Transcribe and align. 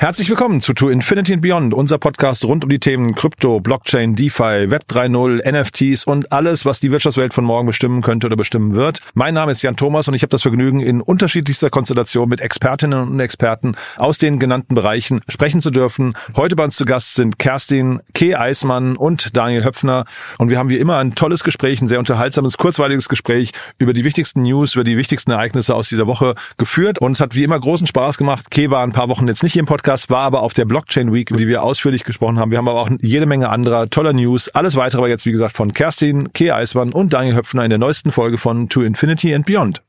Herzlich 0.00 0.30
willkommen 0.30 0.62
zu 0.62 0.72
To 0.72 0.88
Infinity 0.88 1.34
and 1.34 1.42
Beyond, 1.42 1.74
unser 1.74 1.98
Podcast 1.98 2.46
rund 2.46 2.64
um 2.64 2.70
die 2.70 2.78
Themen 2.78 3.14
Krypto, 3.14 3.60
Blockchain, 3.60 4.16
DeFi, 4.16 4.70
Web 4.70 4.84
3.0, 4.88 5.60
NFTs 5.60 6.04
und 6.04 6.32
alles, 6.32 6.64
was 6.64 6.80
die 6.80 6.90
Wirtschaftswelt 6.90 7.34
von 7.34 7.44
morgen 7.44 7.66
bestimmen 7.66 8.00
könnte 8.00 8.26
oder 8.26 8.36
bestimmen 8.36 8.74
wird. 8.74 9.02
Mein 9.12 9.34
Name 9.34 9.52
ist 9.52 9.60
Jan 9.60 9.76
Thomas 9.76 10.08
und 10.08 10.14
ich 10.14 10.22
habe 10.22 10.30
das 10.30 10.40
Vergnügen, 10.40 10.80
in 10.80 11.02
unterschiedlichster 11.02 11.68
Konstellation 11.68 12.30
mit 12.30 12.40
Expertinnen 12.40 13.10
und 13.10 13.20
Experten 13.20 13.74
aus 13.98 14.16
den 14.16 14.38
genannten 14.38 14.74
Bereichen 14.74 15.20
sprechen 15.28 15.60
zu 15.60 15.70
dürfen. 15.70 16.14
Heute 16.34 16.56
bei 16.56 16.64
uns 16.64 16.76
zu 16.76 16.86
Gast 16.86 17.16
sind 17.16 17.38
Kerstin 17.38 18.00
K. 18.14 18.36
Eismann 18.36 18.96
und 18.96 19.36
Daniel 19.36 19.64
Höpfner 19.64 20.06
und 20.38 20.48
wir 20.48 20.56
haben 20.56 20.70
wie 20.70 20.78
immer 20.78 20.96
ein 20.96 21.14
tolles 21.14 21.44
Gespräch, 21.44 21.82
ein 21.82 21.88
sehr 21.88 21.98
unterhaltsames, 21.98 22.56
kurzweiliges 22.56 23.10
Gespräch 23.10 23.52
über 23.76 23.92
die 23.92 24.04
wichtigsten 24.04 24.44
News, 24.44 24.76
über 24.76 24.84
die 24.84 24.96
wichtigsten 24.96 25.32
Ereignisse 25.32 25.74
aus 25.74 25.90
dieser 25.90 26.06
Woche 26.06 26.36
geführt 26.56 27.00
und 27.00 27.12
es 27.12 27.20
hat 27.20 27.34
wie 27.34 27.44
immer 27.44 27.60
großen 27.60 27.86
Spaß 27.86 28.16
gemacht. 28.16 28.50
K. 28.50 28.70
war 28.70 28.82
ein 28.82 28.92
paar 28.92 29.10
Wochen 29.10 29.28
jetzt 29.28 29.42
nicht 29.42 29.52
hier 29.52 29.60
im 29.60 29.66
Podcast 29.66 29.89
Podcast 29.90 30.08
war 30.08 30.20
aber 30.20 30.42
auf 30.42 30.52
der 30.52 30.66
Blockchain 30.66 31.12
Week, 31.12 31.30
über 31.30 31.38
die 31.38 31.48
wir 31.48 31.64
ausführlich 31.64 32.04
gesprochen 32.04 32.38
haben. 32.38 32.52
Wir 32.52 32.58
haben 32.58 32.68
aber 32.68 32.80
auch 32.80 32.90
jede 33.00 33.26
Menge 33.26 33.48
anderer 33.48 33.90
toller 33.90 34.12
News. 34.12 34.48
Alles 34.48 34.76
weitere 34.76 34.98
aber 35.00 35.08
jetzt, 35.08 35.26
wie 35.26 35.32
gesagt, 35.32 35.56
von 35.56 35.72
Kerstin, 35.72 36.32
Kea 36.32 36.54
Eismann 36.54 36.92
und 36.92 37.12
Daniel 37.12 37.34
Höpfner 37.34 37.64
in 37.64 37.70
der 37.70 37.80
neuesten 37.80 38.12
Folge 38.12 38.38
von 38.38 38.68
To 38.68 38.82
Infinity 38.82 39.34
and 39.34 39.46
Beyond. 39.46 39.82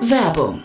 Werbung 0.00 0.64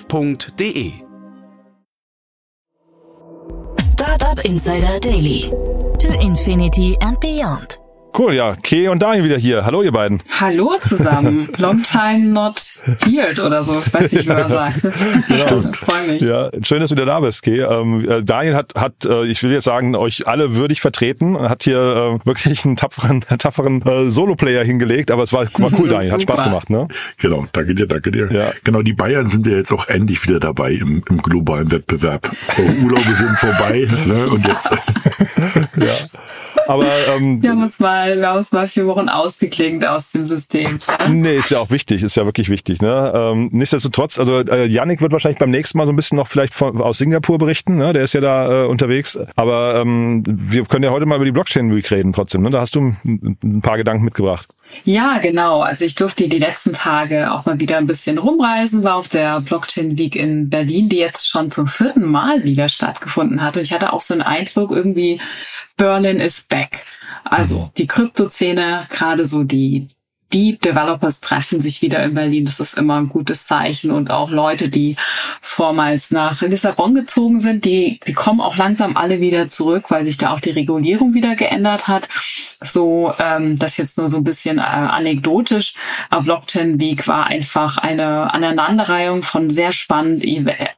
www.startup.de. 0.07 1.03
Startup 3.79 4.39
Insider 4.45 4.99
Daily. 4.99 5.49
To 5.99 6.19
Infinity 6.21 6.97
and 7.01 7.19
Beyond. 7.19 7.77
Cool, 8.17 8.33
ja. 8.33 8.57
Kay 8.61 8.89
und 8.89 9.01
Daniel 9.01 9.23
wieder 9.23 9.37
hier. 9.37 9.65
Hallo, 9.65 9.83
ihr 9.83 9.91
beiden. 9.91 10.21
Hallo 10.39 10.75
zusammen. 10.81 11.49
Long 11.57 11.81
time 11.81 12.27
not 12.27 12.61
heard 13.05 13.39
oder 13.39 13.63
so. 13.63 13.81
Ich 13.85 13.93
weiß 13.93 14.11
nicht, 14.11 14.25
wie 14.25 14.33
man 14.33 14.51
sagt. 14.51 14.81
Genau. 14.81 15.71
Freue 15.73 16.07
mich. 16.07 16.21
Ja, 16.21 16.49
schön, 16.61 16.81
dass 16.81 16.89
du 16.89 16.95
wieder 16.95 17.05
da 17.05 17.21
bist, 17.21 17.41
Kay. 17.41 17.61
Ähm, 17.61 18.09
äh, 18.09 18.21
Daniel 18.23 18.55
hat, 18.55 18.73
hat, 18.75 19.05
äh, 19.05 19.25
ich 19.27 19.41
will 19.43 19.51
jetzt 19.51 19.63
sagen, 19.63 19.95
euch 19.95 20.27
alle 20.27 20.55
würdig 20.55 20.81
vertreten. 20.81 21.39
Hat 21.39 21.63
hier 21.63 22.19
äh, 22.21 22.25
wirklich 22.25 22.65
einen 22.65 22.75
tapferen, 22.75 23.21
tapferen 23.21 23.81
äh, 23.83 24.09
Solo-Player 24.09 24.63
hingelegt, 24.63 25.09
aber 25.09 25.23
es 25.23 25.31
war, 25.31 25.45
war 25.53 25.71
cool, 25.79 25.87
Daniel. 25.87 26.11
Hat. 26.11 26.21
Spaß 26.21 26.43
gemacht, 26.43 26.69
ne? 26.69 26.87
Genau, 27.17 27.47
danke 27.53 27.75
dir, 27.75 27.87
danke 27.87 28.11
dir. 28.11 28.31
Ja. 28.31 28.51
Genau, 28.63 28.81
die 28.81 28.93
Bayern 28.93 29.27
sind 29.27 29.47
ja 29.47 29.53
jetzt 29.53 29.71
auch 29.71 29.87
endlich 29.87 30.27
wieder 30.27 30.39
dabei 30.39 30.73
im, 30.73 31.01
im 31.09 31.21
globalen 31.21 31.71
Wettbewerb. 31.71 32.29
Oh, 32.57 32.83
Urlaube 32.83 33.13
sind 33.13 33.37
vorbei, 33.37 33.87
ne? 34.05 34.27
Und 34.27 34.45
jetzt. 34.45 34.69
Ja. 35.77 35.93
Aber 36.67 36.85
ähm, 37.15 37.41
Wir 37.41 37.51
haben 37.51 37.63
uns 37.63 37.79
mal, 37.79 38.00
wir 38.07 38.27
haben 38.27 38.37
uns 38.37 38.51
mal 38.51 38.67
vier 38.67 38.87
Wochen 38.87 39.09
ausgeklingt 39.09 39.85
aus 39.85 40.11
dem 40.11 40.25
System. 40.25 40.79
Nee, 41.09 41.37
ist 41.37 41.51
ja 41.51 41.59
auch 41.59 41.69
wichtig, 41.69 42.03
ist 42.03 42.15
ja 42.15 42.25
wirklich 42.25 42.49
wichtig. 42.49 42.81
Ne? 42.81 43.11
Ähm, 43.13 43.49
nichtsdestotrotz, 43.51 44.19
also 44.19 44.39
äh, 44.39 44.65
Yannick 44.65 45.01
wird 45.01 45.11
wahrscheinlich 45.11 45.39
beim 45.39 45.51
nächsten 45.51 45.77
Mal 45.77 45.85
so 45.85 45.93
ein 45.93 45.95
bisschen 45.95 46.17
noch 46.17 46.27
vielleicht 46.27 46.53
von, 46.53 46.81
aus 46.81 46.97
Singapur 46.97 47.37
berichten, 47.37 47.77
ne? 47.77 47.93
der 47.93 48.03
ist 48.03 48.13
ja 48.13 48.21
da 48.21 48.63
äh, 48.63 48.65
unterwegs. 48.65 49.17
Aber 49.35 49.81
ähm, 49.81 50.23
wir 50.25 50.65
können 50.65 50.83
ja 50.83 50.91
heute 50.91 51.05
mal 51.05 51.15
über 51.15 51.25
die 51.25 51.31
Blockchain 51.31 51.75
Week 51.75 51.89
reden 51.91 52.13
trotzdem. 52.13 52.41
Ne? 52.41 52.49
Da 52.49 52.61
hast 52.61 52.75
du 52.75 52.81
ein, 52.81 53.37
ein 53.43 53.61
paar 53.61 53.77
Gedanken 53.77 54.05
mitgebracht. 54.05 54.49
Ja, 54.83 55.17
genau. 55.17 55.61
Also 55.61 55.85
ich 55.85 55.95
durfte 55.95 56.27
die 56.27 56.39
letzten 56.39 56.73
Tage 56.73 57.31
auch 57.31 57.45
mal 57.45 57.59
wieder 57.59 57.77
ein 57.77 57.87
bisschen 57.87 58.17
rumreisen, 58.17 58.83
war 58.83 58.95
auf 58.95 59.07
der 59.07 59.41
Blockchain 59.41 59.97
Week 59.97 60.15
in 60.15 60.49
Berlin, 60.49 60.89
die 60.89 60.97
jetzt 60.97 61.29
schon 61.29 61.51
zum 61.51 61.67
vierten 61.67 62.05
Mal 62.05 62.43
wieder 62.43 62.69
stattgefunden 62.69 63.41
hat. 63.41 63.57
Und 63.57 63.63
ich 63.63 63.73
hatte 63.73 63.93
auch 63.93 64.01
so 64.01 64.13
einen 64.13 64.23
Eindruck, 64.23 64.71
irgendwie 64.71 65.19
Berlin 65.77 66.19
is 66.19 66.41
back. 66.41 66.85
Also 67.23 67.69
die 67.77 67.87
Kryptoszene, 67.87 68.87
gerade 68.89 69.25
so 69.25 69.43
die 69.43 69.89
Deep 70.33 70.61
Developers 70.61 71.19
treffen 71.21 71.61
sich 71.61 71.81
wieder 71.81 72.03
in 72.03 72.13
Berlin. 72.13 72.45
Das 72.45 72.59
ist 72.59 72.77
immer 72.77 72.95
ein 72.97 73.09
gutes 73.09 73.45
Zeichen. 73.45 73.91
Und 73.91 74.11
auch 74.11 74.29
Leute, 74.29 74.69
die 74.69 74.95
vormals 75.41 76.11
nach 76.11 76.41
Lissabon 76.41 76.95
gezogen 76.95 77.39
sind, 77.39 77.65
die, 77.65 77.99
die 78.05 78.13
kommen 78.13 78.41
auch 78.41 78.57
langsam 78.57 78.97
alle 78.97 79.21
wieder 79.21 79.49
zurück, 79.49 79.85
weil 79.89 80.05
sich 80.05 80.17
da 80.17 80.33
auch 80.33 80.39
die 80.39 80.51
Regulierung 80.51 81.13
wieder 81.13 81.35
geändert 81.35 81.87
hat. 81.87 82.07
So, 82.63 83.13
ähm, 83.19 83.57
das 83.57 83.77
jetzt 83.77 83.97
nur 83.97 84.09
so 84.09 84.17
ein 84.17 84.23
bisschen 84.23 84.57
äh, 84.57 84.61
anekdotisch. 84.61 85.73
Aber 86.09 86.23
Blockchain 86.23 86.79
Week 86.79 87.07
war 87.07 87.27
einfach 87.27 87.77
eine 87.77 88.33
Aneinanderreihung 88.33 89.23
von 89.23 89.49
sehr 89.49 89.71
spannend, 89.71 90.23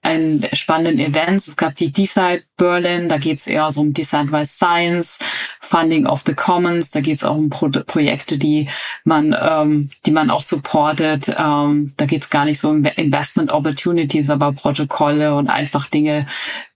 ein, 0.01 0.45
spannenden 0.53 0.99
Events. 0.99 1.47
Es 1.47 1.55
gab 1.55 1.75
die 1.75 1.91
Decide 1.91 2.43
Berlin, 2.57 3.09
da 3.09 3.17
geht 3.17 3.39
es 3.39 3.47
eher 3.47 3.71
so 3.73 3.81
um 3.81 3.93
Decentralized 3.93 4.55
Science, 4.55 5.19
Funding 5.59 6.05
of 6.05 6.23
the 6.25 6.33
Commons, 6.33 6.91
da 6.91 7.01
geht 7.01 7.17
es 7.17 7.23
auch 7.23 7.35
um 7.35 7.49
Pro 7.49 7.69
Projekte, 7.69 8.37
die 8.37 8.69
man, 9.03 9.33
ähm, 9.43 9.89
die 10.05 10.11
man 10.11 10.29
auch 10.29 10.41
supportet. 10.41 11.35
Ähm, 11.37 11.93
da 11.97 12.05
geht 12.05 12.23
es 12.23 12.29
gar 12.29 12.45
nicht 12.45 12.59
so 12.59 12.69
um 12.69 12.85
Investment 12.85 13.51
Opportunities, 13.51 14.29
aber 14.29 14.53
Protokolle 14.53 15.35
und 15.35 15.49
einfach 15.49 15.87
Dinge, 15.87 16.27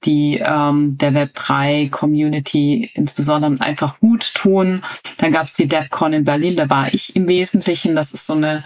die 0.04 0.42
ähm, 0.44 0.98
der 0.98 1.14
Web3 1.14 1.90
Community 1.90 2.92
insbesondere 2.94 3.60
einfach 3.60 4.00
gut 4.00 4.34
tun. 4.34 4.84
Dann 5.18 5.32
gab 5.32 5.46
es 5.46 5.54
die 5.54 5.68
DevCon 5.68 6.14
in 6.14 6.24
Berlin, 6.24 6.56
da 6.56 6.70
war 6.70 6.94
ich 6.94 7.16
im 7.16 7.28
Wesentlichen. 7.28 7.96
Das 7.96 8.14
ist 8.14 8.26
so 8.26 8.34
eine, 8.34 8.64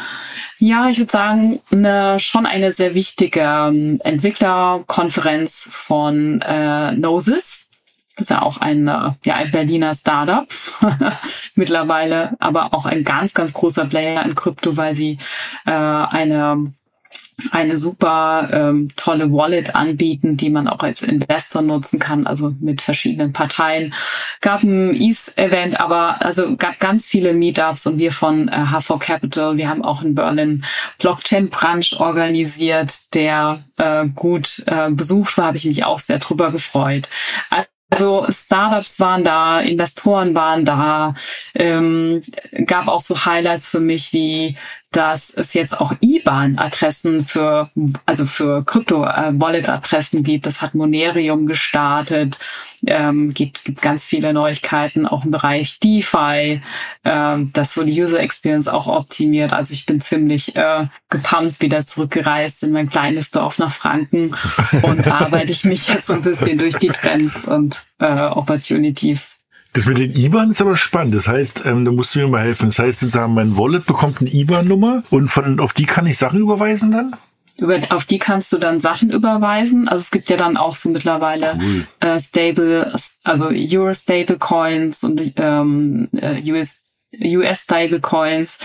ja, 0.59 0.90
ich 0.90 0.97
würde 0.97 1.11
sagen, 1.11 1.59
eine, 1.72 2.19
schon 2.19 2.45
eine 2.45 2.73
sehr 2.73 2.95
wichtige 2.95 3.41
ähm, 3.41 4.00
Entwicklerkonferenz 4.03 5.69
von 5.72 6.41
äh, 6.41 6.94
Gnosis. 6.95 7.67
Ist 8.17 8.29
ja 8.29 8.41
auch 8.41 8.57
ein, 8.57 8.88
äh, 8.88 9.11
ja, 9.25 9.35
ein 9.35 9.51
Berliner 9.51 9.95
Startup 9.95 10.47
mittlerweile, 11.55 12.35
aber 12.39 12.73
auch 12.73 12.85
ein 12.85 13.03
ganz, 13.03 13.33
ganz 13.33 13.53
großer 13.53 13.85
Player 13.85 14.23
in 14.23 14.35
Krypto, 14.35 14.77
weil 14.77 14.95
sie 14.95 15.17
äh, 15.66 15.72
eine 15.72 16.73
eine 17.51 17.77
super 17.77 18.49
ähm, 18.52 18.90
tolle 18.96 19.31
Wallet 19.31 19.75
anbieten, 19.75 20.37
die 20.37 20.49
man 20.49 20.67
auch 20.67 20.79
als 20.79 21.02
Investor 21.02 21.61
nutzen 21.61 21.99
kann, 21.99 22.28
also 22.28 22.53
mit 22.59 22.81
verschiedenen 22.81 23.34
Parteien. 23.34 23.93
Gab 24.41 24.64
ein 24.64 24.96
ETH-Event, 24.96 25.79
aber 25.79 26.23
also 26.23 26.55
gab 26.55 26.79
ganz 26.79 27.07
viele 27.07 27.34
Meetups 27.34 27.87
und 27.87 27.97
wir 27.97 28.11
von 28.11 28.47
äh, 28.47 28.66
HV 28.67 28.99
Capital, 28.99 29.57
wir 29.57 29.69
haben 29.69 29.84
auch 29.84 30.03
in 30.03 30.16
Berlin 30.16 30.64
Blockchain-Brunch 30.99 31.99
organisiert, 31.99 33.14
der 33.14 33.64
äh, 33.78 34.05
gut 34.07 34.64
äh, 34.67 34.91
besucht 34.91 35.37
war, 35.37 35.46
habe 35.46 35.57
ich 35.57 35.66
mich 35.66 35.84
auch 35.84 35.99
sehr 35.99 36.19
drüber 36.19 36.52
gefreut. 36.52 37.09
Also 37.91 38.26
Startups 38.29 39.02
waren 39.02 39.26
da, 39.26 39.59
Investoren 39.59 40.34
waren 40.34 40.64
da, 40.64 41.14
ähm, 41.55 42.22
gab 42.66 42.88
auch 42.88 43.02
so 43.02 43.26
Highlights 43.26 43.70
für 43.70 43.82
mich 43.82 44.14
wie 44.14 44.55
dass 44.91 45.29
es 45.29 45.53
jetzt 45.53 45.79
auch 45.79 45.93
IBAN-Adressen 46.02 47.26
für, 47.26 47.70
also 48.05 48.26
für 48.26 48.64
Krypto-Wallet-Adressen 48.66 50.22
gibt. 50.23 50.46
Das 50.46 50.61
hat 50.61 50.76
Monerium 50.76 51.47
gestartet. 51.47 52.38
Ähm, 52.85 53.34
gibt, 53.34 53.64
gibt 53.64 53.82
ganz 53.82 54.03
viele 54.03 54.34
Neuigkeiten 54.34 55.05
auch 55.05 55.23
im 55.23 55.32
Bereich 55.32 55.79
DeFi, 55.79 56.61
ähm, 57.05 57.52
das 57.53 57.76
so 57.76 57.84
die 57.84 58.02
User 58.02 58.20
Experience 58.20 58.67
auch 58.67 58.88
optimiert. 58.88 59.53
Also 59.53 59.73
ich 59.73 59.85
bin 59.85 60.02
ziemlich 60.02 60.55
äh, 60.55 60.88
gepumpt 61.09 61.61
wieder 61.61 61.85
zurückgereist 61.85 62.64
in 62.64 62.72
mein 62.72 62.90
kleines 62.90 63.32
Dorf 63.32 63.59
nach 63.59 63.72
Franken 63.72 64.35
und 64.82 65.08
arbeite 65.08 65.52
ich 65.52 65.64
mich 65.64 65.88
jetzt 65.88 66.08
so 66.08 66.14
ein 66.14 66.22
bisschen 66.22 66.58
durch 66.58 66.76
die 66.78 66.90
Trends 66.90 67.46
und 67.46 67.85
äh, 67.99 68.11
Opportunities. 68.14 69.41
Das 69.73 69.85
mit 69.85 69.97
den 69.97 70.16
IBAN 70.16 70.52
ist 70.52 70.62
aber 70.62 70.76
spannend. 70.76 71.16
Das 71.16 71.28
heißt, 71.28 71.64
ähm, 71.66 71.85
da 71.85 71.91
musst 71.91 72.14
du 72.14 72.20
mir 72.20 72.28
mal 72.28 72.44
helfen. 72.44 72.70
Das 72.70 72.79
heißt, 72.79 73.00
sozusagen, 73.00 73.34
mein 73.34 73.58
Wallet 73.58 73.85
bekommt 73.85 74.20
eine 74.20 74.29
IBAN-Nummer 74.29 75.03
und 75.09 75.29
von 75.29 75.59
auf 75.59 75.73
die 75.73 75.85
kann 75.85 76.08
ich 76.08 76.18
Sachen 76.18 76.40
überweisen 76.41 76.91
dann? 76.91 77.16
Über, 77.58 77.79
auf 77.90 78.06
die 78.06 78.20
kannst 78.20 78.52
du 78.52 78.58
dann 78.58 78.79
Sachen 78.79 79.12
überweisen. 79.12 79.88
Also 79.88 80.02
es 80.02 80.12
gibt 80.12 80.29
ja 80.29 80.35
dann 80.35 80.58
auch 80.58 80.76
so 80.76 80.90
mittlerweile 80.90 81.58
cool. 81.62 81.88
äh, 82.02 82.20
Stable, 82.20 82.94
also 83.23 83.50
Euro 83.50 83.94
Stable 83.94 84.38
Coins 84.38 85.03
und 85.03 85.34
ähm, 85.38 86.09
äh, 86.17 86.52
US 86.52 86.84
US 87.24 87.62
Stable 87.62 88.00
Coins 88.00 88.58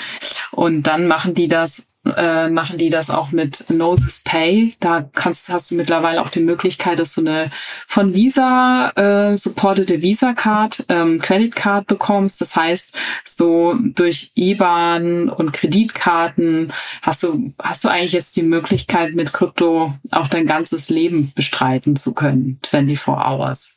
und 0.53 0.85
dann 0.85 1.09
machen 1.09 1.35
die 1.35 1.49
das 1.49 1.89
äh, 2.17 2.49
machen 2.49 2.79
die 2.79 2.91
das 2.91 3.11
auch 3.11 3.33
mit 3.33 3.71
Noses 3.71 4.21
Pay. 4.25 4.77
Da 4.81 5.09
kannst, 5.15 5.49
hast 5.49 5.71
du 5.71 5.75
mittlerweile 5.75 6.23
auch 6.23 6.29
die 6.29 6.41
Möglichkeit, 6.41 6.99
dass 6.99 7.15
du 7.15 7.21
eine 7.21 7.51
von 7.87 8.15
Visa 8.15 8.91
äh, 8.97 9.37
supportete 9.37 10.03
Visa 10.03 10.33
Card, 10.33 10.85
ähm, 10.89 11.19
Credit 11.21 11.55
Card 11.55 11.87
bekommst. 11.87 12.41
Das 12.41 12.57
heißt, 12.57 12.97
so 13.25 13.77
durch 13.81 14.33
IBAN 14.35 15.29
und 15.29 15.53
Kreditkarten 15.53 16.73
hast 17.03 17.23
du 17.23 17.53
hast 17.63 17.85
du 17.85 17.89
eigentlich 17.89 18.13
jetzt 18.13 18.37
die 18.37 18.43
Möglichkeit, 18.43 19.15
mit 19.15 19.33
Krypto 19.33 19.95
auch 20.11 20.29
dein 20.29 20.47
ganzes 20.47 20.89
Leben 20.89 21.33
bestreiten 21.35 21.97
zu 21.97 22.15
können, 22.15 22.59
24 22.69 23.09
Hours. 23.09 23.77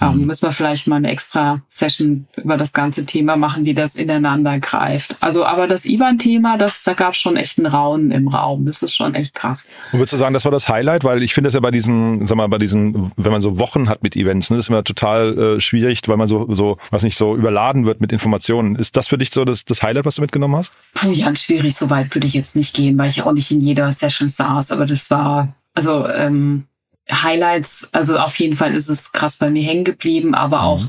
Ähm, 0.00 0.18
mhm. 0.18 0.26
müssen 0.26 0.42
wir 0.42 0.52
vielleicht 0.52 0.88
mal 0.88 0.96
eine 0.96 1.10
extra 1.10 1.62
Session 1.68 2.26
über 2.36 2.56
das 2.56 2.72
ganze 2.72 3.06
Thema 3.06 3.36
machen, 3.36 3.64
wie 3.64 3.74
das 3.74 3.94
ineinander 3.94 4.58
greift. 4.58 5.16
Also, 5.20 5.44
aber 5.44 5.68
das 5.68 5.84
IBAN-Thema, 5.84 6.58
das, 6.58 6.82
da 6.82 6.94
gab 6.94 7.12
es 7.12 7.20
schon 7.20 7.36
echt 7.36 7.58
einen 7.58 7.66
Raunen 7.66 8.10
im 8.10 8.26
Raum. 8.26 8.66
Das 8.66 8.82
ist 8.82 8.94
schon 8.94 9.14
echt 9.14 9.34
krass. 9.34 9.68
Und 9.92 10.00
würdest 10.00 10.14
du 10.14 10.16
sagen, 10.16 10.34
das 10.34 10.44
war 10.44 10.50
das 10.50 10.68
Highlight? 10.68 11.04
Weil 11.04 11.22
ich 11.22 11.32
finde 11.32 11.46
das 11.48 11.54
ja 11.54 11.60
bei 11.60 11.70
diesen, 11.70 12.26
sag 12.26 12.36
mal, 12.36 12.48
bei 12.48 12.58
diesen, 12.58 13.12
wenn 13.16 13.30
man 13.30 13.40
so 13.40 13.58
Wochen 13.58 13.88
hat 13.88 14.02
mit 14.02 14.16
Events, 14.16 14.50
ne, 14.50 14.56
das 14.56 14.66
ist 14.66 14.70
immer 14.70 14.82
total 14.82 15.38
äh, 15.38 15.60
schwierig, 15.60 16.00
weil 16.06 16.16
man 16.16 16.26
so, 16.26 16.52
so, 16.52 16.76
was 16.90 17.04
nicht, 17.04 17.16
so 17.16 17.36
überladen 17.36 17.86
wird 17.86 18.00
mit 18.00 18.12
Informationen. 18.12 18.74
Ist 18.74 18.96
das 18.96 19.06
für 19.06 19.18
dich 19.18 19.30
so 19.30 19.44
das, 19.44 19.64
das 19.64 19.82
Highlight, 19.84 20.06
was 20.06 20.16
du 20.16 20.22
mitgenommen 20.22 20.56
hast? 20.56 20.72
Puh, 20.94 21.16
ganz 21.16 21.42
schwierig. 21.44 21.76
So 21.76 21.88
weit 21.88 22.12
würde 22.14 22.26
ich 22.26 22.34
jetzt 22.34 22.56
nicht 22.56 22.74
gehen, 22.74 22.98
weil 22.98 23.10
ich 23.10 23.22
auch 23.22 23.32
nicht 23.32 23.52
in 23.52 23.60
jeder 23.60 23.92
Session 23.92 24.28
saß. 24.28 24.72
Aber 24.72 24.86
das 24.86 25.08
war, 25.10 25.54
also, 25.72 26.08
ähm, 26.08 26.64
Highlights, 27.10 27.88
also 27.92 28.18
auf 28.18 28.38
jeden 28.38 28.56
Fall 28.56 28.74
ist 28.74 28.88
es 28.88 29.12
krass 29.12 29.36
bei 29.36 29.50
mir 29.50 29.62
hängen 29.62 29.84
geblieben, 29.84 30.34
aber 30.34 30.58
mhm. 30.58 30.64
auch 30.64 30.84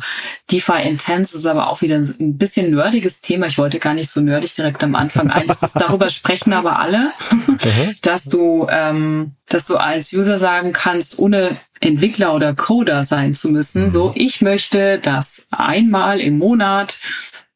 DeFi 0.50 0.82
Intense 0.84 1.36
ist 1.36 1.46
aber 1.46 1.70
auch 1.70 1.82
wieder 1.82 1.98
ein 1.98 2.38
bisschen 2.38 2.72
nerdiges 2.72 3.20
Thema. 3.20 3.48
Ich 3.48 3.58
wollte 3.58 3.80
gar 3.80 3.94
nicht 3.94 4.10
so 4.10 4.22
nerdig 4.22 4.56
direkt 4.56 4.82
am 4.84 4.96
Anfang 4.96 5.30
ein. 5.30 5.48
Das 5.48 5.62
ist, 5.62 5.74
darüber 5.74 6.10
sprechen 6.10 6.54
aber 6.54 6.80
alle, 6.80 7.12
mhm. 7.32 7.96
dass 8.02 8.26
du, 8.26 8.68
ähm, 8.70 9.34
dass 9.50 9.68
du 9.68 9.76
als 9.76 10.14
User 10.14 10.38
sagen 10.38 10.72
kannst, 10.72 11.20
ohne 11.20 11.58
Entwickler 11.82 12.34
oder 12.34 12.54
Coder 12.54 13.04
sein 13.04 13.34
zu 13.34 13.50
müssen, 13.50 13.88
mhm. 13.88 13.92
so 13.92 14.14
ich 14.16 14.42
möchte, 14.42 15.00
dass 15.00 15.46
einmal 15.52 16.22
im 16.22 16.38
Monat 16.38 16.96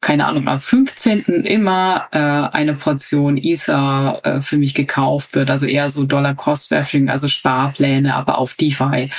keine 0.00 0.26
Ahnung, 0.26 0.48
am 0.48 0.60
15. 0.60 1.24
immer 1.44 2.08
äh, 2.10 2.18
eine 2.18 2.72
Portion 2.72 3.36
ISA 3.36 4.18
äh, 4.22 4.40
für 4.40 4.56
mich 4.56 4.74
gekauft 4.74 5.34
wird, 5.34 5.50
also 5.50 5.66
eher 5.66 5.90
so 5.90 6.04
Dollar 6.04 6.34
Cost 6.34 6.72
Averaging, 6.72 7.10
also 7.10 7.28
Sparpläne, 7.28 8.14
aber 8.14 8.38
auf 8.38 8.54
DeFi. 8.54 9.10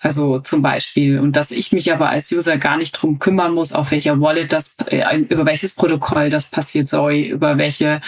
Also 0.00 0.38
zum 0.38 0.62
Beispiel. 0.62 1.18
Und 1.18 1.36
dass 1.36 1.50
ich 1.50 1.72
mich 1.72 1.92
aber 1.92 2.08
als 2.08 2.32
User 2.32 2.56
gar 2.56 2.78
nicht 2.78 2.92
drum 2.92 3.18
kümmern 3.18 3.52
muss, 3.52 3.74
auf 3.74 3.90
welcher 3.90 4.18
Wallet 4.20 4.52
das, 4.52 4.76
äh, 4.86 5.18
über 5.18 5.44
welches 5.44 5.74
Protokoll 5.74 6.30
das 6.30 6.46
passiert 6.46 6.88
soll, 6.88 7.16
über 7.16 7.58
welche 7.58 8.00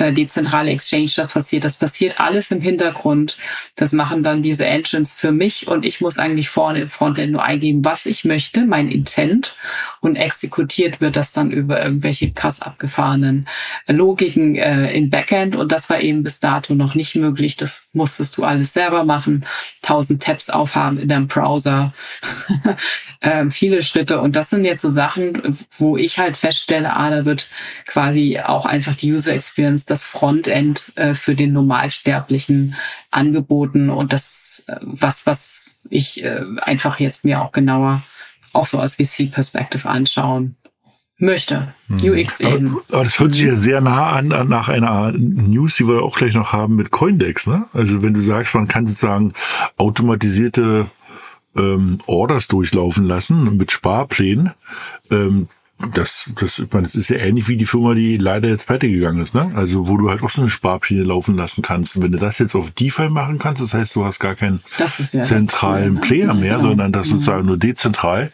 äh, 0.00 0.12
dezentrale 0.12 0.70
Exchange 0.70 1.10
das 1.16 1.32
passiert. 1.32 1.64
Das 1.64 1.76
passiert 1.76 2.20
alles 2.20 2.50
im 2.50 2.60
Hintergrund. 2.60 3.36
Das 3.76 3.92
machen 3.92 4.22
dann 4.22 4.42
diese 4.42 4.64
Engines 4.64 5.12
für 5.12 5.32
mich 5.32 5.68
und 5.68 5.84
ich 5.84 6.00
muss 6.00 6.18
eigentlich 6.18 6.48
vorne 6.48 6.82
im 6.82 6.88
Frontend 6.88 7.32
nur 7.32 7.42
eingeben, 7.42 7.84
was 7.84 8.06
ich 8.06 8.24
möchte, 8.24 8.64
mein 8.64 8.90
Intent 8.90 9.56
und 10.00 10.16
exekutiert 10.16 11.00
wird 11.00 11.16
das 11.16 11.32
dann 11.32 11.50
über 11.50 11.82
irgendwelche 11.82 12.32
krass 12.32 12.62
abgefahrenen 12.62 13.46
Logiken 13.86 14.56
äh, 14.56 14.92
im 14.92 15.10
Backend. 15.10 15.56
Und 15.56 15.72
das 15.72 15.90
war 15.90 16.00
eben 16.00 16.22
bis 16.22 16.40
dato 16.40 16.74
noch 16.74 16.94
nicht 16.94 17.16
möglich. 17.16 17.56
Das 17.56 17.88
musstest 17.92 18.38
du 18.38 18.44
alles 18.44 18.72
selber 18.72 19.04
machen, 19.04 19.44
tausend 19.82 20.22
Tabs 20.22 20.48
aufhaben 20.48 20.98
in 20.98 21.08
deinem 21.08 21.28
Browser, 21.28 21.92
ähm, 23.20 23.50
viele 23.50 23.82
Schritte. 23.82 24.20
Und 24.20 24.36
das 24.36 24.50
sind 24.50 24.64
jetzt 24.64 24.82
so 24.82 24.90
Sachen, 24.90 25.58
wo 25.78 25.96
ich 25.96 26.18
halt 26.18 26.36
feststelle, 26.36 26.94
ah, 26.94 27.10
da 27.10 27.24
wird 27.26 27.48
quasi 27.86 28.38
auch 28.38 28.64
einfach 28.64 28.96
die 28.96 29.12
User 29.12 29.34
Experience 29.34 29.84
das 29.84 30.04
Frontend 30.04 30.92
äh, 30.96 31.14
für 31.14 31.34
den 31.34 31.52
Normalsterblichen 31.52 32.74
angeboten. 33.10 33.90
Und 33.90 34.14
das 34.14 34.64
äh, 34.66 34.76
was, 34.80 35.26
was 35.26 35.80
ich 35.90 36.24
äh, 36.24 36.42
einfach 36.62 37.00
jetzt 37.00 37.24
mir 37.24 37.42
auch 37.42 37.52
genauer 37.52 38.02
auch 38.52 38.66
so 38.66 38.78
aus 38.78 38.96
VC-Perspective 38.96 39.88
anschauen 39.88 40.56
möchte. 41.20 41.74
Mhm. 41.88 41.98
UX 41.98 42.40
eben. 42.40 42.68
Aber, 42.68 42.82
aber, 42.96 43.04
das 43.04 43.18
hört 43.18 43.34
sich 43.34 43.44
ja 43.44 43.56
sehr 43.56 43.80
nah 43.80 44.10
an, 44.10 44.32
an 44.32 44.48
nach 44.48 44.68
einer 44.68 45.12
News, 45.12 45.76
die 45.76 45.86
wir 45.86 46.02
auch 46.02 46.16
gleich 46.16 46.34
noch 46.34 46.52
haben 46.52 46.76
mit 46.76 46.90
Coindex. 46.90 47.46
Ne? 47.46 47.66
Also 47.72 48.02
wenn 48.02 48.14
du 48.14 48.20
sagst, 48.20 48.54
man 48.54 48.68
kann 48.68 48.86
sozusagen 48.86 49.34
automatisierte 49.76 50.86
ähm, 51.56 51.98
Orders 52.06 52.48
durchlaufen 52.48 53.06
lassen 53.06 53.56
mit 53.56 53.70
Sparplänen, 53.70 54.52
ähm, 55.10 55.48
das, 55.94 56.30
das, 56.38 56.58
ich 56.58 56.72
meine, 56.72 56.86
das 56.86 56.94
ist 56.94 57.08
ja 57.08 57.16
ähnlich 57.16 57.48
wie 57.48 57.56
die 57.56 57.66
Firma, 57.66 57.94
die 57.94 58.16
leider 58.16 58.48
jetzt 58.48 58.66
pleite 58.66 58.88
gegangen 58.88 59.22
ist, 59.22 59.34
ne? 59.34 59.50
Also, 59.54 59.88
wo 59.88 59.96
du 59.96 60.10
halt 60.10 60.22
auch 60.22 60.30
so 60.30 60.42
eine 60.42 60.50
Sparpläne 60.50 61.02
laufen 61.02 61.36
lassen 61.36 61.62
kannst. 61.62 61.96
Und 61.96 62.02
wenn 62.02 62.12
du 62.12 62.18
das 62.18 62.38
jetzt 62.38 62.54
auf 62.54 62.70
DeFi 62.70 63.08
machen 63.08 63.38
kannst, 63.38 63.62
das 63.62 63.74
heißt, 63.74 63.94
du 63.94 64.04
hast 64.04 64.18
gar 64.18 64.34
keinen 64.34 64.60
ja 64.78 65.22
zentralen 65.22 65.96
cool, 65.96 66.00
Player 66.00 66.34
mehr, 66.34 66.56
genau. 66.56 66.68
sondern 66.68 66.92
das 66.92 67.08
sozusagen 67.08 67.46
nur 67.46 67.56
dezentral. 67.56 68.30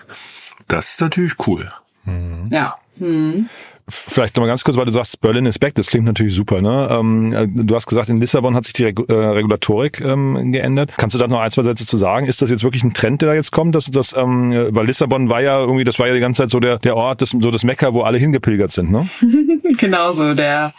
Das 0.68 0.92
ist 0.92 1.00
natürlich 1.00 1.34
cool. 1.46 1.70
Mhm. 2.04 2.48
Ja. 2.50 2.76
Mhm. 2.96 3.48
Vielleicht 3.88 4.34
nochmal 4.34 4.48
ganz 4.48 4.64
kurz, 4.64 4.76
weil 4.76 4.84
du 4.84 4.90
sagst, 4.90 5.20
Berlin 5.20 5.46
is 5.46 5.60
back, 5.60 5.76
das 5.76 5.86
klingt 5.86 6.06
natürlich 6.06 6.34
super. 6.34 6.60
Ne? 6.60 6.88
Ähm, 6.90 7.32
äh, 7.32 7.46
du 7.46 7.72
hast 7.74 7.86
gesagt, 7.86 8.08
in 8.08 8.18
Lissabon 8.18 8.56
hat 8.56 8.64
sich 8.64 8.72
die 8.72 8.84
Regu 8.84 9.04
äh, 9.04 9.12
Regulatorik 9.12 10.00
ähm, 10.00 10.50
geändert. 10.50 10.90
Kannst 10.96 11.14
du 11.14 11.20
da 11.20 11.28
noch 11.28 11.38
ein, 11.38 11.50
zwei 11.52 11.62
Sätze 11.62 11.86
zu 11.86 11.96
sagen? 11.96 12.26
Ist 12.26 12.42
das 12.42 12.50
jetzt 12.50 12.64
wirklich 12.64 12.82
ein 12.82 12.94
Trend, 12.94 13.22
der 13.22 13.28
da 13.28 13.34
jetzt 13.34 13.52
kommt? 13.52 13.76
Dass 13.76 13.86
das, 13.86 14.12
ähm, 14.16 14.70
weil 14.70 14.86
Lissabon 14.86 15.28
war 15.28 15.40
ja 15.40 15.60
irgendwie, 15.60 15.84
das 15.84 16.00
war 16.00 16.08
ja 16.08 16.14
die 16.14 16.20
ganze 16.20 16.42
Zeit 16.42 16.50
so 16.50 16.58
der, 16.58 16.80
der 16.80 16.96
Ort, 16.96 17.22
das, 17.22 17.30
so 17.30 17.50
das 17.52 17.62
Mecker, 17.62 17.94
wo 17.94 18.02
alle 18.02 18.18
hingepilgert 18.18 18.72
sind, 18.72 18.90
ne? 18.90 19.08
genau 19.78 20.12
so, 20.12 20.34
der 20.34 20.74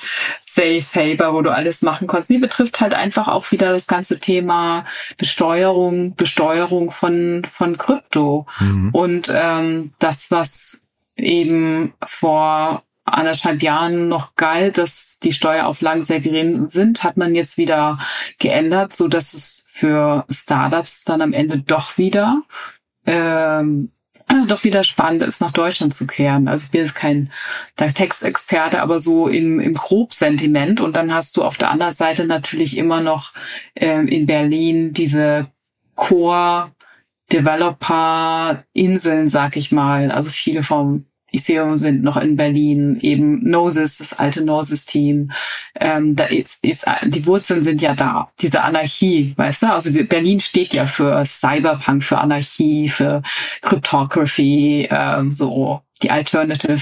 Safe 0.45 0.81
Haber, 0.95 1.33
wo 1.33 1.41
du 1.41 1.53
alles 1.53 1.83
machen 1.83 2.07
konntest. 2.07 2.31
Die 2.31 2.39
betrifft 2.39 2.81
halt 2.81 2.93
einfach 2.93 3.29
auch 3.29 3.51
wieder 3.51 3.71
das 3.71 3.87
ganze 3.87 4.19
Thema 4.19 4.83
Besteuerung, 5.17 6.15
Besteuerung 6.15 6.91
von, 6.91 7.43
von 7.49 7.77
Krypto. 7.77 8.47
Mhm. 8.59 8.89
Und 8.91 9.31
ähm, 9.33 9.91
das, 9.99 10.29
was 10.29 10.81
eben 11.15 11.93
vor 12.05 12.83
anderthalb 13.07 13.63
Jahren 13.63 14.09
noch 14.09 14.35
galt, 14.35 14.77
dass 14.77 15.17
die 15.23 15.33
Steuerauflagen 15.33 16.03
sehr 16.03 16.19
gering 16.19 16.69
sind, 16.69 17.03
hat 17.03 17.17
man 17.17 17.35
jetzt 17.35 17.57
wieder 17.57 17.99
geändert, 18.39 18.95
so 18.95 19.07
dass 19.07 19.33
es 19.33 19.65
für 19.67 20.25
Startups 20.29 21.03
dann 21.03 21.21
am 21.21 21.33
Ende 21.33 21.59
doch 21.59 21.97
wieder 21.97 22.43
ähm, 23.05 23.91
doch 24.47 24.63
wieder 24.63 24.83
spannend 24.83 25.23
ist, 25.23 25.41
nach 25.41 25.51
Deutschland 25.51 25.93
zu 25.93 26.05
kehren. 26.05 26.47
Also 26.47 26.65
ich 26.65 26.71
bin 26.71 26.81
jetzt 26.81 26.95
kein 26.95 27.31
Textexperte, 27.75 28.81
aber 28.81 28.99
so 28.99 29.27
im, 29.27 29.59
im 29.59 29.73
Grobsentiment. 29.73 30.81
Und 30.81 30.95
dann 30.95 31.13
hast 31.13 31.37
du 31.37 31.43
auf 31.43 31.57
der 31.57 31.71
anderen 31.71 31.93
Seite 31.93 32.25
natürlich 32.25 32.77
immer 32.77 33.01
noch 33.01 33.31
ähm, 33.75 34.07
in 34.07 34.25
Berlin 34.25 34.93
diese 34.93 35.47
Core 35.95 36.71
Developer 37.31 38.63
Inseln, 38.73 39.29
sag 39.29 39.57
ich 39.57 39.71
mal. 39.71 40.11
Also 40.11 40.29
viele 40.29 40.63
vom 40.63 41.05
Iseum 41.37 41.77
sind 41.77 42.03
noch 42.03 42.17
in 42.17 42.35
Berlin, 42.35 42.99
eben 43.01 43.43
Gnosis, 43.43 43.99
das 43.99 44.13
alte 44.13 44.43
Gnosis-Team. 44.43 45.31
Ähm, 45.75 46.15
ist, 46.29 46.63
ist, 46.63 46.85
die 47.05 47.25
Wurzeln 47.25 47.63
sind 47.63 47.81
ja 47.81 47.95
da, 47.95 48.29
diese 48.41 48.63
Anarchie, 48.63 49.33
weißt 49.37 49.63
du? 49.63 49.73
Also 49.73 49.91
die, 49.91 50.03
Berlin 50.03 50.39
steht 50.39 50.73
ja 50.73 50.85
für 50.85 51.25
Cyberpunk, 51.25 52.03
für 52.03 52.17
Anarchie, 52.17 52.89
für 52.89 53.21
Cryptography, 53.61 54.87
ähm, 54.91 55.31
so 55.31 55.81
die 56.03 56.11
Alternative. 56.11 56.79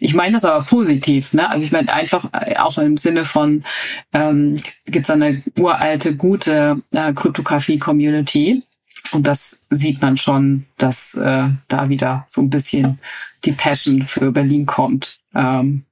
Ich 0.00 0.14
meine 0.14 0.34
das 0.34 0.44
aber 0.44 0.64
positiv, 0.64 1.32
ne? 1.32 1.48
Also 1.48 1.64
ich 1.64 1.72
meine 1.72 1.92
einfach 1.92 2.28
äh, 2.32 2.56
auch 2.56 2.78
im 2.78 2.96
Sinne 2.96 3.24
von 3.24 3.64
ähm, 4.12 4.56
gibt 4.86 5.06
es 5.06 5.10
eine 5.10 5.42
uralte, 5.58 6.16
gute 6.16 6.82
äh, 6.92 7.12
Kryptografie-Community. 7.12 8.62
Und 9.12 9.26
das 9.26 9.62
sieht 9.70 10.02
man 10.02 10.16
schon, 10.16 10.66
dass 10.76 11.14
äh, 11.14 11.48
da 11.68 11.88
wieder 11.88 12.26
so 12.28 12.40
ein 12.40 12.50
bisschen 12.50 12.98
die 13.44 13.52
Passion 13.52 14.02
für 14.02 14.32
Berlin 14.32 14.66
kommt. 14.66 15.20
Ähm, 15.34 15.84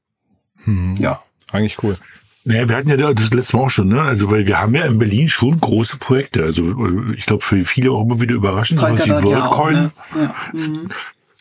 hm. 0.64 0.94
Ja. 0.98 1.22
Eigentlich 1.52 1.82
cool. 1.82 1.96
Naja, 2.44 2.68
wir 2.68 2.76
hatten 2.76 2.88
ja 2.88 2.96
das 2.96 3.32
letzte 3.32 3.56
Mal 3.56 3.64
auch 3.64 3.70
schon, 3.70 3.88
ne? 3.88 4.00
Also, 4.00 4.30
weil 4.30 4.46
wir 4.46 4.60
haben 4.60 4.74
ja 4.74 4.84
in 4.84 4.98
Berlin 4.98 5.28
schon 5.28 5.60
große 5.60 5.96
Projekte. 5.96 6.44
Also, 6.44 6.86
ich 7.16 7.26
glaube, 7.26 7.44
für 7.44 7.64
viele 7.64 7.90
auch 7.90 8.02
immer 8.02 8.20
wieder 8.20 8.36
überraschend, 8.36 8.80
was 8.80 9.02
die 9.02 9.10
WorldCoin. 9.10 9.74
Ja, 9.74 9.82
ne? 9.82 9.90
ja. 10.14 10.34
Mhm. 10.52 10.88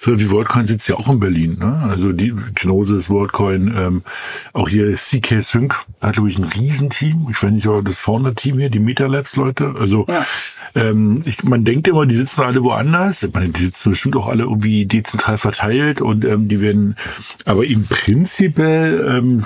So 0.06 0.20
wie 0.20 0.30
WorldCoin 0.30 0.66
sitzt 0.66 0.88
ja 0.88 0.98
auch 0.98 1.10
in 1.10 1.20
Berlin. 1.20 1.58
Ne? 1.60 1.82
Also 1.90 2.12
die 2.12 2.32
Gnosis, 2.54 3.10
WorldCoin, 3.10 3.74
ähm, 3.76 4.04
auch 4.54 4.70
hier 4.70 4.94
CK 4.94 5.42
Sync 5.42 5.74
hat, 6.00 6.14
glaube 6.14 6.30
ich, 6.30 6.38
ein 6.38 6.44
Riesenteam. 6.44 7.26
Ich 7.32 7.42
weiß 7.42 7.52
nicht, 7.52 7.66
aber 7.66 7.82
das 7.82 7.98
Founder-Team 8.02 8.60
hier, 8.60 8.70
die 8.70 8.78
MetaLabs-Leute. 8.78 9.74
Also 9.80 10.06
ja. 10.08 10.24
ähm, 10.76 11.24
ich, 11.26 11.44
man 11.44 11.64
denkt 11.64 11.88
immer, 11.88 12.06
die 12.06 12.18
sitzen 12.18 12.42
alle 12.42 12.64
woanders. 12.64 13.24
Ich 13.24 13.34
meine, 13.34 13.50
die 13.50 13.64
sitzen 13.64 13.90
bestimmt 13.90 14.16
auch 14.16 14.28
alle 14.28 14.44
irgendwie 14.44 14.86
dezentral 14.86 15.40
verteilt 15.40 16.02
und 16.02 16.24
ähm, 16.24 16.50
die 16.50 16.62
werden, 16.62 16.96
aber 17.46 17.66
im 17.66 17.88
Prinzip 17.88 18.60
ähm, 18.60 19.44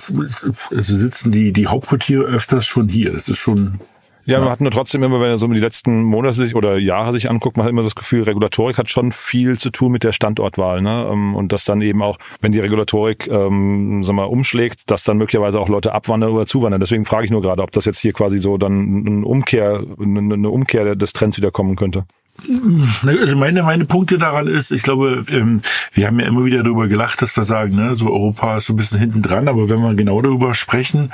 also 0.75 0.97
sitzen 0.97 1.31
die, 1.31 1.53
die 1.53 1.67
Hauptquartiere 1.67 2.23
öfters 2.23 2.65
schon 2.65 2.89
hier. 2.89 3.13
Das 3.13 3.29
ist 3.29 3.37
schon 3.37 3.79
ja, 4.29 4.39
man 4.39 4.49
hat 4.49 4.61
nur 4.61 4.71
trotzdem 4.71 5.03
immer, 5.03 5.19
wenn 5.19 5.29
er 5.29 5.37
so 5.37 5.47
die 5.47 5.59
letzten 5.59 6.03
Monate 6.03 6.35
sich 6.35 6.55
oder 6.55 6.77
Jahre 6.77 7.13
sich 7.13 7.29
anguckt, 7.29 7.57
man 7.57 7.65
hat 7.65 7.71
immer 7.71 7.83
das 7.83 7.95
Gefühl, 7.95 8.23
Regulatorik 8.23 8.77
hat 8.77 8.89
schon 8.89 9.11
viel 9.11 9.57
zu 9.57 9.69
tun 9.69 9.91
mit 9.91 10.03
der 10.03 10.11
Standortwahl, 10.11 10.81
ne? 10.81 11.07
Ähm, 11.11 11.35
und 11.35 11.51
dass 11.51 11.65
dann 11.65 11.81
eben 11.81 12.01
auch, 12.01 12.17
wenn 12.41 12.51
die 12.51 12.59
Regulatorik, 12.59 13.27
ähm, 13.27 14.03
sag 14.03 14.15
mal, 14.15 14.25
umschlägt, 14.25 14.89
dass 14.89 15.03
dann 15.03 15.17
möglicherweise 15.17 15.59
auch 15.59 15.69
Leute 15.69 15.93
abwandern 15.93 16.31
oder 16.31 16.45
zuwandern. 16.45 16.79
Deswegen 16.81 17.05
frage 17.05 17.25
ich 17.25 17.31
nur 17.31 17.41
gerade, 17.41 17.61
ob 17.61 17.71
das 17.71 17.85
jetzt 17.85 17.99
hier 17.99 18.13
quasi 18.13 18.39
so 18.39 18.57
dann 18.57 19.05
eine 19.05 19.25
Umkehr, 19.25 19.83
eine 19.99 20.49
Umkehr 20.49 20.95
des 20.95 21.13
Trends 21.13 21.37
wieder 21.37 21.51
kommen 21.51 21.75
könnte. 21.75 22.05
Also 23.05 23.35
meine, 23.35 23.63
meine 23.63 23.85
Punkte 23.85 24.17
daran 24.17 24.47
ist, 24.47 24.71
ich 24.71 24.83
glaube, 24.83 25.25
ähm, 25.29 25.61
wir 25.93 26.07
haben 26.07 26.19
ja 26.19 26.27
immer 26.27 26.45
wieder 26.45 26.63
darüber 26.63 26.87
gelacht, 26.87 27.21
dass 27.21 27.35
wir 27.35 27.43
sagen, 27.43 27.75
ne, 27.75 27.95
so 27.95 28.07
Europa 28.07 28.57
ist 28.57 28.65
so 28.65 28.73
ein 28.73 28.77
bisschen 28.77 28.99
hinten 28.99 29.21
dran, 29.21 29.47
aber 29.47 29.69
wenn 29.69 29.79
wir 29.81 29.93
genau 29.95 30.21
darüber 30.21 30.53
sprechen, 30.53 31.11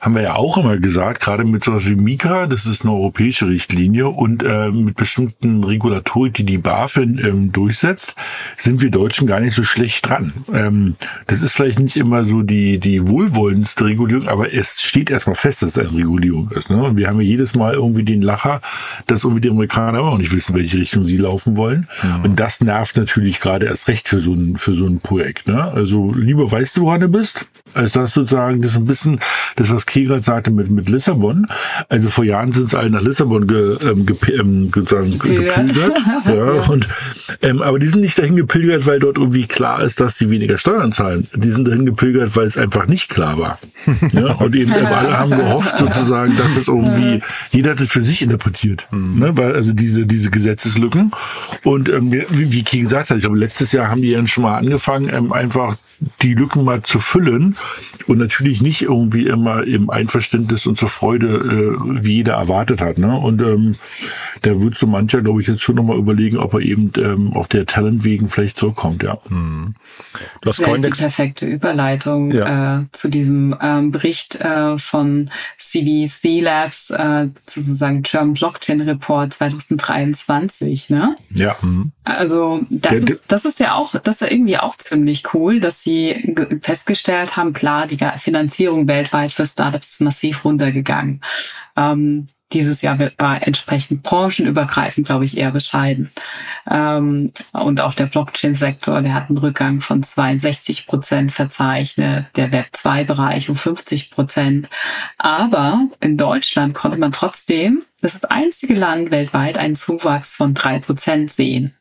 haben 0.00 0.14
wir 0.14 0.22
ja 0.22 0.34
auch 0.34 0.58
immer 0.58 0.76
gesagt, 0.78 1.20
gerade 1.20 1.44
mit 1.44 1.64
sowas 1.64 1.88
wie 1.88 1.94
Mika, 1.94 2.46
das 2.46 2.66
ist 2.66 2.82
eine 2.82 2.92
europäische 2.92 3.48
Richtlinie 3.48 4.08
und 4.08 4.42
äh, 4.42 4.70
mit 4.70 4.96
bestimmten 4.96 5.64
Regulatorik, 5.64 6.34
die 6.34 6.44
die 6.44 6.58
BaFin 6.58 7.18
ähm, 7.18 7.52
durchsetzt, 7.52 8.14
sind 8.56 8.82
wir 8.82 8.90
Deutschen 8.90 9.26
gar 9.26 9.40
nicht 9.40 9.54
so 9.54 9.64
schlecht 9.64 10.08
dran. 10.08 10.32
Ähm, 10.52 10.96
das 11.26 11.42
ist 11.42 11.54
vielleicht 11.54 11.78
nicht 11.78 11.96
immer 11.96 12.24
so 12.24 12.42
die, 12.42 12.78
die 12.78 13.06
wohlwollendste 13.06 13.86
Regulierung, 13.86 14.28
aber 14.28 14.52
es 14.52 14.82
steht 14.82 15.10
erstmal 15.10 15.36
fest, 15.36 15.62
dass 15.62 15.70
es 15.70 15.78
eine 15.78 15.96
Regulierung 15.96 16.50
ist. 16.50 16.70
Ne? 16.70 16.82
Und 16.82 16.96
wir 16.96 17.08
haben 17.08 17.20
ja 17.20 17.26
jedes 17.26 17.54
Mal 17.54 17.74
irgendwie 17.74 18.04
den 18.04 18.22
Lacher, 18.22 18.60
dass 19.06 19.24
irgendwie 19.24 19.42
die 19.42 19.50
Amerikaner 19.50 20.00
auch 20.00 20.18
nicht 20.18 20.32
wissen, 20.32 20.54
welche 20.54 20.63
Richtung 20.72 21.04
sie 21.04 21.16
laufen 21.16 21.56
wollen. 21.56 21.88
Mhm. 22.02 22.24
Und 22.24 22.40
das 22.40 22.60
nervt 22.60 22.96
natürlich 22.96 23.40
gerade 23.40 23.66
erst 23.66 23.88
recht 23.88 24.08
für 24.08 24.20
so 24.20 24.32
ein, 24.32 24.56
für 24.56 24.74
so 24.74 24.86
ein 24.86 25.00
Projekt. 25.00 25.48
Ne? 25.48 25.62
Also 25.62 26.12
lieber 26.12 26.50
weißt 26.50 26.76
du, 26.76 26.82
woran 26.82 27.00
du 27.00 27.08
bist, 27.08 27.46
als 27.74 27.92
das 27.92 28.14
sozusagen, 28.14 28.62
das 28.62 28.72
ist 28.72 28.76
ein 28.76 28.84
bisschen, 28.84 29.20
das 29.56 29.70
was 29.70 29.86
gerade 29.86 30.22
sagte 30.22 30.50
mit, 30.50 30.70
mit 30.70 30.88
Lissabon. 30.88 31.46
Also 31.88 32.08
vor 32.08 32.24
Jahren 32.24 32.52
sind 32.52 32.70
sie 32.70 32.78
alle 32.78 32.90
nach 32.90 33.02
Lissabon 33.02 33.46
ge, 33.46 33.76
ähm, 33.82 34.06
ge, 34.06 34.16
ähm, 34.38 34.70
sozusagen 34.74 35.18
gepilgert. 35.18 35.98
ja, 36.26 36.54
ja. 36.54 36.62
Und, 36.68 36.88
ähm, 37.42 37.62
aber 37.62 37.78
die 37.78 37.86
sind 37.86 38.00
nicht 38.00 38.18
dahin 38.18 38.36
gepilgert, 38.36 38.86
weil 38.86 39.00
dort 39.00 39.18
irgendwie 39.18 39.46
klar 39.46 39.82
ist, 39.82 40.00
dass 40.00 40.18
sie 40.18 40.30
weniger 40.30 40.58
Steuern 40.58 40.92
zahlen. 40.92 41.26
Die 41.34 41.50
sind 41.50 41.66
dahin 41.66 41.86
gepilgert, 41.86 42.36
weil 42.36 42.46
es 42.46 42.56
einfach 42.56 42.86
nicht 42.86 43.08
klar 43.08 43.38
war. 43.38 43.58
ja, 44.12 44.34
und 44.34 44.54
eben 44.54 44.72
alle 44.72 45.18
haben 45.18 45.30
gehofft 45.30 45.78
sozusagen, 45.78 46.36
dass 46.36 46.56
es 46.56 46.68
irgendwie, 46.68 47.22
jeder 47.50 47.72
hat 47.72 47.80
es 47.80 47.90
für 47.90 48.02
sich 48.02 48.22
interpretiert. 48.22 48.86
Mhm. 48.90 49.18
Ne? 49.18 49.36
Weil 49.36 49.54
also 49.54 49.72
diese, 49.72 50.06
diese 50.06 50.30
Gesetzeslücken. 50.54 51.12
Und 51.62 51.88
ähm, 51.88 52.12
wie, 52.12 52.52
wie 52.52 52.62
Key 52.62 52.80
gesagt 52.80 53.10
hat, 53.10 53.16
ich 53.16 53.22
glaube, 53.22 53.38
letztes 53.38 53.72
Jahr 53.72 53.88
haben 53.88 54.02
die 54.02 54.12
dann 54.12 54.26
schon 54.26 54.44
mal 54.44 54.56
angefangen, 54.56 55.10
ähm, 55.12 55.32
einfach 55.32 55.76
die 56.22 56.34
Lücken 56.34 56.64
mal 56.64 56.82
zu 56.82 56.98
füllen 56.98 57.56
und 58.06 58.18
natürlich 58.18 58.60
nicht 58.60 58.82
irgendwie 58.82 59.26
immer 59.26 59.64
im 59.64 59.90
Einverständnis 59.90 60.66
und 60.66 60.78
zur 60.78 60.88
Freude, 60.88 61.26
äh, 61.26 62.04
wie 62.04 62.16
jeder 62.16 62.34
erwartet 62.34 62.80
hat. 62.80 62.98
Ne? 62.98 63.16
Und 63.16 63.40
ähm, 63.40 63.76
da 64.42 64.60
wird 64.60 64.76
so 64.76 64.86
mancher, 64.86 65.22
glaube 65.22 65.40
ich, 65.40 65.48
jetzt 65.48 65.62
schon 65.62 65.76
nochmal 65.76 65.98
überlegen, 65.98 66.36
ob 66.38 66.54
er 66.54 66.60
eben 66.60 66.92
ähm, 66.96 67.32
auf 67.32 67.48
der 67.48 67.66
Talent 67.66 68.04
wegen 68.04 68.28
vielleicht 68.28 68.58
zurückkommt. 68.58 69.02
Ja. 69.02 69.18
Hm. 69.28 69.74
Das 70.42 70.58
ist 70.58 70.66
die 70.66 70.90
perfekte 70.90 71.46
Überleitung 71.46 72.30
ja. 72.30 72.80
äh, 72.80 72.84
zu 72.92 73.08
diesem 73.08 73.56
ähm, 73.60 73.90
Bericht 73.90 74.40
äh, 74.40 74.76
von 74.78 75.30
CVC 75.58 76.42
Labs, 76.42 76.90
äh, 76.90 77.28
sozusagen 77.40 78.02
German 78.02 78.34
Blockchain 78.34 78.80
Report 78.82 79.32
2023. 79.32 80.90
Ne? 80.90 81.14
Ja. 81.30 81.60
Hm. 81.60 81.92
Also 82.04 82.60
das, 82.68 83.00
der, 83.00 83.14
ist, 83.14 83.24
das 83.28 83.44
ist 83.44 83.60
ja 83.60 83.74
auch, 83.74 83.94
das 84.02 84.16
ist 84.16 84.20
ja 84.20 84.30
irgendwie 84.30 84.58
auch 84.58 84.76
ziemlich 84.76 85.34
cool, 85.34 85.60
dass 85.60 85.82
sie 85.82 85.93
festgestellt 86.62 87.36
haben, 87.36 87.52
klar, 87.52 87.86
die 87.86 87.98
Finanzierung 88.18 88.88
weltweit 88.88 89.32
für 89.32 89.46
Startups 89.46 89.92
ist 89.92 90.00
massiv 90.00 90.44
runtergegangen. 90.44 91.20
Ähm, 91.76 92.26
dieses 92.54 92.82
Jahr 92.82 92.98
wird 92.98 93.16
bei 93.16 93.36
entsprechend 93.38 94.02
branchenübergreifend, 94.02 95.06
glaube 95.06 95.24
ich, 95.24 95.36
eher 95.36 95.50
bescheiden. 95.50 96.10
Ähm, 96.70 97.32
und 97.52 97.80
auch 97.80 97.94
der 97.94 98.06
Blockchain-Sektor, 98.06 99.02
der 99.02 99.14
hat 99.14 99.28
einen 99.28 99.38
Rückgang 99.38 99.80
von 99.80 100.02
62 100.02 100.86
Prozent 100.86 101.32
verzeichnet, 101.32 102.26
der 102.36 102.52
Web2-Bereich 102.52 103.50
um 103.50 103.56
50 103.56 104.10
Prozent. 104.10 104.68
Aber 105.18 105.88
in 106.00 106.16
Deutschland 106.16 106.74
konnte 106.74 106.98
man 106.98 107.12
trotzdem, 107.12 107.82
das 108.00 108.14
ist 108.14 108.24
das 108.24 108.30
einzige 108.30 108.74
Land 108.74 109.10
weltweit, 109.10 109.58
einen 109.58 109.76
Zuwachs 109.76 110.34
von 110.34 110.54
drei 110.54 110.78
Prozent 110.78 111.30
sehen. 111.30 111.74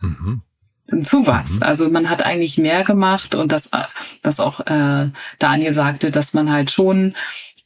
Mhm. 0.00 0.42
Zuwachs. 1.02 1.56
Mhm. 1.56 1.62
Also 1.62 1.90
man 1.90 2.08
hat 2.08 2.24
eigentlich 2.24 2.58
mehr 2.58 2.84
gemacht 2.84 3.34
und 3.34 3.52
das, 3.52 3.70
was 4.22 4.40
auch 4.40 4.60
äh, 4.66 5.10
Daniel 5.38 5.72
sagte, 5.72 6.10
dass 6.10 6.34
man 6.34 6.50
halt 6.50 6.70
schon 6.70 7.14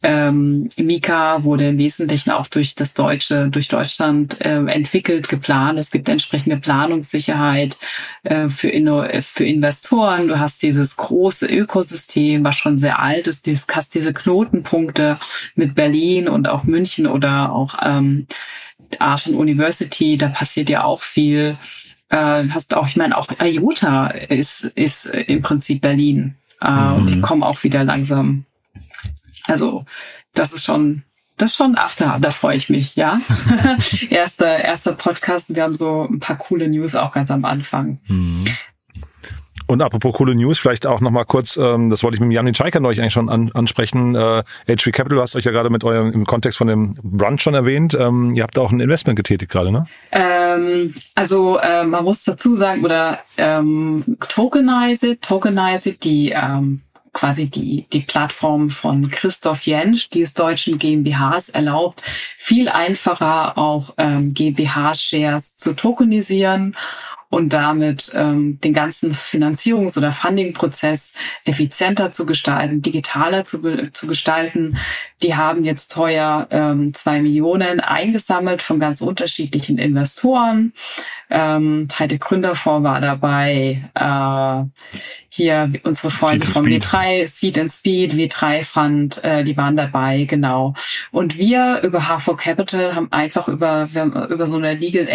ähm, 0.05 0.69
Mika 0.77 1.45
wurde 1.45 1.69
im 1.69 1.79
Wesentlichen 1.79 2.31
auch 2.31 2.49
durch 2.49 2.75
das 2.75 2.95
Deutsche, 2.95 3.49
durch 3.49 3.69
Deutschland 3.69 4.41
äh, 4.41 4.65
entwickelt, 4.65 5.29
geplant. 5.29 5.79
Es 5.79 5.93
gibt 5.93 6.09
entsprechende 6.09 6.57
Planungssicherheit 6.57 7.77
äh, 8.25 8.49
für, 8.49 8.69
Inno 8.69 9.05
für 9.21 9.45
Investoren. 9.45 10.27
Du 10.27 10.41
hast 10.41 10.63
dieses 10.63 10.97
große 10.97 11.47
Ökosystem, 11.47 12.45
was 12.45 12.57
schon 12.57 12.79
sehr 12.79 12.99
alt 12.99 13.29
ist. 13.29 13.47
Du 13.47 13.55
hast 13.73 13.95
diese 13.95 14.13
Knotenpunkte 14.13 15.19
mit 15.55 15.77
Berlin 15.77 16.29
und 16.29 16.49
auch 16.49 16.65
München 16.65 17.07
oder 17.07 17.53
auch 17.53 17.77
ähm, 17.81 18.27
Aachen 18.99 19.37
University. 19.37 20.19
Da 20.19 20.29
passiert 20.29 20.69
ja 20.69 20.83
auch 20.83 21.03
viel 21.03 21.57
äh, 22.13 22.49
hast 22.51 22.77
auch, 22.77 22.87
ich 22.87 22.97
meine, 22.97 23.17
auch 23.17 23.29
IOTA 23.41 24.09
ist, 24.09 24.65
ist 24.75 25.07
im 25.07 25.41
Prinzip 25.41 25.81
Berlin. 25.81 26.37
Äh, 26.61 26.71
mhm. 26.71 26.95
Und 26.95 27.11
die 27.11 27.17
mhm. 27.17 27.23
kommen 27.23 27.43
auch 27.43 27.63
wieder 27.65 27.85
langsam. 27.85 28.45
Also, 29.45 29.85
das 30.35 30.53
ist 30.53 30.65
schon, 30.65 31.03
das 31.39 31.53
ist 31.53 31.57
schon, 31.57 31.75
ach, 31.77 31.97
da, 31.97 32.19
da 32.19 32.31
freue 32.31 32.57
ich 32.57 32.69
mich, 32.69 32.97
ja. 32.97 33.21
erster, 34.11 34.59
erster 34.59 34.93
Podcast. 34.93 35.57
Wir 35.57 35.63
haben 35.63 35.75
so 35.75 36.07
ein 36.09 36.21
paar 36.21 36.37
coole 36.37 36.69
News 36.69 36.95
auch 36.95 37.13
ganz 37.13 37.31
am 37.31 37.45
Anfang. 37.47 37.99
Mhm. 38.07 38.45
Und 39.67 39.83
apropos 39.83 40.15
coole 40.15 40.35
News, 40.35 40.59
vielleicht 40.59 40.87
auch 40.87 41.01
nochmal 41.01 41.25
kurz, 41.25 41.57
ähm, 41.57 41.91
das 41.91 42.03
wollte 42.03 42.17
ich 42.17 42.21
mit 42.21 42.33
Janin 42.33 42.55
Scheiker 42.55 42.81
neulich 42.81 43.01
eigentlich 43.01 43.13
schon 43.13 43.29
an, 43.29 43.51
ansprechen. 43.53 44.15
Äh, 44.15 44.43
HV 44.67 44.93
Capital, 44.93 45.21
hast 45.21 45.37
euch 45.37 45.45
ja 45.45 45.53
gerade 45.53 45.71
mit 45.71 45.85
eurem 45.85 46.13
im 46.13 46.27
Kontext 46.27 46.59
von 46.59 46.67
dem 46.67 46.95
Brunch 47.03 47.43
schon 47.43 47.55
erwähnt. 47.55 47.97
Ähm, 47.99 48.35
ihr 48.35 48.43
habt 48.43 48.59
auch 48.59 48.73
ein 48.73 48.81
Investment 48.81 49.17
getätigt 49.17 49.51
gerade, 49.51 49.73
ne? 49.73 49.87
Ähm, 50.11 50.95
also 51.15 51.59
äh, 51.59 51.85
man 51.85 52.05
muss 52.05 52.25
dazu 52.25 52.57
sagen, 52.57 52.85
oder 52.85 53.19
ähm, 53.37 54.05
Tokenize 54.29 55.19
Tokenize 55.21 55.93
die 55.93 56.31
ähm, 56.31 56.83
quasi 57.13 57.51
die, 57.51 57.87
die 57.93 58.01
Plattform 58.01 58.71
von 58.71 59.09
Christoph 59.09 59.63
Jensch, 59.67 60.09
die 60.09 60.23
es 60.23 60.35
deutschen 60.35 60.79
GmbHs 60.79 61.51
erlaubt, 61.51 62.01
viel 62.03 62.69
einfacher 62.69 63.59
auch 63.59 63.95
ähm, 63.99 64.33
GmbH-Shares 64.33 65.57
zu 65.57 65.75
tokenisieren 65.75 66.75
und 67.33 67.55
damit 67.55 68.13
ähm, 68.15 68.61
den 68.61 68.75
ganzen 68.75 69.15
Finanzierungs- 69.15 69.97
oder 69.97 70.13
Funding-Prozess 70.13 71.15
effizienter 71.47 72.13
zu 72.13 72.27
gestalten, 72.27 72.83
digitaler 72.83 73.47
zu, 73.47 73.91
zu 73.91 74.07
gestalten. 74.07 74.77
Die 75.23 75.35
haben 75.35 75.65
jetzt 75.65 75.93
teuer 75.93 76.47
ähm, 76.51 76.93
zwei 76.93 77.23
Millionen 77.23 77.81
eingesammelt 77.81 78.61
von 78.61 78.79
ganz 78.79 79.01
unterschiedlichen 79.01 79.79
Investoren. 79.79 80.75
Ähm, 81.35 81.89
Heide 81.99 82.19
Gründerfonds 82.19 82.85
war 82.85 83.01
dabei. 83.01 83.83
Äh, 83.95 84.99
hier 85.31 85.73
unsere 85.83 86.11
Freunde 86.11 86.47
vom 86.47 86.67
W3, 86.67 87.27
Seed 87.27 87.59
and 87.59 87.73
Speed, 87.73 88.13
W3 88.13 88.63
Fund, 88.63 89.25
äh, 89.25 89.43
die 89.43 89.57
waren 89.57 89.75
dabei, 89.75 90.25
genau. 90.25 90.75
Und 91.11 91.39
wir 91.39 91.81
über 91.83 92.01
H4 92.01 92.37
Capital 92.37 92.95
haben 92.95 93.11
einfach 93.13 93.49
über, 93.49 93.89
über 94.29 94.47
so 94.47 94.57
eine 94.57 94.75
Legal, 94.75 95.09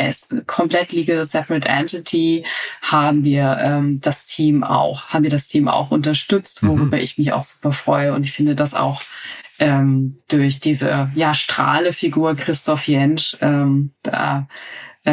komplett 0.47 0.91
Legal 0.91 1.23
Separate 1.23 1.69
Entity 1.69 2.43
haben 2.81 3.23
wir 3.23 3.59
ähm, 3.61 4.01
das 4.01 4.25
Team 4.25 4.63
auch, 4.63 5.09
haben 5.09 5.21
wir 5.21 5.29
das 5.29 5.47
Team 5.47 5.67
auch 5.67 5.91
unterstützt, 5.91 6.63
mhm. 6.63 6.69
worüber 6.69 6.97
mhm. 6.97 7.03
ich 7.03 7.19
mich 7.19 7.31
auch 7.31 7.43
super 7.43 7.71
freue. 7.71 8.13
Und 8.15 8.23
ich 8.23 8.31
finde 8.31 8.55
das 8.55 8.73
auch 8.73 9.03
ähm, 9.59 10.17
durch 10.29 10.59
diese 10.59 11.11
ja 11.13 11.33
Strahle-Figur 11.35 12.35
Christoph 12.35 12.87
Jentsch, 12.87 13.37
ähm, 13.41 13.91
da 14.01 14.47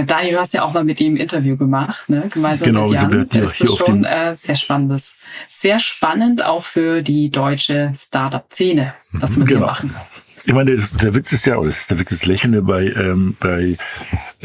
Daniel, 0.03 0.33
du 0.35 0.41
hast 0.41 0.55
ja 0.55 0.65
auch 0.65 0.73
mal 0.73 0.83
mit 0.83 1.01
ihm 1.01 1.15
ein 1.15 1.19
Interview 1.19 1.57
gemacht, 1.57 2.09
ne? 2.09 2.29
gemeinsam 2.33 2.67
genau, 2.67 2.89
mit 2.89 2.95
Jan. 2.95 3.13
Wir, 3.13 3.25
das 3.27 3.61
ist 3.61 3.79
schon 3.79 4.05
äh, 4.05 4.37
sehr 4.37 4.57
spannendes. 4.57 5.17
Sehr 5.49 5.79
spannend 5.79 6.45
auch 6.45 6.65
für 6.65 7.03
die 7.03 7.31
deutsche 7.31 7.93
Startup-Szene, 7.97 8.95
was 9.13 9.37
wir 9.37 9.45
genau. 9.45 9.61
hier 9.61 9.67
machen. 9.67 9.95
Ich 10.47 10.53
meine, 10.53 10.77
das, 10.77 10.93
der 10.93 11.15
Witz 11.15 11.33
ist 11.33 11.47
ja, 11.47 11.57
oder 11.57 11.73
der 11.89 11.99
Witz 11.99 12.13
ist 12.13 12.27
Lächelnde 12.27 12.63
bei, 12.63 12.87
ähm, 12.89 13.37
bei 13.41 13.77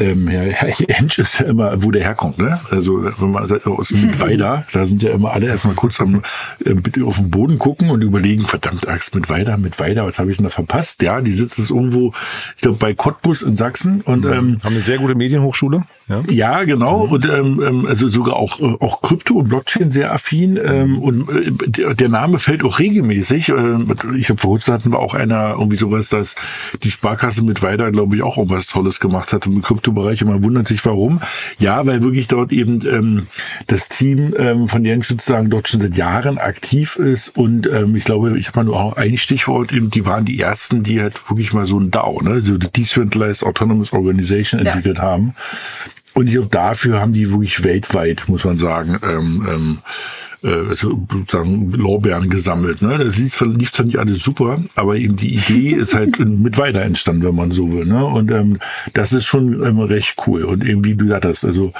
ähm, 0.00 0.28
Herr, 0.28 0.44
Herr 0.44 0.70
Hensch 0.88 1.18
ist 1.18 1.40
ja 1.40 1.46
immer, 1.46 1.82
wo 1.82 1.90
der 1.90 2.02
herkommt, 2.02 2.38
ne? 2.38 2.58
Also 2.70 3.04
wenn 3.20 3.30
man 3.30 3.50
aus 3.64 3.90
Mittweida, 3.90 4.64
da 4.72 4.86
sind 4.86 5.02
ja 5.02 5.12
immer 5.12 5.32
alle 5.32 5.46
erstmal 5.46 5.74
kurz 5.74 6.00
am 6.00 6.22
ähm, 6.64 6.82
auf 7.04 7.16
den 7.16 7.30
Boden 7.30 7.58
gucken 7.58 7.90
und 7.90 8.02
überlegen, 8.02 8.46
verdammt 8.46 8.88
Axt, 8.88 9.14
Mittweida, 9.14 9.56
Mittweida, 9.56 10.04
was 10.04 10.18
habe 10.18 10.30
ich 10.30 10.38
denn 10.38 10.44
da 10.44 10.50
verpasst? 10.50 11.02
Ja, 11.02 11.20
die 11.20 11.32
sitzen 11.32 11.66
irgendwo, 11.68 12.12
ich 12.56 12.62
glaube, 12.62 12.78
bei 12.78 12.94
Cottbus 12.94 13.42
in 13.42 13.56
Sachsen 13.56 14.00
und 14.00 14.24
ähm, 14.24 14.58
haben 14.64 14.74
eine 14.74 14.80
sehr 14.80 14.98
gute 14.98 15.14
Medienhochschule. 15.14 15.84
Ja, 16.10 16.22
ja 16.28 16.64
genau. 16.64 17.04
Und 17.04 17.28
ähm, 17.28 17.86
also 17.88 18.08
sogar 18.08 18.36
auch, 18.36 18.60
auch 18.80 19.02
Krypto 19.02 19.34
und 19.34 19.48
Blockchain 19.48 19.90
sehr 19.90 20.12
affin. 20.12 20.58
Ähm, 20.62 20.98
und 20.98 21.28
äh, 21.78 21.94
der 21.94 22.08
Name 22.08 22.38
fällt 22.38 22.64
auch 22.64 22.78
regelmäßig. 22.78 23.50
Ähm, 23.50 23.86
ich 24.16 24.28
habe 24.28 24.40
vor 24.40 24.50
kurzem 24.52 24.74
hatten 24.74 24.92
wir 24.92 24.98
auch 24.98 25.14
einer 25.14 25.50
irgendwie 25.58 25.76
sowas, 25.76 26.08
dass 26.08 26.34
die 26.82 26.90
Sparkasse 26.90 27.42
mit 27.42 27.62
weiter, 27.62 27.90
glaube 27.92 28.16
ich, 28.16 28.22
auch 28.22 28.38
irgendwas 28.38 28.66
Tolles 28.66 29.00
gemacht 29.00 29.32
hat 29.32 29.46
im 29.46 29.62
Kryptobereich. 29.62 30.22
Und 30.22 30.28
man 30.28 30.44
wundert 30.44 30.68
sich, 30.68 30.84
warum. 30.84 31.20
Ja, 31.58 31.86
weil 31.86 32.02
wirklich 32.02 32.28
dort 32.28 32.52
eben 32.52 32.86
ähm, 32.86 33.26
das 33.66 33.88
Team 33.88 34.34
ähm, 34.36 34.68
von 34.68 34.84
Jens 34.84 35.08
sozusagen 35.08 35.50
dort 35.50 35.68
schon 35.68 35.80
seit 35.80 35.96
Jahren 35.96 36.38
aktiv 36.38 36.96
ist. 36.96 37.28
Und 37.36 37.68
ähm, 37.68 37.94
ich 37.94 38.04
glaube, 38.04 38.36
ich 38.38 38.48
habe 38.48 38.60
mal 38.60 38.64
nur 38.64 38.80
auch 38.80 38.96
ein 38.96 39.16
Stichwort, 39.16 39.72
eben, 39.72 39.90
die 39.90 40.06
waren 40.06 40.24
die 40.24 40.40
ersten, 40.40 40.82
die 40.82 41.00
halt 41.00 41.30
wirklich 41.30 41.52
mal 41.52 41.66
so 41.66 41.78
ein 41.78 41.90
DAO, 41.90 42.20
ne, 42.22 42.40
so 42.40 42.58
die 42.58 42.70
Decentralized 42.70 43.44
Autonomous 43.44 43.92
Organization 43.92 44.60
ja. 44.60 44.66
entwickelt 44.66 45.00
haben. 45.00 45.34
Und 46.14 46.26
ich 46.26 46.34
glaube, 46.34 46.48
dafür 46.48 47.00
haben 47.00 47.12
die 47.12 47.30
wirklich 47.30 47.62
weltweit, 47.62 48.24
muss 48.28 48.44
man 48.44 48.58
sagen, 48.58 48.98
ähm, 49.02 49.46
ähm, 49.48 49.78
äh, 50.42 50.74
sozusagen 50.74 51.70
Lorbeeren 51.72 52.30
gesammelt. 52.30 52.82
Ne? 52.82 52.98
Das 52.98 53.18
lief, 53.18 53.34
zwar 53.34 53.48
nicht 53.48 53.98
alles 53.98 54.20
super, 54.20 54.58
aber 54.74 54.96
eben 54.96 55.16
die 55.16 55.34
Idee 55.34 55.70
ist 55.80 55.94
halt 55.94 56.18
mit 56.18 56.58
weiter 56.58 56.82
entstanden, 56.82 57.24
wenn 57.24 57.34
man 57.34 57.50
so 57.50 57.72
will. 57.72 57.84
Ne? 57.84 58.04
Und 58.04 58.30
ähm, 58.30 58.58
das 58.94 59.12
ist 59.12 59.24
schon 59.24 59.64
ähm, 59.64 59.80
recht 59.80 60.16
cool. 60.26 60.44
Und 60.44 60.64
irgendwie 60.64 60.94
du 60.94 61.12
hattest, 61.12 61.44
also 61.44 61.72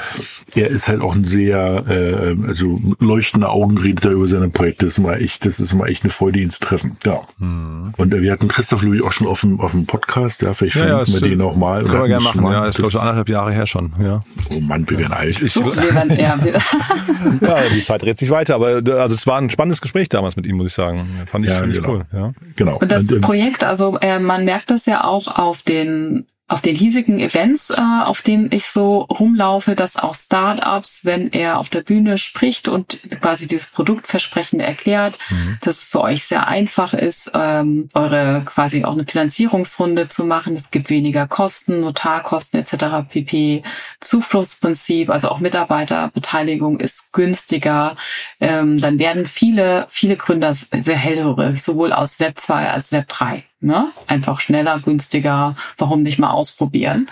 er 0.55 0.69
ist 0.69 0.89
halt 0.89 1.01
auch 1.01 1.15
ein 1.15 1.25
sehr, 1.25 1.85
äh, 1.89 2.37
also 2.47 2.81
leuchtende 2.99 3.49
Augen 3.49 3.79
redet 3.79 4.05
er 4.05 4.13
über 4.13 4.27
seine 4.27 4.49
Projekte. 4.49 4.87
Das 4.87 4.99
ist 4.99 5.03
mal 5.03 5.21
echt, 5.21 5.47
das 5.47 5.61
ist 5.61 5.75
mal 5.75 5.89
echt 5.89 6.05
eine 6.05 6.11
Freude, 6.11 6.41
ihn 6.41 6.51
zu 6.51 6.61
treffen. 6.61 6.97
Ja. 7.05 7.21
Mhm. 7.39 7.95
Und 7.97 8.15
äh, 8.15 8.23
wir 8.23 8.33
hatten 8.33 8.49
Christoph 8.49 8.83
Louis 8.83 9.03
auch 9.03 9.13
schon 9.13 9.27
auf 9.27 9.41
dem, 9.41 9.61
auf 9.61 9.73
dem 9.73 9.87
Podcast, 9.87 10.43
ja, 10.43 10.53
vielleicht 10.55 10.77
ja, 10.77 11.05
verlinken 11.05 11.15
ja, 11.15 11.21
wir 11.21 11.29
den 11.29 11.41
auch 11.43 11.57
mal. 11.57 11.85
Können 11.85 12.03
wir 12.03 12.09
gerne 12.09 12.25
machen, 12.25 12.45
ja, 12.45 12.67
ist 12.67 12.77
glaube 12.77 12.91
ich 12.91 12.99
anderthalb 12.99 13.29
Jahre 13.29 13.53
her 13.53 13.67
schon, 13.67 13.93
ja. 14.03 14.21
Oh 14.55 14.61
Mann, 14.61 14.89
wir 14.89 14.99
werden 14.99 15.13
alt. 15.13 15.41
Ich, 15.41 15.57
wir 15.57 15.95
werden, 15.95 16.19
ja, 16.19 16.39
wir 16.43 16.53
ja, 17.41 17.59
die 17.75 17.83
Zeit 17.83 18.03
dreht 18.03 18.19
sich 18.19 18.31
weiter, 18.31 18.50
aber 18.51 18.83
also 19.01 19.15
es 19.15 19.27
war 19.27 19.39
ein 19.39 19.51
spannendes 19.51 19.81
Gespräch 19.81 20.09
damals 20.09 20.37
mit 20.37 20.47
ihm, 20.47 20.57
muss 20.57 20.69
ich 20.69 20.75
sagen. 20.75 21.09
Fand 21.31 21.45
ich, 21.45 21.51
ja, 21.51 21.59
fand 21.59 21.75
ich 21.75 21.81
genau. 21.81 21.95
cool. 21.95 22.07
Ja. 22.13 22.33
Genau. 22.57 22.79
Und 22.79 22.93
das 22.93 23.11
ähm, 23.11 23.21
Projekt, 23.21 23.65
also 23.65 23.99
äh, 24.01 24.19
man 24.19 24.45
merkt 24.45 24.71
das 24.71 24.87
ja 24.87 25.05
auch 25.05 25.39
auf 25.39 25.63
den 25.63 26.27
auf 26.51 26.61
den 26.61 26.75
hiesigen 26.75 27.21
Events, 27.21 27.71
äh, 27.71 27.81
auf 27.81 28.23
denen 28.23 28.51
ich 28.51 28.67
so 28.67 29.03
rumlaufe, 29.03 29.77
dass 29.77 29.97
auch 29.97 30.17
Startups, 30.17 31.05
wenn 31.05 31.31
er 31.31 31.59
auf 31.59 31.69
der 31.69 31.83
Bühne 31.83 32.19
spricht 32.19 32.67
und 32.67 32.99
quasi 33.21 33.47
dieses 33.47 33.69
Produktversprechen 33.69 34.59
erklärt, 34.59 35.17
mhm. 35.31 35.59
dass 35.61 35.79
es 35.79 35.85
für 35.85 36.01
euch 36.01 36.25
sehr 36.25 36.49
einfach 36.49 36.93
ist, 36.93 37.31
ähm, 37.35 37.89
eure 37.95 38.43
quasi 38.45 38.85
auch 38.85 38.95
eine 38.95 39.07
Finanzierungsrunde 39.07 40.09
zu 40.09 40.25
machen. 40.25 40.57
Es 40.57 40.73
gibt 40.73 40.91
weniger 40.91 41.29
Kosten, 41.29 41.83
Notarkosten 41.83 42.59
etc. 42.59 43.09
pp. 43.09 43.63
Zuflussprinzip, 44.01 45.09
also 45.09 45.29
auch 45.29 45.39
Mitarbeiterbeteiligung 45.39 46.81
ist 46.81 47.13
günstiger. 47.13 47.95
Ähm, 48.41 48.81
dann 48.81 48.99
werden 48.99 49.27
viele, 49.27 49.87
viele 49.89 50.17
Gründer 50.17 50.53
sehr 50.53 50.97
hellhörig, 50.97 51.63
sowohl 51.63 51.93
aus 51.93 52.19
Web 52.19 52.41
2 52.41 52.71
als 52.71 52.91
Web 52.91 53.07
3. 53.07 53.45
Ne? 53.61 53.89
Einfach 54.07 54.41
schneller, 54.41 54.81
günstiger, 54.81 55.55
warum 55.77 56.03
nicht 56.03 56.19
mal 56.19 56.31
ausprobieren? 56.31 57.09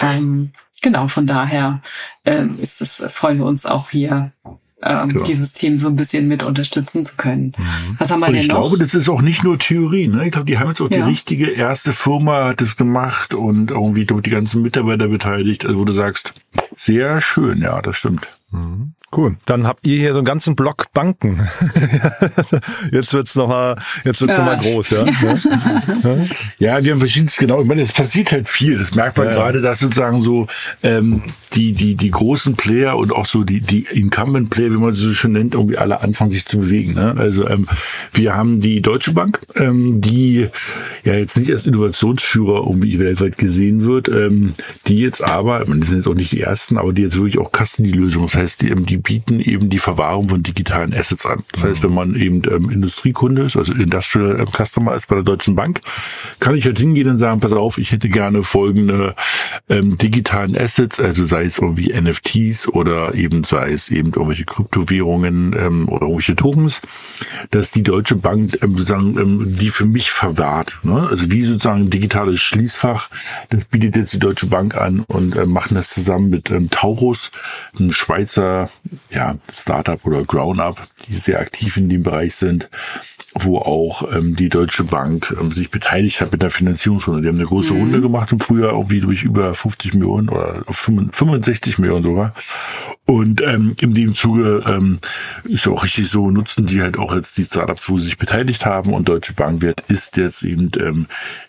Ähm, 0.00 0.50
genau, 0.82 1.08
von 1.08 1.26
daher 1.26 1.80
ähm, 2.24 2.58
ist 2.60 2.80
es, 2.82 3.02
freuen 3.10 3.38
wir 3.38 3.46
uns 3.46 3.64
auch 3.64 3.88
hier 3.90 4.32
ähm, 4.82 5.08
Genau. 5.08 5.24
dieses 5.24 5.54
Team 5.54 5.78
so 5.78 5.88
ein 5.88 5.96
bisschen 5.96 6.28
mit 6.28 6.42
unterstützen 6.42 7.02
zu 7.02 7.16
können. 7.16 7.54
Mhm. 7.56 7.96
Was 7.98 8.10
haben 8.10 8.20
wir 8.20 8.26
Und 8.26 8.34
denn 8.34 8.42
ich 8.42 8.48
noch? 8.48 8.60
glaube, 8.60 8.76
das 8.76 8.94
ist 8.94 9.08
auch 9.08 9.22
nicht 9.22 9.42
nur 9.42 9.58
Theorie. 9.58 10.06
Ne? 10.08 10.26
Ich 10.26 10.32
glaube, 10.32 10.44
die 10.46 10.58
haben 10.58 10.68
jetzt 10.68 10.82
auch 10.82 10.88
die 10.90 10.96
Ja. 10.96 11.06
richtige 11.06 11.46
erste 11.50 11.94
Firma 11.94 12.44
hat 12.48 12.60
das 12.60 12.76
gemacht 12.76 13.32
und 13.32 13.70
irgendwie 13.70 14.04
dort 14.04 14.26
die 14.26 14.30
ganzen 14.30 14.60
Mitarbeiter 14.60 15.08
beteiligt. 15.08 15.64
Also 15.64 15.78
wo 15.80 15.84
du 15.86 15.94
sagst, 15.94 16.34
sehr 16.76 17.22
schön, 17.22 17.62
ja, 17.62 17.80
das 17.80 17.96
stimmt. 17.96 18.28
Cool. 19.16 19.36
Dann 19.46 19.66
habt 19.66 19.86
ihr 19.86 19.96
hier 19.96 20.12
so 20.12 20.18
einen 20.18 20.26
ganzen 20.26 20.56
Block 20.56 20.92
Banken. 20.92 21.48
jetzt 22.92 23.14
wird's 23.14 23.34
noch 23.34 23.48
mal, 23.48 23.80
jetzt 24.04 24.20
wird's 24.20 24.36
Ja. 24.36 24.44
noch 24.44 24.46
mal 24.46 24.58
groß, 24.58 24.90
ja. 24.90 25.06
ja. 25.06 26.18
Ja, 26.58 26.84
wir 26.84 26.92
haben 26.92 26.98
verschiedenes, 26.98 27.36
genau. 27.38 27.62
Ich 27.62 27.66
meine, 27.66 27.82
es 27.82 27.92
passiert 27.92 28.32
halt 28.32 28.48
viel. 28.48 28.76
Das 28.78 28.94
merkt 28.94 29.16
man 29.16 29.28
Ja, 29.28 29.34
gerade, 29.34 29.60
dass 29.60 29.78
sozusagen 29.80 30.20
so 30.20 30.48
ähm, 30.82 31.22
die, 31.54 31.72
die, 31.72 31.94
die 31.94 32.10
großen 32.10 32.56
Player 32.56 32.96
und 32.96 33.12
auch 33.12 33.26
so 33.26 33.44
die, 33.44 33.60
die 33.60 33.86
Incumbent 33.90 34.50
Player, 34.50 34.70
wie 34.70 34.76
man 34.76 34.92
sie 34.92 35.00
so 35.00 35.14
schön 35.14 35.32
nennt, 35.32 35.54
irgendwie 35.54 35.78
alle 35.78 36.02
anfangen, 36.02 36.30
sich 36.30 36.44
zu 36.44 36.58
bewegen. 36.58 36.94
Ne? 36.94 37.14
Also 37.16 37.48
ähm, 37.48 37.66
wir 38.12 38.34
haben 38.34 38.60
die 38.60 38.82
Deutsche 38.82 39.12
Bank, 39.12 39.40
ähm, 39.54 40.00
die 40.02 40.48
ja 41.04 41.14
jetzt 41.14 41.38
nicht 41.38 41.50
als 41.50 41.66
Innovationsführer 41.66 42.66
irgendwie 42.66 42.98
weltweit 42.98 43.38
gesehen 43.38 43.84
wird, 43.84 44.08
ähm, 44.08 44.52
die 44.86 44.98
jetzt 44.98 45.24
aber, 45.24 45.62
ich 45.62 45.68
meine, 45.68 45.80
die 45.80 45.86
sind 45.86 45.98
jetzt 45.98 46.06
auch 46.06 46.14
nicht 46.14 46.32
die 46.32 46.42
ersten, 46.42 46.76
aber 46.76 46.92
die 46.92 47.02
jetzt 47.02 47.16
wirklich 47.16 47.38
auch 47.38 47.50
Custody-Lösungen. 47.52 48.26
Das 48.26 48.36
heißt, 48.36 48.62
die, 48.62 48.68
ähm, 48.68 48.84
die 48.84 48.98
bieten 49.06 49.38
eben 49.38 49.70
die 49.70 49.78
Verwahrung 49.78 50.28
von 50.28 50.42
digitalen 50.42 50.92
Assets 50.92 51.24
an. 51.24 51.44
Das 51.52 51.62
heißt, 51.62 51.82
wenn 51.84 51.94
man 51.94 52.16
eben 52.16 52.42
ähm, 52.50 52.70
Industriekunde 52.70 53.42
ist, 53.42 53.56
also 53.56 53.72
Industrial 53.72 54.40
ähm, 54.40 54.48
Customer 54.48 54.96
ist 54.96 55.06
bei 55.06 55.14
der 55.14 55.22
Deutschen 55.22 55.54
Bank, 55.54 55.80
kann 56.40 56.56
ich 56.56 56.66
halt 56.66 56.80
hingehen 56.80 57.08
und 57.08 57.18
sagen, 57.18 57.38
pass 57.38 57.52
auf, 57.52 57.78
ich 57.78 57.92
hätte 57.92 58.08
gerne 58.08 58.42
folgende 58.42 59.14
ähm, 59.68 59.96
digitalen 59.96 60.58
Assets, 60.58 60.98
also 60.98 61.24
sei 61.24 61.44
es 61.44 61.58
irgendwie 61.58 61.92
NFTs 61.92 62.66
oder 62.66 63.14
eben 63.14 63.44
sei 63.44 63.70
es 63.70 63.90
eben 63.90 64.08
irgendwelche 64.08 64.44
Kryptowährungen 64.44 65.54
ähm, 65.56 65.88
oder 65.88 66.02
irgendwelche 66.02 66.34
Tokens, 66.34 66.80
dass 67.52 67.70
die 67.70 67.84
Deutsche 67.84 68.16
Bank 68.16 68.58
ähm, 68.60 68.72
sozusagen 68.72 69.16
ähm, 69.18 69.56
die 69.56 69.70
für 69.70 69.86
mich 69.86 70.10
verwahrt. 70.10 70.80
Ne? 70.82 71.06
Also 71.08 71.30
wie 71.30 71.44
sozusagen 71.44 71.90
digitales 71.90 72.40
Schließfach, 72.40 73.08
das 73.50 73.64
bietet 73.66 73.94
jetzt 73.94 74.14
die 74.14 74.18
Deutsche 74.18 74.46
Bank 74.46 74.74
an 74.74 75.04
und 75.06 75.36
ähm, 75.36 75.52
machen 75.52 75.76
das 75.76 75.90
zusammen 75.90 76.28
mit 76.28 76.50
ähm, 76.50 76.70
Taurus, 76.70 77.30
ein 77.78 77.92
Schweizer 77.92 78.68
ja, 79.10 79.36
Startup 79.52 80.04
oder 80.04 80.24
Ground-Up, 80.24 80.80
die 81.06 81.14
sehr 81.14 81.40
aktiv 81.40 81.76
in 81.76 81.88
dem 81.88 82.02
Bereich 82.02 82.34
sind 82.34 82.68
wo 83.44 83.58
auch 83.58 84.10
ähm, 84.12 84.36
die 84.36 84.48
Deutsche 84.48 84.84
Bank 84.84 85.34
ähm, 85.40 85.52
sich 85.52 85.70
beteiligt 85.70 86.20
hat 86.20 86.32
mit 86.32 86.42
der 86.42 86.50
Finanzierungsrunde. 86.50 87.22
Die 87.22 87.28
haben 87.28 87.36
eine 87.36 87.46
große 87.46 87.72
Runde 87.72 88.00
gemacht 88.00 88.32
im 88.32 88.40
Frühjahr, 88.40 88.72
irgendwie 88.72 89.00
durch 89.00 89.24
über 89.24 89.54
50 89.54 89.94
Millionen 89.94 90.28
oder 90.28 90.62
auf 90.66 90.78
65 90.78 91.78
Millionen 91.78 92.04
sogar. 92.04 92.34
Und 93.04 93.40
ähm, 93.42 93.74
in 93.80 93.94
dem 93.94 94.14
Zuge 94.14 94.64
ähm, 94.66 94.98
ist 95.44 95.68
auch 95.68 95.84
richtig 95.84 96.08
so, 96.08 96.30
nutzen 96.30 96.66
die 96.66 96.82
halt 96.82 96.98
auch 96.98 97.14
jetzt 97.14 97.36
die 97.36 97.44
Startups, 97.44 97.88
wo 97.88 97.98
sie 97.98 98.06
sich 98.06 98.18
beteiligt 98.18 98.64
haben. 98.64 98.92
Und 98.92 99.08
Deutsche 99.08 99.34
Bankwert 99.34 99.82
ist 99.88 100.16
jetzt 100.16 100.42
eben 100.42 100.70
ähm, 100.78 101.06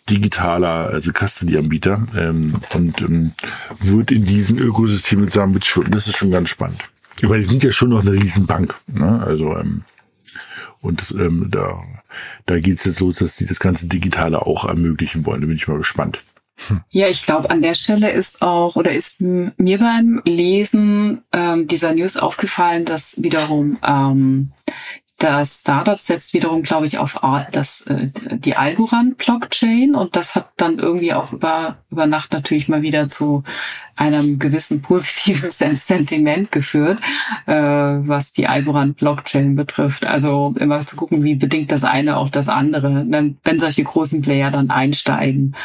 digitaler, 0.09 0.89
also 0.91 1.11
Custody-Anbieter 1.11 2.05
ähm, 2.17 2.55
und 2.73 3.01
ähm, 3.01 3.31
wird 3.79 4.11
in 4.11 4.25
diesen 4.25 4.59
Ökosystemen 4.59 5.31
zusammen 5.31 5.53
mitschwimmen. 5.53 5.91
Das 5.91 6.07
ist 6.07 6.17
schon 6.17 6.31
ganz 6.31 6.49
spannend. 6.49 6.83
Weil 7.21 7.39
die 7.39 7.45
sind 7.45 7.63
ja 7.63 7.71
schon 7.71 7.89
noch 7.89 8.01
eine 8.01 8.13
Riesenbank. 8.13 8.75
Ne? 8.87 9.21
Also 9.23 9.55
ähm, 9.57 9.83
und 10.81 11.11
ähm, 11.17 11.47
da, 11.49 11.83
da 12.45 12.59
geht 12.59 12.77
es 12.77 12.85
jetzt 12.85 12.99
los, 12.99 13.17
dass 13.17 13.35
die 13.35 13.45
das 13.45 13.59
ganze 13.59 13.87
Digitale 13.87 14.45
auch 14.45 14.65
ermöglichen 14.65 15.25
wollen. 15.25 15.41
Da 15.41 15.47
bin 15.47 15.55
ich 15.55 15.67
mal 15.67 15.77
gespannt. 15.77 16.23
Ja, 16.89 17.07
ich 17.07 17.23
glaube, 17.23 17.49
an 17.51 17.61
der 17.61 17.75
Stelle 17.75 18.11
ist 18.11 18.41
auch 18.41 18.75
oder 18.75 18.91
ist 18.91 19.21
mir 19.21 19.77
beim 19.77 20.21
Lesen 20.25 21.21
ähm, 21.31 21.67
dieser 21.67 21.93
News 21.93 22.17
aufgefallen, 22.17 22.83
dass 22.83 23.21
wiederum 23.21 23.77
ähm, 23.83 24.51
das 25.17 25.61
Startup 25.61 25.99
setzt 25.99 26.33
wiederum, 26.35 26.61
glaube 26.61 26.85
ich, 26.85 26.99
auf 26.99 27.19
das, 27.51 27.81
äh, 27.87 28.09
die 28.37 28.55
Algorand-Blockchain 28.55 29.95
und 29.95 30.15
das 30.15 30.35
hat 30.35 30.49
dann 30.57 30.77
irgendwie 30.77 31.13
auch 31.13 31.33
über, 31.33 31.77
über 31.89 32.05
Nacht 32.05 32.33
natürlich 32.33 32.67
mal 32.67 32.83
wieder 32.83 33.09
zu 33.09 33.43
einem 33.95 34.37
gewissen 34.37 34.83
positiven 34.83 35.49
Sen- 35.51 35.77
Sentiment 35.77 36.51
geführt, 36.51 36.99
äh, 37.47 37.53
was 37.55 38.31
die 38.31 38.47
Algorand-Blockchain 38.47 39.55
betrifft. 39.55 40.05
Also 40.05 40.53
immer 40.59 40.85
zu 40.85 40.95
gucken, 40.95 41.23
wie 41.23 41.33
bedingt 41.33 41.71
das 41.71 41.83
eine 41.83 42.17
auch 42.17 42.29
das 42.29 42.47
andere, 42.47 43.03
dann, 43.09 43.37
wenn 43.43 43.57
solche 43.57 43.83
großen 43.83 44.21
Player 44.21 44.51
dann 44.51 44.69
einsteigen. 44.69 45.55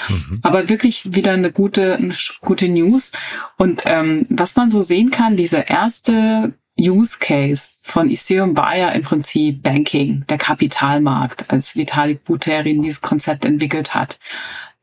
Aber 0.40 0.70
wirklich 0.70 1.14
wieder 1.14 1.32
eine 1.32 1.52
gute, 1.52 1.96
eine 1.96 2.14
gute 2.40 2.70
News. 2.70 3.12
Und 3.58 3.82
ähm, 3.84 4.24
was 4.30 4.56
man 4.56 4.70
so 4.70 4.80
sehen 4.80 5.10
kann, 5.10 5.36
dieser 5.36 5.68
erste 5.68 6.54
Use 6.78 7.18
Case 7.18 7.72
von 7.82 8.10
Ethereum 8.10 8.56
war 8.56 8.76
ja 8.76 8.88
im 8.90 9.02
Prinzip 9.02 9.62
Banking, 9.62 10.24
der 10.28 10.38
Kapitalmarkt, 10.38 11.50
als 11.50 11.76
Vitalik 11.76 12.24
Buterin 12.24 12.82
dieses 12.82 13.00
Konzept 13.00 13.44
entwickelt 13.44 13.94
hat. 13.94 14.18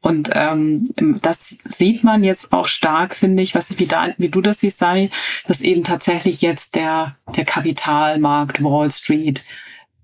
Und 0.01 0.29
ähm, 0.33 0.89
das 1.21 1.57
sieht 1.65 2.03
man 2.03 2.23
jetzt 2.23 2.53
auch 2.53 2.67
stark, 2.67 3.15
finde 3.15 3.43
ich, 3.43 3.53
was 3.53 3.79
wie, 3.79 3.85
da, 3.85 4.13
wie 4.17 4.29
du 4.29 4.39
das 4.39 4.61
siehst, 4.61 4.77
Sani, 4.77 5.09
dass 5.45 5.59
eben 5.59 5.83
tatsächlich 5.83 6.41
jetzt 6.41 6.75
der, 6.75 7.17
der 7.35 7.43
Kapitalmarkt, 7.43 8.63
Wall 8.63 8.89
Street, 8.91 9.43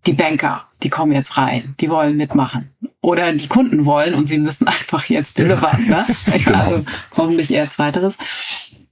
die 0.06 0.14
Banker, 0.14 0.68
die 0.84 0.90
kommen 0.90 1.14
jetzt 1.14 1.38
rein, 1.38 1.76
die 1.80 1.90
wollen 1.90 2.18
mitmachen. 2.18 2.72
Oder 3.02 3.32
die 3.34 3.48
Kunden 3.48 3.86
wollen 3.86 4.16
und 4.16 4.28
sie 4.28 4.38
müssen 4.38 4.68
einfach 4.68 5.06
jetzt 5.06 5.38
delivern. 5.38 5.86
Ne? 5.88 6.06
Genau. 6.44 6.60
Also 6.60 6.86
hoffentlich 7.16 7.52
eher 7.52 7.70
zweiteres. 7.70 8.18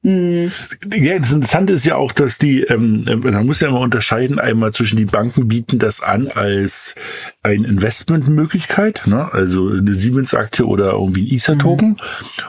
Mhm. 0.03 0.51
Ja, 0.93 1.17
das 1.17 1.31
Interessante 1.31 1.73
ist 1.73 1.85
ja 1.85 1.95
auch, 1.95 2.11
dass 2.11 2.37
die, 2.37 2.61
ähm, 2.63 3.05
man 3.05 3.45
muss 3.45 3.61
ja 3.61 3.69
immer 3.69 3.79
unterscheiden, 3.79 4.37
einmal 4.37 4.73
zwischen 4.73 4.97
die 4.97 5.05
Banken 5.05 5.47
bieten 5.47 5.79
das 5.79 6.01
an 6.01 6.27
als 6.27 6.95
eine 7.41 7.65
Investmentmöglichkeit, 7.65 9.03
ne? 9.05 9.33
also 9.33 9.69
eine 9.69 9.93
Siemens-Aktie 9.93 10.65
oder 10.65 10.91
irgendwie 10.91 11.23
ein 11.23 11.33
ISA-Token, 11.33 11.89
mhm. 11.89 11.97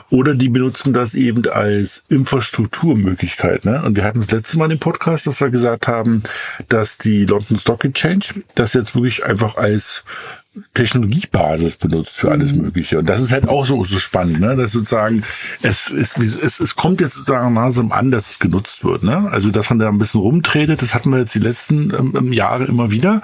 oder 0.09 0.35
die 0.35 0.49
benutzen 0.49 0.93
das 0.93 1.13
eben 1.13 1.47
als 1.47 2.03
Infrastrukturmöglichkeit. 2.09 3.63
Ne? 3.63 3.81
Und 3.83 3.95
wir 3.95 4.03
hatten 4.03 4.19
das 4.19 4.31
letzte 4.31 4.57
Mal 4.57 4.71
im 4.71 4.79
Podcast, 4.79 5.25
dass 5.25 5.39
wir 5.39 5.49
gesagt 5.49 5.87
haben, 5.87 6.23
dass 6.67 6.97
die 6.97 7.25
London 7.25 7.57
Stock 7.57 7.85
Exchange 7.85 8.25
das 8.55 8.73
jetzt 8.73 8.95
wirklich 8.95 9.23
einfach 9.23 9.55
als 9.55 10.03
Technologiebasis 10.73 11.75
benutzt 11.75 12.17
für 12.17 12.31
alles 12.31 12.53
mhm. 12.53 12.63
Mögliche. 12.63 12.99
Und 12.99 13.09
das 13.09 13.21
ist 13.21 13.31
halt 13.31 13.47
auch 13.47 13.65
so, 13.65 13.83
so 13.83 13.97
spannend, 13.97 14.39
ne? 14.39 14.55
dass 14.55 14.71
sozusagen 14.71 15.23
es, 15.61 15.89
es, 15.89 16.17
es, 16.17 16.59
es 16.59 16.75
kommt 16.75 17.01
jetzt 17.01 17.15
sozusagen 17.15 17.53
langsam 17.53 17.91
an, 17.91 18.11
dass 18.11 18.29
es 18.29 18.39
genutzt 18.39 18.83
wird. 18.83 19.03
Ne? 19.03 19.29
Also, 19.31 19.51
dass 19.51 19.69
man 19.69 19.79
da 19.79 19.89
ein 19.89 19.97
bisschen 19.97 20.21
rumtretet, 20.21 20.81
das 20.81 20.93
hatten 20.93 21.09
wir 21.09 21.19
jetzt 21.19 21.35
die 21.35 21.39
letzten 21.39 21.93
ähm, 21.93 22.33
Jahre 22.33 22.65
immer 22.65 22.91
wieder. 22.91 23.21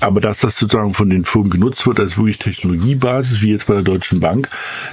Aber 0.00 0.20
dass 0.20 0.40
das 0.40 0.58
sozusagen 0.58 0.92
von 0.92 1.08
den 1.08 1.24
Firmen 1.24 1.50
genutzt 1.50 1.86
wird 1.86 1.98
als 2.00 2.18
wirklich 2.18 2.38
Technologiebasis, 2.38 3.40
wie 3.40 3.50
jetzt 3.50 3.66
bei 3.66 3.74
der 3.74 3.82
Deutschen 3.82 4.20
Bank, 4.20 4.48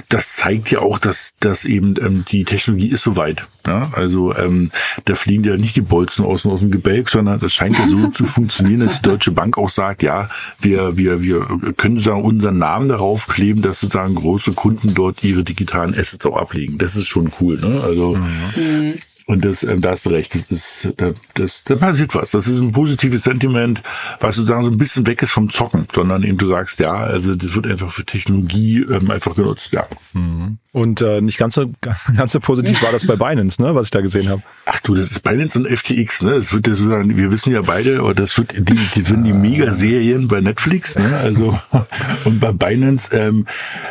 das 0.08 0.36
zeigt 0.36 0.70
ja 0.70 0.78
auch, 0.80 0.98
dass, 0.98 1.34
dass 1.40 1.64
eben 1.64 1.94
ähm, 2.00 2.24
die 2.30 2.44
Technologie 2.44 2.88
ist 2.88 3.02
soweit. 3.02 3.46
Ja? 3.66 3.90
Also 3.92 4.34
ähm, 4.34 4.70
da 5.04 5.14
fliegen 5.14 5.44
ja 5.44 5.56
nicht 5.58 5.76
die 5.76 5.82
Bolzen 5.82 6.24
aus, 6.24 6.46
aus 6.46 6.60
dem 6.60 6.70
Gebälk, 6.70 7.10
sondern 7.10 7.38
das 7.38 7.52
scheint 7.52 7.78
ja 7.78 7.86
so 7.86 8.08
zu 8.12 8.24
funktionieren, 8.24 8.80
dass 8.80 9.02
die 9.02 9.08
Deutsche 9.08 9.32
Bank 9.32 9.58
auch 9.58 9.68
sagt, 9.68 10.02
ja, 10.02 10.30
wir, 10.60 10.96
wir, 10.96 11.20
wir 11.20 11.40
können 11.76 11.96
sozusagen 11.96 12.24
unseren 12.24 12.58
Namen 12.58 12.88
darauf 12.88 13.26
kleben, 13.26 13.60
dass 13.60 13.80
sozusagen 13.80 14.14
große 14.14 14.52
Kunden 14.52 14.94
dort 14.94 15.22
ihre 15.22 15.44
digitalen 15.44 15.94
Assets 15.94 16.24
auch 16.24 16.36
ablegen. 16.36 16.78
Das 16.78 16.96
ist 16.96 17.08
schon 17.08 17.30
cool. 17.40 17.60
Ne? 17.60 17.82
Also 17.84 18.16
mhm. 18.16 18.94
Und 19.26 19.44
das, 19.44 19.62
äh, 19.62 19.78
da 19.78 19.90
hast 19.90 20.04
du 20.04 20.10
recht, 20.10 20.34
das 20.34 20.50
ist, 20.50 20.92
da, 20.98 21.12
das, 21.34 21.64
da 21.64 21.76
passiert 21.76 22.14
was. 22.14 22.32
Das 22.32 22.46
ist 22.46 22.60
ein 22.60 22.72
positives 22.72 23.22
Sentiment, 23.22 23.82
was 24.20 24.36
sozusagen 24.36 24.64
so 24.64 24.70
ein 24.70 24.76
bisschen 24.76 25.06
weg 25.06 25.22
ist 25.22 25.32
vom 25.32 25.50
Zocken, 25.50 25.88
sondern 25.94 26.22
eben 26.24 26.36
du 26.36 26.48
sagst, 26.48 26.78
ja, 26.80 26.92
also 26.92 27.34
das 27.34 27.54
wird 27.54 27.66
einfach 27.66 27.90
für 27.90 28.04
Technologie 28.04 28.80
ähm, 28.82 29.10
einfach 29.10 29.34
genutzt, 29.34 29.72
ja. 29.72 29.86
Mhm. 30.12 30.58
Und 30.72 31.02
äh, 31.02 31.20
nicht 31.20 31.38
ganz 31.38 31.54
so, 31.54 31.70
ganz 32.16 32.32
so 32.32 32.40
positiv 32.40 32.82
war 32.82 32.90
das 32.92 33.06
bei 33.06 33.16
Binance, 33.16 33.62
ne, 33.62 33.74
was 33.74 33.86
ich 33.86 33.90
da 33.92 34.00
gesehen 34.00 34.28
habe. 34.28 34.42
Ach 34.66 34.80
du, 34.80 34.96
das 34.96 35.12
ist 35.12 35.22
Binance 35.22 35.58
und 35.58 35.68
FTX, 35.68 36.22
ne? 36.22 36.32
Das 36.32 36.52
wird 36.52 36.66
ja 36.66 36.74
sozusagen, 36.74 37.16
wir 37.16 37.30
wissen 37.30 37.52
ja 37.52 37.62
beide, 37.62 38.02
oder 38.02 38.14
das 38.14 38.36
wird 38.36 38.52
die, 38.52 38.74
die 38.74 39.00
sind 39.02 39.22
die 39.22 39.32
Mega-Serien 39.32 40.26
bei 40.26 40.40
Netflix, 40.40 40.98
ne? 40.98 41.16
Also 41.16 41.56
und 42.24 42.40
bei 42.40 42.50
Binance, 42.50 43.16
ähm, 43.16 43.46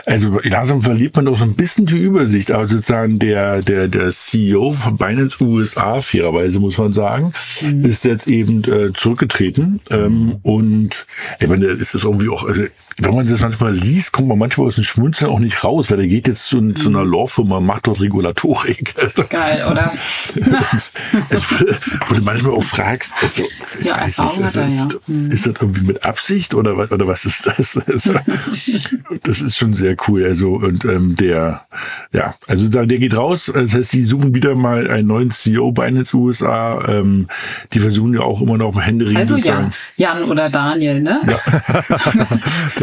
also 0.06 0.41
langsam 0.43 0.82
verliert 0.82 1.15
man 1.15 1.28
auch 1.30 1.38
so 1.38 1.46
ein 1.46 1.56
bisschen 1.56 1.86
die 1.86 1.98
Übersicht, 1.98 2.52
aber 2.52 2.67
sozusagen 2.67 3.17
der, 3.17 3.62
der, 3.62 3.88
der 3.88 4.12
CEO 4.12 4.74
von 4.74 4.98
Binance 4.98 5.23
USA, 5.40 6.02
fairerweise 6.02 6.60
muss 6.60 6.78
man 6.78 6.94
sagen, 6.94 7.34
mhm. 7.62 7.86
ist 7.86 8.06
jetzt 8.06 8.28
eben 8.28 8.64
äh, 8.64 8.94
zurückgetreten. 8.94 9.80
Ähm, 9.90 10.38
und 10.44 11.06
ich 11.40 11.48
meine, 11.48 11.66
ist 11.66 11.94
das 11.94 12.04
irgendwie 12.04 12.30
auch, 12.30 12.44
also 12.44 12.64
wenn 13.00 13.16
man 13.16 13.28
das 13.28 13.42
manchmal 13.42 13.74
liest, 13.74 14.12
kommt 14.12 14.28
man 14.28 14.38
manchmal 14.38 14.68
aus 14.68 14.76
dem 14.76 14.84
Schmunzeln 14.84 15.32
auch 15.32 15.40
nicht 15.40 15.64
raus, 15.64 15.90
weil 15.90 16.00
er 16.00 16.08
geht 16.08 16.28
jetzt 16.28 16.46
zu, 16.46 16.74
zu 16.74 16.90
einer 16.90 17.04
Law-Firma, 17.04 17.60
macht 17.60 17.88
dort 17.88 18.02
Regulatorik. 18.02 18.94
Also, 19.04 19.26
Geil, 19.28 19.66
oder? 19.70 19.92
es, 21.30 21.46
wo 22.08 22.16
du 22.16 22.22
manchmal 22.22 22.54
auch 22.54 22.64
fragst, 22.64 23.12
also, 23.22 23.44
ich 23.80 23.86
ja, 23.86 23.98
weiß 23.98 24.18
nicht, 24.18 24.44
also, 24.44 24.60
er, 24.60 24.68
ist, 24.68 24.94
ja. 24.94 25.00
Hm. 25.08 25.32
ist 25.32 25.46
das 25.46 25.54
irgendwie 25.60 25.82
mit 25.82 26.06
Absicht 26.06 26.54
oder 26.54 26.78
was, 26.78 26.92
oder 26.92 27.08
was 27.08 27.26
ist 27.26 27.48
das? 27.48 27.80
Also, 27.94 28.14
das 29.24 29.42
ist 29.42 29.58
schon 29.58 29.74
sehr 29.74 29.96
cool. 30.08 30.24
Also, 30.24 30.54
und 30.54 30.86
ähm, 30.86 31.16
der, 31.16 31.66
ja, 32.14 32.36
also 32.48 32.70
der 32.70 32.86
geht 32.86 33.16
raus. 33.16 33.52
Das 33.54 33.74
heißt, 33.74 33.94
die 33.94 34.04
suchen 34.04 34.34
wieder 34.34 34.56
mal 34.56 34.90
einen 34.90 35.08
neuen 35.08 35.32
CEO 35.32 35.72
bei 35.72 35.90
den 35.92 36.06
USA. 36.14 36.84
Ähm, 36.88 37.28
die 37.74 37.80
versuchen 37.80 38.14
ja 38.14 38.22
auch 38.22 38.42
immer 38.42 38.58
noch 38.58 38.80
Händeringend 38.80 39.20
Also 39.20 39.38
Jan, 39.38 39.74
Jan 39.96 40.24
oder 40.24 40.50
Daniel, 40.50 41.02
ne? 41.02 41.22
Ja. 41.28 41.38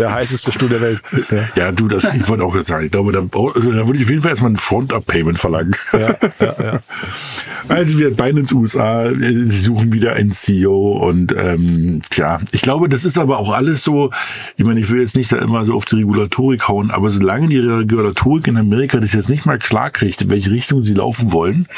Der 0.00 0.12
heißeste 0.12 0.50
Stuhl 0.50 0.68
der 0.68 0.80
Welt. 0.80 1.02
Ja, 1.30 1.48
ja 1.54 1.72
du, 1.72 1.86
das, 1.86 2.04
ich 2.04 2.28
wollte 2.28 2.44
auch 2.44 2.56
jetzt 2.56 2.68
sagen, 2.68 2.84
ich 2.84 2.90
glaube, 2.90 3.12
da, 3.12 3.20
also, 3.20 3.70
da 3.72 3.86
würde 3.86 3.98
ich 3.98 4.04
auf 4.04 4.10
jeden 4.10 4.22
Fall 4.22 4.30
erstmal 4.30 4.52
ein 4.52 4.56
Front-Up-Payment 4.56 5.38
verlangen. 5.38 5.76
Ja, 5.92 6.16
ja, 6.40 6.54
ja. 6.62 6.80
Also 7.68 7.98
wir 7.98 8.16
beide 8.16 8.40
ins 8.40 8.52
USA, 8.52 9.10
sie 9.14 9.60
suchen 9.60 9.92
wieder 9.92 10.14
einen 10.14 10.32
CEO 10.32 10.92
und 10.92 11.34
ähm, 11.36 12.02
tja, 12.10 12.40
ich 12.52 12.62
glaube, 12.62 12.88
das 12.88 13.04
ist 13.04 13.18
aber 13.18 13.38
auch 13.38 13.52
alles 13.52 13.84
so, 13.84 14.10
ich 14.56 14.64
meine, 14.64 14.80
ich 14.80 14.90
will 14.90 15.00
jetzt 15.00 15.16
nicht 15.16 15.30
da 15.30 15.36
immer 15.36 15.64
so 15.66 15.74
auf 15.74 15.84
die 15.84 15.96
Regulatorik 15.96 16.66
hauen, 16.68 16.90
aber 16.90 17.10
solange 17.10 17.48
die 17.48 17.58
Regulatorik 17.58 18.48
in 18.48 18.56
Amerika 18.56 18.98
das 18.98 19.12
jetzt 19.12 19.28
nicht 19.28 19.46
mal 19.46 19.58
klar 19.58 19.90
kriegt, 19.90 20.22
in 20.22 20.30
welche 20.30 20.50
Richtung 20.50 20.82
sie 20.82 20.94
laufen 20.94 21.32
wollen, 21.32 21.68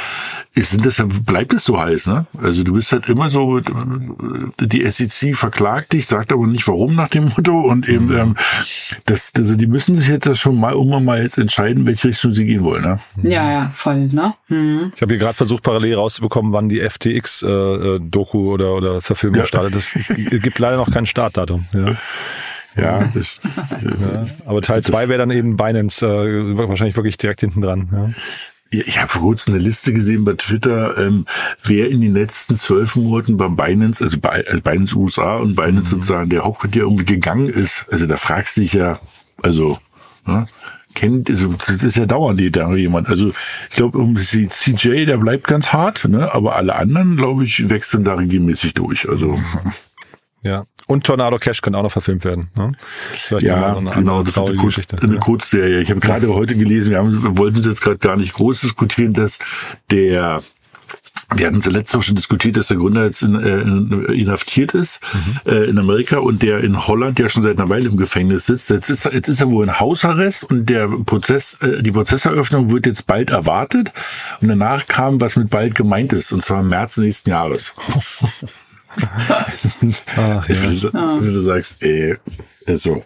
ist, 0.54 0.70
sind 0.70 0.86
das, 0.86 1.02
bleibt 1.26 1.52
es 1.52 1.64
so 1.64 1.80
heiß, 1.80 2.06
ne? 2.06 2.26
Also 2.40 2.62
du 2.62 2.74
bist 2.74 2.92
halt 2.92 3.08
immer 3.08 3.30
so, 3.30 3.58
äh, 3.58 3.62
die 4.60 4.88
SEC 4.90 5.34
verklagt 5.34 5.92
dich, 5.92 6.06
sagt 6.06 6.32
aber 6.32 6.46
nicht 6.46 6.68
warum 6.68 6.94
nach 6.94 7.08
dem 7.08 7.24
Motto 7.24 7.58
und 7.60 7.88
eben, 7.88 8.11
ähm, 8.12 8.36
das, 9.04 9.32
also 9.36 9.56
die 9.56 9.66
müssen 9.66 9.98
sich 9.98 10.08
jetzt 10.08 10.26
das 10.26 10.38
schon 10.38 10.58
mal 10.58 10.74
immer 10.74 11.00
mal 11.00 11.22
jetzt 11.22 11.38
entscheiden, 11.38 11.86
welche 11.86 12.08
Richtung 12.08 12.32
sie 12.32 12.44
gehen 12.44 12.64
wollen, 12.64 12.82
ne? 12.82 13.00
Ja, 13.22 13.50
ja, 13.50 13.70
voll, 13.74 14.08
ne? 14.08 14.34
Mhm. 14.48 14.92
Ich 14.94 15.02
habe 15.02 15.12
hier 15.12 15.20
gerade 15.20 15.34
versucht, 15.34 15.62
parallel 15.62 15.94
rauszubekommen, 15.94 16.52
wann 16.52 16.68
die 16.68 16.80
FTX-Doku 16.80 18.38
äh, 18.38 18.50
äh 18.50 18.52
oder, 18.52 18.74
oder 18.74 19.00
Verfilmung 19.00 19.40
ja. 19.40 19.46
startet. 19.46 19.74
Es 19.74 19.92
gibt 20.16 20.58
leider 20.58 20.76
noch 20.76 20.90
kein 20.90 21.06
Startdatum, 21.06 21.66
ja. 21.72 21.96
Ja, 22.74 23.06
das, 23.12 23.38
das, 23.40 23.82
ja, 23.82 24.24
aber 24.46 24.62
Teil 24.62 24.82
zwei 24.82 25.08
wäre 25.08 25.18
dann 25.18 25.30
eben 25.30 25.58
Binance 25.58 26.06
äh, 26.06 26.56
wahrscheinlich 26.56 26.96
wirklich 26.96 27.18
direkt 27.18 27.40
hinten 27.40 27.60
dran. 27.60 27.88
Ja. 27.92 28.10
Ich 28.74 28.98
habe 28.98 29.08
vor 29.08 29.20
kurzem 29.20 29.52
eine 29.52 29.62
Liste 29.62 29.92
gesehen 29.92 30.24
bei 30.24 30.32
Twitter, 30.32 30.96
ähm, 30.96 31.26
wer 31.62 31.90
in 31.90 32.00
den 32.00 32.14
letzten 32.14 32.56
zwölf 32.56 32.96
Monaten 32.96 33.36
bei 33.36 33.48
Binance, 33.48 34.02
also 34.02 34.18
bei 34.18 34.46
also 34.46 34.60
Binance 34.62 34.96
USA 34.96 35.36
und 35.36 35.54
Binance 35.54 35.94
mhm. 35.94 36.00
sozusagen 36.00 36.30
der 36.30 36.44
Hauptquartier 36.44 36.82
irgendwie 36.82 37.04
gegangen 37.04 37.48
ist. 37.48 37.86
Also 37.90 38.06
da 38.06 38.16
fragst 38.16 38.56
du 38.56 38.62
dich 38.62 38.72
ja, 38.72 38.98
also 39.42 39.78
ne, 40.26 40.46
kennt, 40.94 41.28
also 41.28 41.54
das 41.66 41.84
ist 41.84 41.96
ja 41.98 42.06
dauernd 42.06 42.40
da 42.56 42.74
jemand. 42.74 43.08
Also 43.08 43.28
ich 43.70 43.76
glaube, 43.76 43.98
um 43.98 44.16
CJ, 44.16 45.04
der 45.04 45.18
bleibt 45.18 45.44
ganz 45.46 45.74
hart, 45.74 46.06
ne, 46.08 46.32
aber 46.32 46.56
alle 46.56 46.74
anderen, 46.74 47.16
glaube 47.18 47.44
ich, 47.44 47.68
wechseln 47.68 48.04
da 48.04 48.14
regelmäßig 48.14 48.72
durch. 48.72 49.06
Also 49.06 49.38
ja. 50.42 50.64
Und 50.92 51.04
Tornado 51.04 51.38
Cash 51.38 51.62
können 51.62 51.74
auch 51.76 51.82
noch 51.82 51.92
verfilmt 51.92 52.22
werden. 52.26 52.50
Ne? 52.54 52.72
ja, 53.40 53.76
eine 53.76 53.90
genau. 53.92 54.22
Das 54.22 54.36
eine, 54.36 54.56
Kurz, 54.56 54.78
eine 55.00 55.16
Kurzserie. 55.16 55.80
Ich 55.80 55.88
habe 55.88 56.00
gerade 56.00 56.28
heute 56.34 56.54
gelesen, 56.54 56.90
wir, 56.90 56.98
haben, 56.98 57.22
wir 57.22 57.38
wollten 57.38 57.58
es 57.58 57.64
jetzt 57.64 57.80
gerade 57.80 57.96
gar 57.96 58.18
nicht 58.18 58.34
groß 58.34 58.60
diskutieren, 58.60 59.14
dass 59.14 59.38
der 59.90 60.42
wir 61.34 61.46
hatten 61.46 61.62
zuletzt 61.62 61.96
auch 61.96 62.02
schon 62.02 62.16
diskutiert, 62.16 62.58
dass 62.58 62.68
der 62.68 62.76
Gründer 62.76 63.06
jetzt 63.06 63.22
in, 63.22 63.40
äh, 63.42 64.12
inhaftiert 64.12 64.74
ist 64.74 65.00
mhm. 65.14 65.50
äh, 65.50 65.64
in 65.64 65.78
Amerika 65.78 66.18
und 66.18 66.42
der 66.42 66.62
in 66.62 66.86
Holland 66.86 67.18
ja 67.18 67.30
schon 67.30 67.42
seit 67.42 67.58
einer 67.58 67.70
Weile 67.70 67.88
im 67.88 67.96
Gefängnis 67.96 68.44
sitzt. 68.44 68.68
Jetzt 68.68 68.90
ist, 68.90 69.04
jetzt 69.06 69.28
ist 69.28 69.40
er 69.40 69.50
wohl 69.50 69.64
in 69.64 69.80
Hausarrest 69.80 70.44
und 70.44 70.68
der 70.68 70.88
Prozess, 70.88 71.56
äh, 71.62 71.82
die 71.82 71.92
Prozesseröffnung 71.92 72.70
wird 72.70 72.84
jetzt 72.84 73.06
bald 73.06 73.30
erwartet. 73.30 73.94
Und 74.42 74.48
danach 74.48 74.88
kam, 74.88 75.22
was 75.22 75.36
mit 75.36 75.48
bald 75.48 75.74
gemeint 75.74 76.12
ist, 76.12 76.32
und 76.32 76.44
zwar 76.44 76.60
im 76.60 76.68
März 76.68 76.98
nächsten 76.98 77.30
Jahres. 77.30 77.72
Ach, 80.16 80.48
ja. 80.48 80.48
wenn, 80.48 81.34
du, 81.34 81.40
sagst, 81.40 81.82
ey, 81.82 82.16
ist 82.66 82.82
so. 82.82 83.02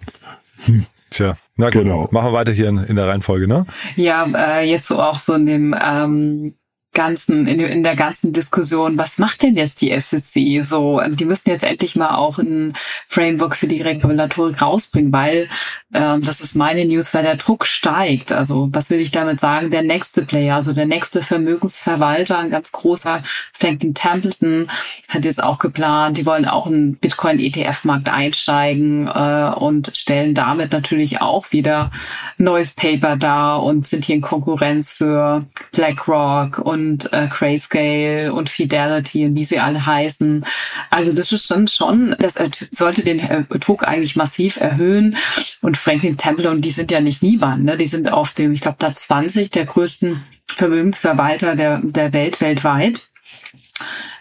Hm. 0.65 0.87
Tja, 1.11 1.37
na 1.57 1.71
gut, 1.71 1.85
genau. 1.85 2.09
machen 2.11 2.29
wir 2.29 2.33
weiter 2.33 2.53
hier 2.53 2.69
in, 2.69 2.79
in 2.79 2.97
der 2.97 3.07
Reihenfolge, 3.07 3.47
ne? 3.47 3.65
Ja, 3.95 4.27
äh, 4.35 4.69
jetzt 4.69 4.89
so 4.89 5.01
auch 5.01 5.21
so 5.21 5.35
in 5.35 5.47
dem 5.47 5.77
ähm, 5.81 6.55
ganzen, 6.97 7.47
in, 7.47 7.61
in 7.61 7.83
der 7.83 7.95
ganzen 7.95 8.33
Diskussion, 8.33 8.97
was 8.97 9.19
macht 9.19 9.43
denn 9.43 9.55
jetzt 9.55 9.83
die 9.83 9.91
SSC 9.93 10.63
so? 10.63 11.01
Die 11.11 11.27
müssen 11.27 11.51
jetzt 11.51 11.63
endlich 11.63 11.95
mal 11.95 12.17
auch 12.17 12.39
ein 12.39 12.73
Framework 13.07 13.55
für 13.55 13.67
die 13.67 13.83
Regulatorik 13.83 14.61
rausbringen, 14.61 15.13
weil 15.13 15.49
ähm, 15.93 16.23
das 16.23 16.41
ist 16.41 16.57
meine 16.57 16.87
News, 16.87 17.13
weil 17.13 17.23
der 17.23 17.37
Druck 17.37 17.67
steigt. 17.67 18.33
Also 18.33 18.71
was 18.73 18.89
will 18.89 19.01
ich 19.01 19.11
damit 19.11 19.41
sagen? 19.41 19.71
Der 19.71 19.83
nächste 19.83 20.23
Player, 20.23 20.57
also 20.57 20.73
der 20.73 20.87
nächste 20.87 21.23
Vermögensverwalter, 21.23 22.39
ein 22.39 22.51
ganz 22.51 22.73
großer, 22.73 23.23
Franklin 23.53 23.93
Templeton, 23.93 24.69
hat 25.09 25.27
jetzt 25.27 25.43
auch 25.43 25.59
geplant, 25.59 26.17
die 26.17 26.25
wollen 26.25 26.47
auch 26.47 26.67
in 26.67 26.97
Bitcoin-ETF-Markt 26.97 28.09
einsteigen 28.09 29.07
äh, 29.07 29.53
und 29.55 29.95
stellen 29.95 30.35
damit 30.35 30.73
natürlich 30.73 31.21
auch 31.21 31.53
wieder 31.53 31.91
neues 32.39 32.73
Paper 32.73 33.17
dar 33.17 33.63
und 33.63 33.87
sind 33.87 34.07
hier 34.07 34.17
in 34.17 34.23
Konkurrenz 34.23 34.93
für 34.93 35.45
BlackRock 35.73 36.59
und 36.59 36.86
und 36.87 37.13
äh, 37.13 37.29
Grayscale 37.29 38.33
und 38.33 38.49
Fidelity 38.49 39.27
und 39.27 39.35
wie 39.35 39.45
sie 39.45 39.59
alle 39.59 39.85
heißen. 39.85 40.45
Also 40.91 41.13
das 41.13 41.33
ist 41.33 41.51
dann 41.51 41.67
schon, 41.69 42.15
das 42.19 42.37
sollte 42.71 43.03
den 43.03 43.47
Druck 43.61 43.87
eigentlich 43.87 44.17
massiv 44.17 44.61
erhöhen. 44.61 45.17
Und 45.61 45.77
Franklin 45.77 46.17
Templeton, 46.17 46.61
die 46.61 46.71
sind 46.71 46.91
ja 46.91 47.01
nicht 47.01 47.23
niemand, 47.23 47.65
ne? 47.65 47.77
Die 47.77 47.87
sind 47.87 48.11
auf 48.13 48.33
dem, 48.33 48.53
ich 48.53 48.61
glaube, 48.61 48.77
Platz 48.79 49.07
20 49.07 49.51
der 49.51 49.67
größten 49.67 50.23
Vermögensverwalter 50.55 51.57
der, 51.57 51.81
der 51.83 52.13
Welt 52.13 52.41
weltweit 52.41 53.03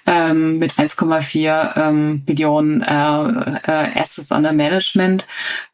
ähm, 0.06 0.60
mit 0.60 0.74
1,4 0.74 1.78
ähm, 1.78 2.24
Billionen 2.26 2.82
äh, 2.82 2.86
äh, 2.86 4.00
Assets 4.00 4.32
under 4.32 4.54
Management, 4.54 5.26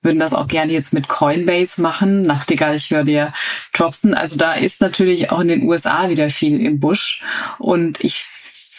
würden 0.02 0.20
das 0.20 0.34
auch 0.34 0.48
gerne 0.48 0.72
jetzt 0.72 0.94
mit 0.94 1.08
Coinbase 1.08 1.82
machen. 1.82 2.24
Nachtigall, 2.24 2.76
ich 2.76 2.90
höre 2.90 3.04
dir 3.04 3.34
Dropson. 3.74 4.14
Also 4.14 4.38
da 4.38 4.54
ist 4.54 4.82
natürlich 4.82 5.32
auch 5.32 5.42
in 5.42 5.50
den 5.50 5.64
USA 5.64 6.10
wieder 6.10 6.30
viel 6.30 6.62
im 6.62 6.80
Busch. 6.80 7.22
Und 7.60 8.04
ich 8.04 8.26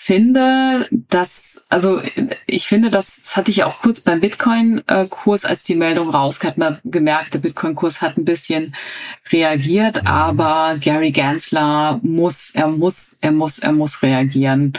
finde, 0.05 0.88
dass, 0.91 1.62
also 1.69 2.03
ich 2.47 2.67
finde, 2.67 2.91
das, 2.91 3.21
das 3.23 3.37
hatte 3.37 3.53
ich 3.53 3.62
auch 3.62 3.79
kurz 3.83 4.01
beim 4.01 4.21
Bitcoin-Kurs, 4.21 5.45
als 5.45 5.62
die 5.62 5.77
Meldung 5.77 6.11
rauskam, 6.11 6.49
hat 6.49 6.59
man 6.59 6.79
gemerkt, 6.83 7.35
der 7.35 7.38
Bitcoin-Kurs 7.38 8.03
hat 8.03 8.17
ein 8.17 8.25
bisschen 8.25 8.75
reagiert, 9.31 10.03
mhm. 10.03 10.09
aber 10.09 10.77
Gary 10.81 11.12
Gensler 11.12 12.01
muss, 12.03 12.51
er 12.53 12.67
muss, 12.67 13.17
er 13.21 13.31
muss, 13.31 13.61
er 13.61 13.71
muss 13.71 14.03
reagieren. 14.03 14.73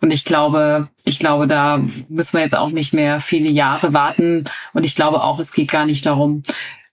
Und 0.00 0.14
ich 0.14 0.24
glaube, 0.24 0.88
ich 1.04 1.18
glaube, 1.18 1.46
da 1.46 1.84
müssen 2.08 2.32
wir 2.32 2.40
jetzt 2.40 2.56
auch 2.56 2.70
nicht 2.70 2.94
mehr 2.94 3.20
viele 3.20 3.50
Jahre 3.50 3.92
warten. 3.92 4.48
Und 4.72 4.86
ich 4.86 4.94
glaube 4.94 5.22
auch, 5.22 5.38
es 5.40 5.52
geht 5.52 5.70
gar 5.70 5.84
nicht 5.84 6.06
darum, 6.06 6.42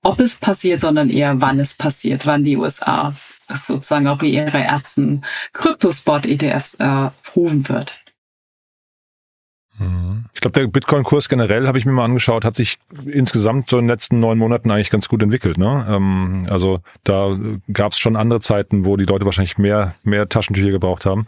ob 0.02 0.20
es 0.20 0.36
passiert, 0.36 0.82
sondern 0.82 1.10
eher 1.10 1.40
wann 1.40 1.58
es 1.62 1.74
passiert, 1.74 2.26
wann 2.26 2.44
die 2.44 2.58
USA 2.58 3.14
sozusagen 3.54 4.08
auch 4.08 4.22
wie 4.22 4.34
ihre 4.34 4.60
ersten 4.60 5.22
Kryptospot-ETFs 5.54 6.76
äh, 6.76 7.10
rufen 7.36 7.68
wird. 7.70 8.00
Ich 10.34 10.42
glaube, 10.42 10.60
der 10.60 10.68
Bitcoin-Kurs 10.68 11.30
generell, 11.30 11.68
habe 11.68 11.78
ich 11.78 11.86
mir 11.86 11.92
mal 11.92 12.06
angeschaut, 12.06 12.46
hat 12.46 12.56
sich 12.56 12.80
insgesamt 13.06 13.70
so 13.70 13.78
in 13.78 13.86
den 13.86 13.90
letzten 13.90 14.20
neun 14.20 14.38
Monaten 14.38 14.72
eigentlich 14.72 14.90
ganz 14.90 15.08
gut 15.08 15.22
entwickelt. 15.22 15.58
Ne? 15.58 15.86
Ähm, 15.90 16.48
also 16.50 16.80
da 17.04 17.36
gab 17.72 17.92
es 17.92 18.00
schon 18.00 18.16
andere 18.16 18.40
Zeiten, 18.40 18.86
wo 18.86 18.98
die 18.98 19.06
Leute 19.06 19.26
wahrscheinlich 19.26 19.58
mehr, 19.58 19.96
mehr 20.04 20.28
Taschentücher 20.30 20.72
gebraucht 20.72 21.06
haben. 21.06 21.28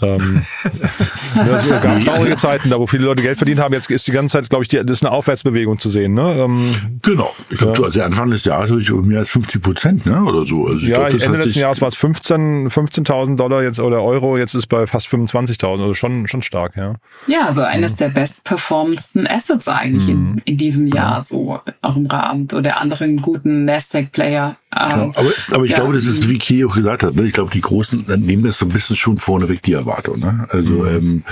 Ähm, 0.00 0.42
ja, 1.34 1.58
so 1.58 1.68
gab 1.70 2.00
traurige 2.04 2.36
Zeiten, 2.36 2.70
da 2.70 2.78
wo 2.78 2.86
viele 2.86 3.04
Leute 3.04 3.22
Geld 3.22 3.38
verdient 3.38 3.60
haben. 3.60 3.74
Jetzt 3.74 3.90
ist 3.90 4.06
die 4.06 4.12
ganze 4.12 4.38
Zeit, 4.38 4.48
glaube 4.48 4.64
ich, 4.64 4.68
die, 4.68 4.76
das 4.76 4.98
ist 4.98 5.04
eine 5.04 5.12
Aufwärtsbewegung 5.12 5.78
zu 5.78 5.88
sehen. 5.88 6.14
Ne? 6.14 6.34
Ähm, 6.38 7.00
genau. 7.02 7.34
Ich 7.50 7.58
glaube, 7.58 7.78
ja. 7.78 7.84
also 7.84 8.02
Anfang 8.02 8.30
des 8.30 8.44
Jahres 8.44 8.70
ich 8.70 8.90
mehr 8.90 9.20
als 9.20 9.30
50 9.30 9.62
Prozent 9.62 10.06
ne? 10.06 10.22
oder 10.22 10.44
so. 10.44 10.66
Also 10.66 10.78
ich 10.78 10.88
ja, 10.88 11.08
glaub, 11.08 11.20
Ende 11.20 11.38
letzten 11.38 11.60
Jahres 11.60 11.80
war 11.80 11.88
es 11.88 11.96
15 11.96 12.68
15.000 12.68 13.36
Dollar 13.36 13.62
jetzt 13.62 13.80
oder 13.80 14.02
Euro, 14.02 14.36
jetzt 14.36 14.54
ist 14.54 14.66
bei 14.66 14.86
fast 14.86 15.08
25.000. 15.08 15.80
Also 15.80 15.94
schon, 15.94 16.26
schon 16.26 16.42
stark. 16.42 16.76
Ja, 16.76 16.94
ja 17.26 17.46
also 17.46 17.62
eines 17.88 17.92
mhm. 17.94 17.96
der 17.98 18.08
bestperformendsten 18.08 19.26
Assets 19.26 19.68
eigentlich 19.68 20.08
mhm. 20.08 20.38
in, 20.38 20.42
in 20.44 20.56
diesem 20.56 20.86
Jahr 20.88 21.22
so 21.22 21.60
auch 21.82 21.96
im 21.96 22.06
Rahmen 22.06 22.48
oder 22.52 22.80
anderen 22.80 23.22
guten 23.22 23.64
Nasdaq-Player 23.64 24.56
ja, 24.74 25.12
aber, 25.14 25.32
aber 25.50 25.64
ich 25.64 25.70
ja. 25.70 25.76
glaube, 25.78 25.94
das 25.94 26.04
ist, 26.04 26.28
wie 26.28 26.36
Key 26.36 26.62
auch 26.64 26.74
gesagt 26.74 27.02
hat, 27.02 27.14
ne? 27.14 27.24
ich 27.24 27.32
glaube, 27.32 27.50
die 27.50 27.62
Großen 27.62 28.04
nehmen 28.18 28.44
das 28.44 28.58
so 28.58 28.66
ein 28.66 28.68
bisschen 28.68 28.96
schon 28.96 29.16
vorneweg, 29.16 29.62
die 29.62 29.72
Erwartung. 29.72 30.20
Ne? 30.20 30.46
Also, 30.50 30.74
mhm. 30.74 30.86
ähm, 30.88 31.22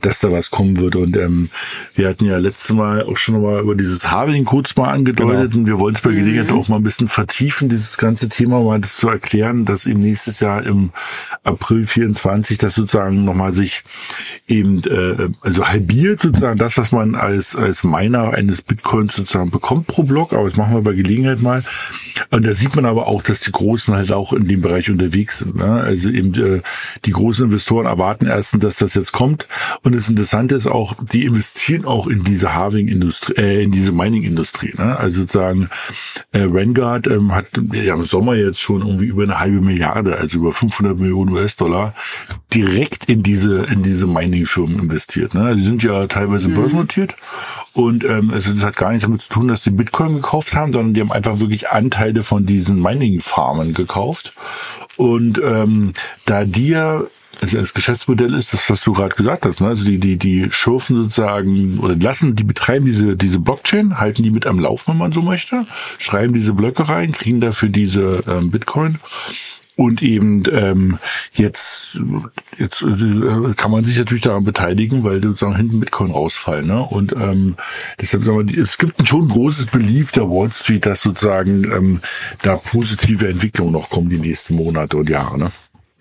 dass 0.00 0.18
da 0.18 0.32
was 0.32 0.50
kommen 0.50 0.76
wird. 0.78 0.96
Und 0.96 1.16
ähm, 1.16 1.50
wir 1.94 2.08
hatten 2.08 2.24
ja 2.24 2.36
letztes 2.38 2.74
Mal 2.74 3.04
auch 3.04 3.16
schon 3.16 3.40
mal 3.40 3.60
über 3.60 3.76
dieses 3.76 4.10
Harving 4.10 4.44
kurz 4.44 4.74
mal 4.74 4.90
angedeutet 4.90 5.52
genau. 5.52 5.60
und 5.60 5.66
wir 5.66 5.78
wollen 5.78 5.94
es 5.94 6.00
bei 6.00 6.10
Gelegenheit 6.10 6.50
mhm. 6.50 6.58
auch 6.58 6.68
mal 6.68 6.76
ein 6.76 6.82
bisschen 6.82 7.06
vertiefen, 7.06 7.68
dieses 7.68 7.96
ganze 7.96 8.28
Thema 8.28 8.60
mal 8.60 8.80
das 8.80 8.96
zu 8.96 9.08
erklären, 9.08 9.64
dass 9.64 9.86
eben 9.86 10.00
nächstes 10.00 10.40
Jahr 10.40 10.64
im 10.64 10.90
April 11.44 11.86
24 11.86 12.58
das 12.58 12.74
sozusagen 12.74 13.24
nochmal 13.24 13.52
sich 13.52 13.84
eben 14.48 14.82
äh, 14.82 15.28
also 15.42 15.68
halbiert 15.68 15.99
sozusagen 16.06 16.58
das, 16.58 16.78
was 16.78 16.92
man 16.92 17.14
als, 17.14 17.54
als 17.56 17.84
Miner 17.84 18.34
eines 18.34 18.62
Bitcoins 18.62 19.16
sozusagen 19.16 19.50
bekommt 19.50 19.86
pro 19.86 20.02
Block, 20.02 20.32
aber 20.32 20.48
das 20.48 20.56
machen 20.56 20.74
wir 20.74 20.82
bei 20.82 20.92
Gelegenheit 20.92 21.40
mal. 21.40 21.62
Und 22.30 22.46
da 22.46 22.52
sieht 22.52 22.76
man 22.76 22.86
aber 22.86 23.06
auch, 23.06 23.22
dass 23.22 23.40
die 23.40 23.52
Großen 23.52 23.94
halt 23.94 24.12
auch 24.12 24.32
in 24.32 24.46
dem 24.46 24.60
Bereich 24.60 24.90
unterwegs 24.90 25.38
sind. 25.38 25.56
Ne? 25.56 25.64
Also 25.64 26.10
eben 26.10 26.34
äh, 26.34 26.62
die 27.04 27.12
großen 27.12 27.46
Investoren 27.46 27.86
erwarten 27.86 28.26
erstens, 28.26 28.60
dass 28.60 28.76
das 28.76 28.94
jetzt 28.94 29.12
kommt. 29.12 29.46
Und 29.82 29.94
das 29.94 30.08
Interessante 30.08 30.54
ist 30.54 30.66
auch, 30.66 30.94
die 31.00 31.24
investieren 31.24 31.84
auch 31.84 32.06
in 32.06 32.24
diese 32.24 32.54
Harving-Industrie, 32.54 33.34
äh, 33.36 33.62
in 33.62 33.72
diese 33.72 33.92
Mining-Industrie. 33.92 34.74
Ne? 34.76 34.96
Also 34.96 35.22
sozusagen 35.22 35.70
äh, 36.32 36.46
Vanguard 36.46 37.06
ähm, 37.06 37.34
hat 37.34 37.46
ja 37.72 37.94
im 37.94 38.04
Sommer 38.04 38.34
jetzt 38.34 38.60
schon 38.60 38.86
irgendwie 38.86 39.06
über 39.06 39.22
eine 39.22 39.38
halbe 39.38 39.60
Milliarde, 39.60 40.16
also 40.16 40.38
über 40.38 40.52
500 40.52 40.98
Millionen 40.98 41.32
US-Dollar 41.32 41.94
direkt 42.52 43.06
in 43.06 43.22
diese 43.22 43.64
in 43.64 43.82
diese 43.82 44.06
Mining-Firmen 44.06 44.78
investiert. 44.78 45.34
Ne? 45.34 45.54
Die 45.56 45.62
sind 45.62 45.82
ja 45.82 45.89
teilweise 46.08 46.48
mhm. 46.48 46.54
börsennotiert 46.54 47.16
und 47.72 48.04
ähm, 48.04 48.30
also 48.32 48.52
das 48.52 48.64
hat 48.64 48.76
gar 48.76 48.90
nichts 48.90 49.04
damit 49.04 49.22
zu 49.22 49.28
tun, 49.28 49.48
dass 49.48 49.62
die 49.62 49.70
Bitcoin 49.70 50.14
gekauft 50.14 50.54
haben, 50.54 50.72
sondern 50.72 50.94
die 50.94 51.00
haben 51.00 51.12
einfach 51.12 51.38
wirklich 51.38 51.70
Anteile 51.70 52.22
von 52.22 52.46
diesen 52.46 52.80
Mining-Farmen 52.80 53.74
gekauft. 53.74 54.32
Und 54.96 55.40
ähm, 55.42 55.92
da 56.26 56.44
die 56.44 56.68
ja 56.68 57.02
also 57.40 57.58
das 57.58 57.72
Geschäftsmodell 57.72 58.34
ist 58.34 58.52
das, 58.52 58.68
was 58.68 58.82
du 58.82 58.92
gerade 58.92 59.14
gesagt 59.14 59.46
hast. 59.46 59.60
Ne? 59.60 59.68
Also 59.68 59.84
die, 59.84 59.98
die, 59.98 60.18
die 60.18 60.48
schürfen 60.50 61.04
sozusagen 61.04 61.78
oder 61.78 61.96
lassen, 61.96 62.36
die 62.36 62.44
betreiben 62.44 62.84
diese, 62.84 63.16
diese 63.16 63.38
Blockchain, 63.38 63.98
halten 63.98 64.22
die 64.22 64.30
mit 64.30 64.46
am 64.46 64.58
Laufen, 64.58 64.92
wenn 64.92 64.98
man 64.98 65.12
so 65.12 65.22
möchte, 65.22 65.64
schreiben 65.98 66.34
diese 66.34 66.52
Blöcke 66.52 66.88
rein, 66.88 67.12
kriegen 67.12 67.40
dafür 67.40 67.70
diese 67.70 68.22
ähm, 68.26 68.50
Bitcoin 68.50 68.98
und 69.76 70.02
eben 70.02 70.42
ähm, 70.52 70.98
jetzt, 71.32 72.00
jetzt 72.58 72.82
äh, 72.82 73.54
kann 73.56 73.70
man 73.70 73.84
sich 73.84 73.98
natürlich 73.98 74.22
daran 74.22 74.44
beteiligen, 74.44 75.04
weil 75.04 75.22
sozusagen 75.22 75.56
hinten 75.56 75.80
Bitcoin 75.80 76.10
rausfallen. 76.10 76.66
Ne? 76.66 76.82
Und 76.82 77.12
ähm, 77.12 77.56
deshalb 78.00 78.24
sagen 78.24 78.48
wir, 78.48 78.58
es 78.58 78.78
gibt 78.78 79.08
schon 79.08 79.22
ein 79.22 79.28
großes 79.28 79.66
Belief 79.66 80.12
der 80.12 80.28
Wall 80.28 80.50
Street, 80.52 80.86
dass 80.86 81.02
sozusagen 81.02 81.64
ähm, 81.64 82.00
da 82.42 82.56
positive 82.56 83.28
Entwicklungen 83.28 83.72
noch 83.72 83.90
kommen 83.90 84.10
die 84.10 84.18
nächsten 84.18 84.54
Monate 84.56 84.96
und 84.96 85.08
Jahre. 85.08 85.38
Ne? 85.38 85.50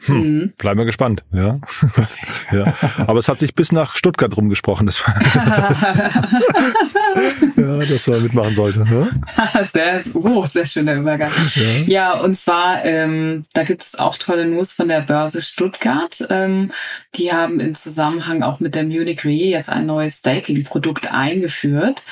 Hm, 0.05 0.17
mhm. 0.17 0.53
Bleiben 0.57 0.79
wir 0.79 0.85
gespannt, 0.85 1.25
ja. 1.33 1.59
ja. 2.51 2.73
Aber 3.05 3.19
es 3.19 3.27
hat 3.27 3.39
sich 3.39 3.53
bis 3.53 3.71
nach 3.71 3.95
Stuttgart 3.95 4.35
rumgesprochen, 4.35 4.85
das 4.85 5.05
war 5.05 5.15
ja, 7.55 7.85
dass 7.85 8.07
man 8.07 8.23
mitmachen 8.23 8.55
sollte. 8.55 8.79
Ne? 8.79 9.09
sehr, 9.73 10.01
oh, 10.13 10.45
sehr 10.45 10.65
schöner 10.65 10.95
Übergang. 10.95 11.31
Ja, 11.55 11.63
ja 11.85 12.19
und 12.19 12.35
zwar, 12.35 12.85
ähm, 12.85 13.43
da 13.53 13.63
gibt 13.63 13.83
es 13.83 13.99
auch 13.99 14.17
tolle 14.17 14.45
News 14.45 14.71
von 14.71 14.88
der 14.88 15.01
Börse 15.01 15.41
Stuttgart. 15.41 16.25
Ähm, 16.29 16.71
die 17.15 17.33
haben 17.33 17.59
im 17.59 17.75
Zusammenhang 17.75 18.41
auch 18.41 18.59
mit 18.59 18.75
der 18.75 18.83
Munich 18.83 19.25
Re 19.25 19.31
jetzt 19.31 19.69
ein 19.69 19.85
neues 19.85 20.17
Staking-Produkt 20.19 21.12
eingeführt. 21.12 22.03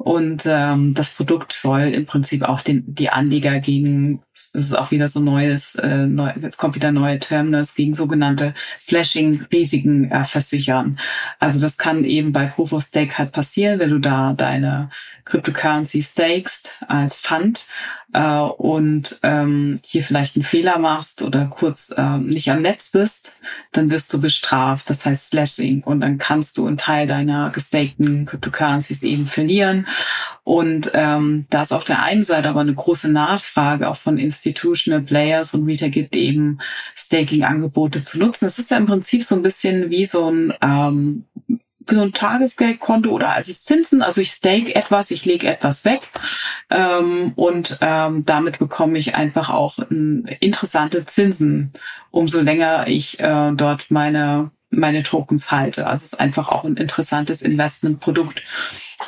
Und 0.00 0.44
ähm, 0.46 0.94
das 0.94 1.10
Produkt 1.10 1.52
soll 1.52 1.82
im 1.82 2.06
Prinzip 2.06 2.42
auch 2.42 2.62
den, 2.62 2.84
die 2.86 3.10
Anleger 3.10 3.60
gegen, 3.60 4.22
es 4.32 4.50
ist 4.54 4.74
auch 4.74 4.90
wieder 4.90 5.08
so 5.08 5.20
neues, 5.20 5.74
äh, 5.74 6.06
neu, 6.06 6.32
jetzt 6.40 6.56
kommt 6.56 6.74
wieder 6.74 6.92
neue 6.92 7.18
Terminals, 7.18 7.74
gegen 7.74 7.94
sogenannte 7.94 8.54
Slashing-Risiken 8.80 10.10
äh, 10.10 10.24
versichern. 10.24 10.98
Also 11.38 11.60
das 11.60 11.76
kann 11.76 12.04
eben 12.04 12.32
bei 12.32 12.46
Proof 12.46 12.72
of 12.72 12.82
Stake 12.82 13.18
halt 13.18 13.32
passieren, 13.32 13.80
wenn 13.80 13.90
du 13.90 13.98
da 13.98 14.32
deine 14.32 14.90
Cryptocurrency 15.24 16.02
stakest 16.02 16.70
als 16.88 17.20
Fund 17.20 17.66
äh, 18.12 18.38
und 18.38 19.20
ähm, 19.22 19.80
hier 19.84 20.02
vielleicht 20.02 20.36
einen 20.36 20.44
Fehler 20.44 20.78
machst 20.78 21.22
oder 21.22 21.46
kurz 21.46 21.92
äh, 21.96 22.18
nicht 22.18 22.50
am 22.50 22.62
Netz 22.62 22.90
bist, 22.90 23.32
dann 23.72 23.90
wirst 23.90 24.12
du 24.12 24.20
bestraft. 24.20 24.90
Das 24.90 25.04
heißt 25.04 25.30
Slashing. 25.30 25.82
Und 25.82 26.00
dann 26.00 26.18
kannst 26.18 26.58
du 26.58 26.66
einen 26.66 26.78
Teil 26.78 27.06
deiner 27.06 27.50
gestakten 27.50 28.26
Cryptocurrencies 28.26 29.02
eben 29.02 29.26
verlieren. 29.26 29.86
Und 30.50 30.90
ähm, 30.94 31.46
da 31.48 31.62
es 31.62 31.70
auf 31.70 31.84
der 31.84 32.02
einen 32.02 32.24
Seite 32.24 32.48
aber 32.48 32.58
eine 32.58 32.74
große 32.74 33.08
Nachfrage 33.08 33.88
auch 33.88 33.94
von 33.94 34.18
Institutional 34.18 35.00
Players 35.00 35.54
und 35.54 35.64
Retail 35.64 35.90
gibt, 35.90 36.16
eben 36.16 36.58
Staking-Angebote 36.96 38.02
zu 38.02 38.18
nutzen. 38.18 38.46
Es 38.46 38.58
ist 38.58 38.68
ja 38.68 38.76
im 38.76 38.86
Prinzip 38.86 39.22
so 39.22 39.36
ein 39.36 39.44
bisschen 39.44 39.90
wie 39.90 40.06
so 40.06 40.28
ein 40.28 40.52
ähm, 40.60 41.24
so 41.88 42.00
ein 42.00 42.12
Tagesgeldkonto 42.12 43.10
oder 43.10 43.32
als 43.32 43.62
Zinsen. 43.62 44.02
Also 44.02 44.22
ich 44.22 44.32
stake 44.32 44.74
etwas, 44.74 45.12
ich 45.12 45.24
lege 45.24 45.46
etwas 45.46 45.84
weg 45.84 46.00
ähm, 46.68 47.32
und 47.36 47.78
ähm, 47.80 48.24
damit 48.26 48.58
bekomme 48.58 48.98
ich 48.98 49.14
einfach 49.14 49.50
auch 49.50 49.78
ähm, 49.88 50.26
interessante 50.40 51.06
Zinsen, 51.06 51.72
umso 52.10 52.40
länger 52.40 52.88
ich 52.88 53.20
äh, 53.20 53.52
dort 53.54 53.92
meine 53.92 54.50
meine 54.72 55.02
Tokens 55.04 55.52
halte. 55.52 55.86
Also 55.86 56.04
es 56.04 56.12
ist 56.12 56.20
einfach 56.20 56.48
auch 56.48 56.64
ein 56.64 56.76
interessantes 56.76 57.42
Investmentprodukt. 57.42 58.42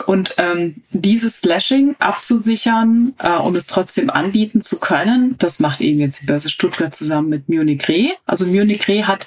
Und 0.07 0.35
ähm, 0.39 0.83
dieses 0.91 1.41
Slashing 1.41 1.97
abzusichern 1.99 3.15
äh, 3.19 3.37
und 3.37 3.57
es 3.57 3.67
trotzdem 3.67 4.09
anbieten 4.09 4.63
zu 4.63 4.81
können, 4.81 5.37
das 5.39 5.61
macht 5.61 5.81
eben 5.81 6.01
jetzt 6.01 6.23
die 6.23 6.27
Börse 6.27 6.49
Stuttgart 6.49 6.95
zusammen 6.95 7.29
mit 7.29 7.49
Munich 7.49 7.87
Re. 7.89 8.13
Also 8.25 8.47
Munich 8.47 8.89
Re 8.89 9.07
hat 9.07 9.27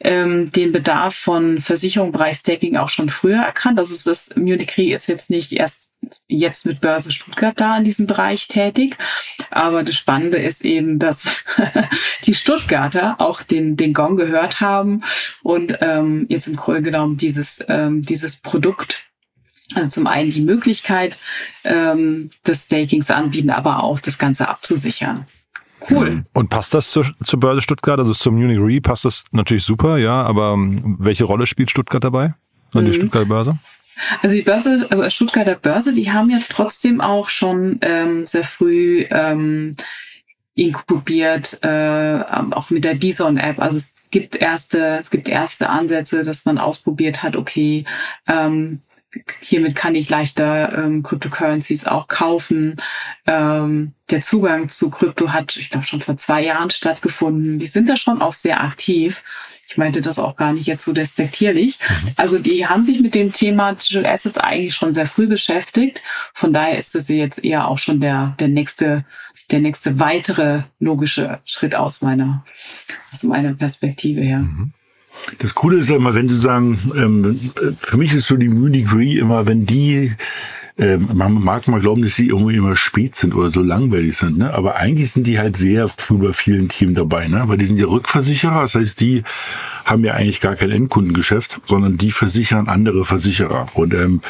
ähm, 0.00 0.50
den 0.50 0.72
Bedarf 0.72 1.14
von 1.14 1.60
Versicherung 1.60 2.12
Bereich 2.12 2.38
Staking 2.38 2.76
auch 2.76 2.88
schon 2.88 3.08
früher 3.08 3.42
erkannt. 3.42 3.78
Also 3.78 3.94
es 3.94 4.06
ist, 4.06 4.36
Munich 4.36 4.76
Re 4.76 4.92
ist 4.92 5.06
jetzt 5.06 5.30
nicht 5.30 5.52
erst 5.52 5.90
jetzt 6.26 6.66
mit 6.66 6.80
Börse 6.80 7.12
Stuttgart 7.12 7.60
da 7.60 7.76
in 7.76 7.84
diesem 7.84 8.06
Bereich 8.06 8.48
tätig. 8.48 8.96
Aber 9.50 9.84
das 9.84 9.96
Spannende 9.96 10.38
ist 10.38 10.64
eben, 10.64 10.98
dass 10.98 11.44
die 12.24 12.34
Stuttgarter 12.34 13.20
auch 13.20 13.42
den, 13.42 13.76
den 13.76 13.92
Gong 13.92 14.16
gehört 14.16 14.60
haben 14.60 15.02
und 15.42 15.78
ähm, 15.80 16.26
jetzt 16.28 16.48
im 16.48 16.56
Grunde 16.56 16.82
genommen 16.82 17.16
dieses, 17.16 17.64
ähm, 17.68 18.02
dieses 18.02 18.36
Produkt 18.36 19.09
also 19.74 19.88
zum 19.88 20.06
einen 20.06 20.30
die 20.30 20.40
Möglichkeit 20.40 21.18
ähm, 21.64 22.30
des 22.46 22.64
Stakings 22.64 23.10
anbieten, 23.10 23.50
aber 23.50 23.82
auch 23.82 24.00
das 24.00 24.18
Ganze 24.18 24.48
abzusichern. 24.48 25.26
Cool. 25.88 26.24
Und 26.34 26.50
passt 26.50 26.74
das 26.74 26.90
zur, 26.90 27.06
zur 27.24 27.40
Börse 27.40 27.62
Stuttgart, 27.62 27.98
also 27.98 28.12
zum 28.12 28.34
Munich 28.36 28.58
Re 28.58 28.80
passt 28.80 29.04
das 29.04 29.24
natürlich 29.32 29.64
super, 29.64 29.96
ja, 29.96 30.22
aber 30.22 30.52
ähm, 30.52 30.96
welche 30.98 31.24
Rolle 31.24 31.46
spielt 31.46 31.70
Stuttgart 31.70 32.04
dabei? 32.04 32.34
Und 32.74 32.84
die 32.84 32.90
mhm. 32.90 32.94
Stuttgarter 32.94 33.26
Börse? 33.26 33.58
Also 34.22 34.36
die 34.36 34.42
Börse, 34.42 34.90
äh, 34.90 35.10
Stuttgarter 35.10 35.56
Börse, 35.56 35.94
die 35.94 36.12
haben 36.12 36.30
ja 36.30 36.38
trotzdem 36.48 37.00
auch 37.00 37.28
schon 37.28 37.78
ähm, 37.82 38.26
sehr 38.26 38.44
früh 38.44 39.06
ähm, 39.10 39.74
inkubiert, 40.54 41.58
äh, 41.62 42.20
auch 42.50 42.70
mit 42.70 42.84
der 42.84 42.94
Bison-App. 42.94 43.60
Also 43.60 43.78
es 43.78 43.94
gibt 44.10 44.36
erste, 44.36 44.98
es 44.98 45.10
gibt 45.10 45.28
erste 45.28 45.70
Ansätze, 45.70 46.24
dass 46.24 46.44
man 46.44 46.58
ausprobiert 46.58 47.22
hat, 47.22 47.36
okay, 47.36 47.84
ähm, 48.28 48.80
hiermit 49.40 49.74
kann 49.74 49.94
ich 49.94 50.08
leichter 50.08 50.76
ähm, 50.76 51.02
Cryptocurrencies 51.02 51.86
auch 51.86 52.08
kaufen. 52.08 52.80
Ähm, 53.26 53.92
der 54.10 54.20
Zugang 54.20 54.68
zu 54.68 54.90
Krypto 54.90 55.32
hat, 55.32 55.56
ich 55.56 55.70
glaube, 55.70 55.86
schon 55.86 56.00
vor 56.00 56.16
zwei 56.16 56.42
Jahren 56.44 56.70
stattgefunden. 56.70 57.58
Die 57.58 57.66
sind 57.66 57.88
da 57.88 57.96
schon 57.96 58.22
auch 58.22 58.32
sehr 58.32 58.62
aktiv. 58.62 59.22
Ich 59.66 59.76
meinte 59.76 60.00
das 60.00 60.18
auch 60.18 60.34
gar 60.34 60.52
nicht 60.52 60.66
jetzt 60.66 60.84
so 60.84 60.92
despektierlich. 60.92 61.78
Mhm. 61.78 62.08
Also 62.16 62.38
die 62.38 62.66
haben 62.66 62.84
sich 62.84 63.00
mit 63.00 63.14
dem 63.14 63.32
Thema 63.32 63.72
Digital 63.72 64.06
Assets 64.06 64.38
eigentlich 64.38 64.74
schon 64.74 64.94
sehr 64.94 65.06
früh 65.06 65.28
beschäftigt. 65.28 66.02
Von 66.34 66.52
daher 66.52 66.78
ist 66.78 66.94
es 66.96 67.08
jetzt 67.08 67.44
eher 67.44 67.68
auch 67.68 67.78
schon 67.78 68.00
der, 68.00 68.34
der 68.40 68.48
nächste, 68.48 69.04
der 69.50 69.60
nächste 69.60 70.00
weitere 70.00 70.62
logische 70.80 71.40
Schritt 71.44 71.76
aus 71.76 72.00
meiner, 72.02 72.44
aus 73.12 73.22
meiner 73.22 73.54
Perspektive 73.54 74.20
her. 74.20 74.40
Mhm. 74.40 74.72
Das 75.38 75.54
Coole 75.54 75.78
ist 75.78 75.88
ja 75.88 75.96
immer, 75.96 76.14
wenn 76.14 76.28
Sie 76.28 76.38
sagen, 76.38 76.78
ähm, 76.96 77.50
für 77.78 77.96
mich 77.96 78.14
ist 78.14 78.26
so 78.26 78.36
die 78.36 78.48
Munich 78.48 78.92
Re 78.92 79.18
immer, 79.18 79.46
wenn 79.46 79.66
die 79.66 80.12
man 80.80 81.34
mag 81.34 81.68
mal 81.68 81.80
glauben, 81.80 82.02
dass 82.02 82.14
sie 82.14 82.28
irgendwie 82.28 82.56
immer 82.56 82.74
spät 82.74 83.14
sind 83.14 83.34
oder 83.34 83.50
so 83.50 83.60
langweilig 83.60 84.16
sind, 84.16 84.38
ne? 84.38 84.54
Aber 84.54 84.76
eigentlich 84.76 85.12
sind 85.12 85.26
die 85.26 85.38
halt 85.38 85.56
sehr 85.56 85.88
früh 85.88 86.16
bei 86.16 86.32
vielen 86.32 86.68
Themen 86.68 86.94
dabei, 86.94 87.28
ne? 87.28 87.44
Weil 87.46 87.58
die 87.58 87.66
sind 87.66 87.78
ja 87.78 87.86
Rückversicherer, 87.86 88.62
das 88.62 88.74
heißt, 88.74 89.00
die 89.00 89.22
haben 89.84 90.04
ja 90.04 90.14
eigentlich 90.14 90.40
gar 90.40 90.56
kein 90.56 90.70
Endkundengeschäft, 90.70 91.60
sondern 91.66 91.98
die 91.98 92.12
versichern 92.12 92.68
andere 92.68 93.04
Versicherer. 93.04 93.66
Und 93.74 93.92
ähm, 93.92 94.20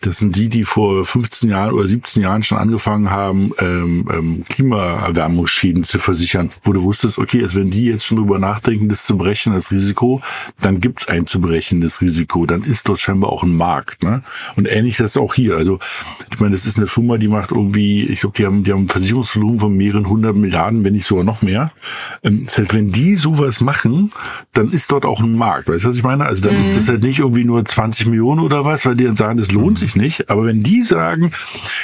das 0.00 0.18
sind 0.18 0.36
die, 0.36 0.48
die 0.48 0.64
vor 0.64 1.04
15 1.04 1.50
Jahren 1.50 1.72
oder 1.72 1.88
17 1.88 2.22
Jahren 2.22 2.42
schon 2.42 2.58
angefangen 2.58 3.10
haben, 3.10 3.52
ähm, 3.58 4.08
ähm, 4.12 4.44
Klimaerwärmungsschäden 4.48 5.84
zu 5.84 5.98
versichern, 5.98 6.50
wo 6.64 6.72
du 6.72 6.82
wusstest, 6.82 7.18
okay, 7.18 7.42
also 7.42 7.60
wenn 7.60 7.70
die 7.70 7.86
jetzt 7.86 8.04
schon 8.04 8.18
drüber 8.18 8.38
nachdenken, 8.38 8.88
das 8.88 9.06
zu 9.06 9.16
brechen, 9.16 9.54
das 9.54 9.70
Risiko, 9.70 10.20
dann 10.60 10.80
gibt's 10.80 11.08
ein 11.08 11.26
zu 11.26 11.40
brechendes 11.40 12.00
Risiko. 12.00 12.46
Dann 12.46 12.62
ist 12.62 12.88
dort 12.88 13.00
scheinbar 13.00 13.32
auch 13.32 13.42
ein 13.42 13.56
Markt. 13.56 14.02
Ne? 14.02 14.22
Und 14.56 14.66
ähnlich 14.66 14.94
ist 14.94 15.00
das 15.00 15.16
auch 15.16 15.34
hier. 15.34 15.56
Also 15.56 15.78
ich 16.32 16.40
meine, 16.40 16.52
das 16.52 16.66
ist 16.66 16.76
eine 16.76 16.86
Firma, 16.86 17.16
die 17.16 17.28
macht 17.28 17.50
irgendwie, 17.50 18.04
ich 18.04 18.20
glaube, 18.20 18.36
die 18.36 18.44
haben, 18.44 18.62
die 18.62 18.72
haben 18.72 18.84
ein 18.84 18.88
Versicherungsvolumen 18.88 19.60
von 19.60 19.76
mehreren 19.76 20.08
hundert 20.08 20.36
Milliarden, 20.36 20.84
wenn 20.84 20.92
nicht 20.92 21.06
sogar 21.06 21.24
noch 21.24 21.40
mehr. 21.40 21.72
Ähm, 22.22 22.44
das 22.44 22.58
heißt, 22.58 22.74
wenn 22.74 22.92
die 22.92 23.16
sowas 23.16 23.60
machen, 23.60 24.12
dann 24.52 24.70
ist 24.70 24.92
dort 24.92 25.04
auch 25.04 25.20
ein 25.20 25.34
Markt. 25.34 25.68
Weißt 25.68 25.84
du, 25.84 25.88
was 25.88 25.96
ich 25.96 26.02
meine? 26.02 26.26
Also 26.26 26.42
dann 26.42 26.54
mhm. 26.54 26.60
ist 26.60 26.76
das 26.76 26.88
halt 26.88 27.02
nicht 27.02 27.20
irgendwie 27.20 27.44
nur 27.44 27.64
20 27.64 28.06
Millionen 28.06 28.40
oder 28.40 28.64
was, 28.64 28.84
weil 28.84 28.96
die 28.96 29.04
dann 29.04 29.16
sagen, 29.16 29.38
das 29.38 29.52
lohnt 29.52 29.72
mhm. 29.72 29.76
sich 29.76 29.96
nicht. 29.96 30.28
Aber 30.28 30.44
wenn 30.44 30.62
die 30.62 30.82
sagen, 30.82 31.32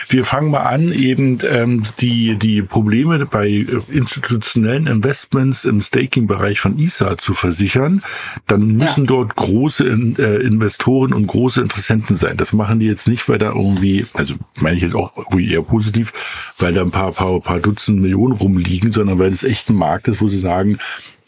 wir 0.09 0.25
fangen 0.25 0.51
mal 0.51 0.64
an, 0.64 0.92
eben 0.92 1.38
ähm, 1.51 1.85
die, 2.01 2.37
die 2.37 2.62
Probleme 2.62 3.25
bei 3.27 3.48
äh, 3.48 3.64
institutionellen 3.90 4.87
Investments 4.87 5.64
im 5.64 5.81
Staking-Bereich 5.81 6.61
von 6.61 6.79
ISA 6.79 7.16
zu 7.16 7.33
versichern, 7.33 8.03
dann 8.46 8.77
müssen 8.77 9.05
ja. 9.05 9.07
dort 9.07 9.37
große 9.37 9.85
äh, 9.85 10.42
Investoren 10.42 11.12
und 11.12 11.27
große 11.27 11.61
Interessenten 11.61 12.16
sein. 12.16 12.37
Das 12.37 12.53
machen 12.53 12.81
die 12.81 12.87
jetzt 12.87 13.09
nicht, 13.09 13.29
weil 13.29 13.38
da 13.38 13.46
irgendwie, 13.46 14.02
also 14.15 14.35
meine 14.61 14.77
ich 14.77 14.83
jetzt 14.83 14.95
auch 14.95 15.17
irgendwie 15.17 15.51
eher 15.53 15.62
positiv, 15.62 16.12
weil 16.59 16.75
da 16.75 16.83
ein 16.83 16.91
paar, 16.91 17.12
paar, 17.12 17.41
paar 17.41 17.61
Dutzend 17.61 18.01
Millionen 18.01 18.35
rumliegen, 18.35 18.93
sondern 18.93 19.19
weil 19.19 19.33
es 19.33 19.45
echt 19.45 19.71
ein 19.71 19.77
Markt 19.77 20.09
ist, 20.09 20.21
wo 20.21 20.29
sie 20.29 20.38
sagen, 20.38 20.79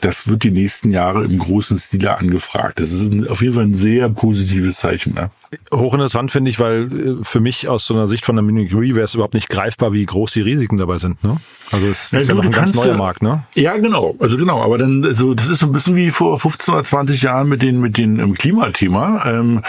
das 0.01 0.29
wird 0.29 0.45
die 0.45 0.51
nächsten 0.51 0.91
Jahre 0.91 1.25
im 1.25 1.39
großen 1.39 1.79
Stile 1.79 2.19
angefragt. 2.19 2.79
Das 2.79 2.93
ist 2.93 3.29
auf 3.29 3.41
jeden 3.41 3.55
Fall 3.55 3.65
ein 3.65 3.77
sehr 3.77 4.09
positives 4.11 4.77
Zeichen. 4.77 5.15
Ne? 5.15 5.31
Hochinteressant 5.73 6.31
finde 6.31 6.51
ich, 6.51 6.61
weil 6.61 6.83
äh, 6.93 7.25
für 7.25 7.41
mich 7.41 7.69
aus 7.69 7.87
so 7.87 7.95
einer 7.95 8.07
Sicht 8.07 8.25
von 8.25 8.37
der 8.37 8.45
Re 8.45 8.95
wäre 8.95 9.05
es 9.05 9.15
überhaupt 9.15 9.35
nicht 9.35 9.49
greifbar, 9.49 9.93
wie 9.93 10.05
groß 10.05 10.33
die 10.33 10.43
Risiken 10.43 10.77
dabei 10.77 10.99
sind. 10.99 11.23
Ne? 11.25 11.39
Also 11.73 11.89
es 11.89 12.13
ist 12.13 12.13
ja, 12.13 12.21
ja 12.21 12.35
noch 12.35 12.45
ein 12.45 12.53
ganz 12.53 12.75
neuer 12.75 12.97
Markt, 12.97 13.23
ne? 13.23 13.45
Ja, 13.55 13.77
genau. 13.77 14.15
Also 14.19 14.37
genau. 14.37 14.63
Aber 14.63 14.79
dann, 14.79 15.05
also 15.05 15.35
das 15.35 15.49
ist 15.49 15.61
so 15.61 15.67
ein 15.67 15.73
bisschen 15.73 15.97
wie 15.97 16.11
vor 16.11 16.39
15 16.39 16.75
oder 16.75 16.85
20 16.85 17.23
Jahren 17.23 17.49
mit 17.49 17.63
den 17.63 17.81
mit 17.81 17.97
den 17.97 18.19
im 18.19 18.35
Klimathema. 18.35 19.25
Ähm, 19.27 19.63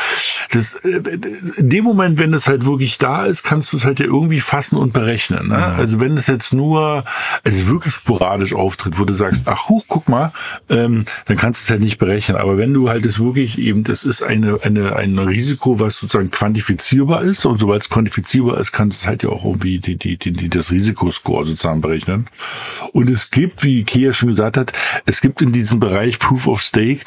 das, 0.51 0.75
äh, 0.83 1.01
in 1.57 1.69
dem 1.69 1.83
Moment, 1.83 2.19
wenn 2.19 2.33
es 2.33 2.47
halt 2.47 2.65
wirklich 2.65 2.97
da 2.97 3.25
ist, 3.25 3.43
kannst 3.43 3.71
du 3.71 3.77
es 3.77 3.85
halt 3.85 3.99
ja 3.99 4.05
irgendwie 4.05 4.39
fassen 4.39 4.77
und 4.77 4.93
berechnen. 4.93 5.47
Ne? 5.47 5.57
Mhm. 5.57 5.79
Also 5.79 5.99
wenn 5.99 6.17
es 6.17 6.27
jetzt 6.27 6.53
nur, 6.53 7.05
also 7.43 7.67
wirklich 7.67 7.93
sporadisch 7.93 8.53
auftritt, 8.53 8.99
wo 8.99 9.05
du 9.05 9.13
sagst, 9.13 9.41
ach 9.45 9.69
huch, 9.69 9.85
guck 9.87 10.09
mal, 10.09 10.31
ähm, 10.69 11.05
dann 11.25 11.37
kannst 11.37 11.61
du 11.61 11.65
es 11.65 11.69
halt 11.71 11.81
nicht 11.81 11.97
berechnen. 11.97 12.37
Aber 12.37 12.57
wenn 12.57 12.73
du 12.73 12.89
halt 12.89 13.05
es 13.05 13.19
wirklich 13.19 13.57
eben, 13.57 13.83
das 13.83 14.03
ist 14.03 14.21
eine 14.21 14.59
eine 14.63 14.95
ein 14.95 15.17
Risiko 15.17 15.74
was 15.79 15.99
sozusagen 15.99 16.31
quantifizierbar 16.31 17.23
ist. 17.23 17.45
Und 17.45 17.59
sobald 17.59 17.81
es 17.81 17.89
quantifizierbar 17.89 18.59
ist, 18.59 18.71
kann 18.71 18.89
es 18.89 19.05
halt 19.05 19.23
ja 19.23 19.29
auch 19.29 19.45
irgendwie 19.45 19.79
die, 19.79 19.97
die, 19.97 20.17
die, 20.17 20.31
die, 20.31 20.49
das 20.49 20.71
Risikoscore 20.71 21.45
sozusagen 21.45 21.81
berechnen. 21.81 22.27
Und 22.91 23.09
es 23.09 23.31
gibt, 23.31 23.63
wie 23.63 23.83
Kia 23.83 24.13
schon 24.13 24.29
gesagt 24.29 24.57
hat, 24.57 24.73
es 25.05 25.21
gibt 25.21 25.41
in 25.41 25.51
diesem 25.51 25.79
Bereich 25.79 26.19
Proof 26.19 26.47
of 26.47 26.61
Stake 26.61 27.01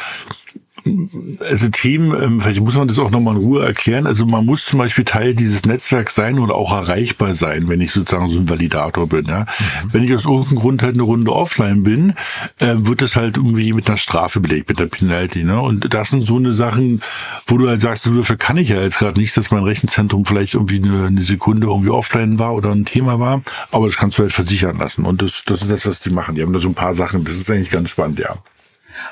also 1.41 1.69
Themen, 1.69 2.15
ähm, 2.23 2.41
vielleicht 2.41 2.61
muss 2.61 2.77
man 2.77 2.89
das 2.89 2.99
auch 2.99 3.11
nochmal 3.11 3.37
in 3.37 3.43
Ruhe 3.43 3.65
erklären. 3.65 4.07
Also 4.07 4.27
man 4.27 4.45
muss 4.45 4.65
zum 4.65 4.79
Beispiel 4.79 5.05
Teil 5.05 5.35
dieses 5.35 5.67
Netzwerks 5.67 6.15
sein 6.15 6.39
oder 6.39 6.55
auch 6.55 6.73
erreichbar 6.73 7.35
sein, 7.35 7.69
wenn 7.69 7.81
ich 7.81 7.93
sozusagen 7.93 8.29
so 8.31 8.39
ein 8.39 8.49
Validator 8.49 9.09
bin. 9.09 9.27
Ja? 9.27 9.41
Mhm. 9.41 9.93
Wenn 9.93 10.05
ich 10.05 10.15
aus 10.15 10.25
irgendeinem 10.25 10.59
Grund 10.59 10.83
halt 10.83 10.95
eine 10.95 11.03
Runde 11.03 11.33
offline 11.33 11.83
bin, 11.83 12.15
äh, 12.61 12.75
wird 12.77 13.03
das 13.03 13.17
halt 13.17 13.37
irgendwie 13.37 13.73
mit 13.73 13.89
einer 13.89 13.97
Strafe 13.97 14.41
belegt, 14.41 14.69
mit 14.69 14.79
der 14.79 14.87
Penalty. 14.87 15.45
Ne? 15.45 15.61
Und 15.61 15.93
das 15.93 16.11
sind 16.11 16.23
so 16.23 16.37
eine 16.37 16.53
Sachen, 16.53 17.03
wo 17.47 17.59
du 17.59 17.69
halt 17.69 17.81
sagst, 17.81 18.07
dafür 18.07 18.37
kann 18.37 18.57
ich 18.57 18.69
ja 18.69 18.81
jetzt 18.81 18.99
gerade 18.99 19.19
nicht, 19.19 19.37
dass 19.37 19.51
mein 19.51 19.65
Rechenzentrum 19.65 20.25
vielleicht 20.25 20.55
irgendwie 20.55 20.83
eine, 20.83 21.07
eine 21.07 21.23
Sekunde 21.23 21.67
irgendwie 21.67 21.91
offline 21.91 22.39
war 22.39 22.55
oder 22.55 22.71
ein 22.71 22.85
Thema 22.85 23.19
war, 23.21 23.43
aber 23.71 23.87
das 23.87 23.97
kannst 23.97 24.19
du 24.19 24.23
halt 24.23 24.33
versichern 24.33 24.79
lassen. 24.79 25.05
Und 25.05 25.23
das, 25.23 25.45
das 25.45 25.63
ist 25.63 25.71
das, 25.71 25.87
was 25.87 26.01
die 26.01 26.11
machen. 26.11 26.35
Die 26.35 26.43
haben 26.43 26.53
da 26.53 26.59
so 26.59 26.69
ein 26.69 26.75
paar 26.75 26.95
Sachen. 26.95 27.25
Das 27.25 27.35
ist 27.35 27.51
eigentlich 27.51 27.71
ganz 27.71 27.91
spannend, 27.91 28.19
ja. 28.19 28.39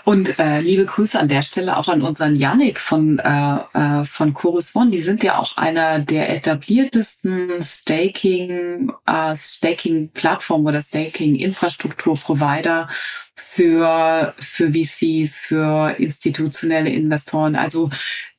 Und 0.04 0.38
äh, 0.38 0.60
liebe 0.60 0.84
Grüße 0.84 1.18
an 1.18 1.28
der 1.28 1.42
Stelle 1.42 1.76
auch 1.76 1.88
an 1.88 2.02
unseren 2.02 2.36
Yannick 2.36 2.78
von, 2.78 3.18
äh, 3.18 3.56
äh, 3.74 4.04
von 4.04 4.32
Chorus 4.34 4.74
One. 4.74 4.90
Die 4.90 5.02
sind 5.02 5.22
ja 5.22 5.38
auch 5.38 5.56
einer 5.56 5.98
der 5.98 6.30
etabliertesten 6.30 7.62
Staking, 7.62 8.92
äh, 9.06 9.34
Staking-Plattformen 9.34 10.66
oder 10.66 10.80
Staking-Infrastruktur-Provider 10.80 12.88
für, 13.34 14.34
für 14.38 14.72
VCs, 14.72 15.38
für 15.38 15.96
institutionelle 15.98 16.90
Investoren. 16.90 17.56
Also 17.56 17.90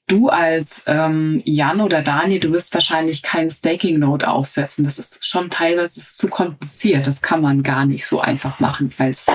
du 0.08 0.30
als 0.30 0.84
ähm, 0.88 1.42
Jan 1.46 1.82
oder 1.82 2.02
Daniel, 2.02 2.40
du 2.40 2.52
wirst 2.54 2.74
wahrscheinlich 2.74 3.22
kein 3.22 3.50
Staking 3.50 4.00
Node 4.00 4.28
aufsetzen. 4.28 4.86
Das 4.86 4.98
ist 4.98 5.26
schon 5.26 5.50
teilweise 5.50 6.00
zu 6.00 6.30
kompliziert. 6.30 7.06
Das 7.06 7.22
kann 7.22 7.42
man 7.42 7.62
gar 7.62 7.86
nicht 7.86 8.06
so 8.06 8.22
einfach 8.22 8.60
machen 8.60 8.92
als 8.98 9.28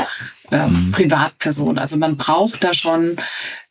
ähm, 0.52 0.86
mhm. 0.86 0.90
Privatperson. 0.92 1.78
Also 1.78 1.96
man 1.96 2.16
braucht 2.16 2.62
da 2.62 2.74
schon 2.74 3.16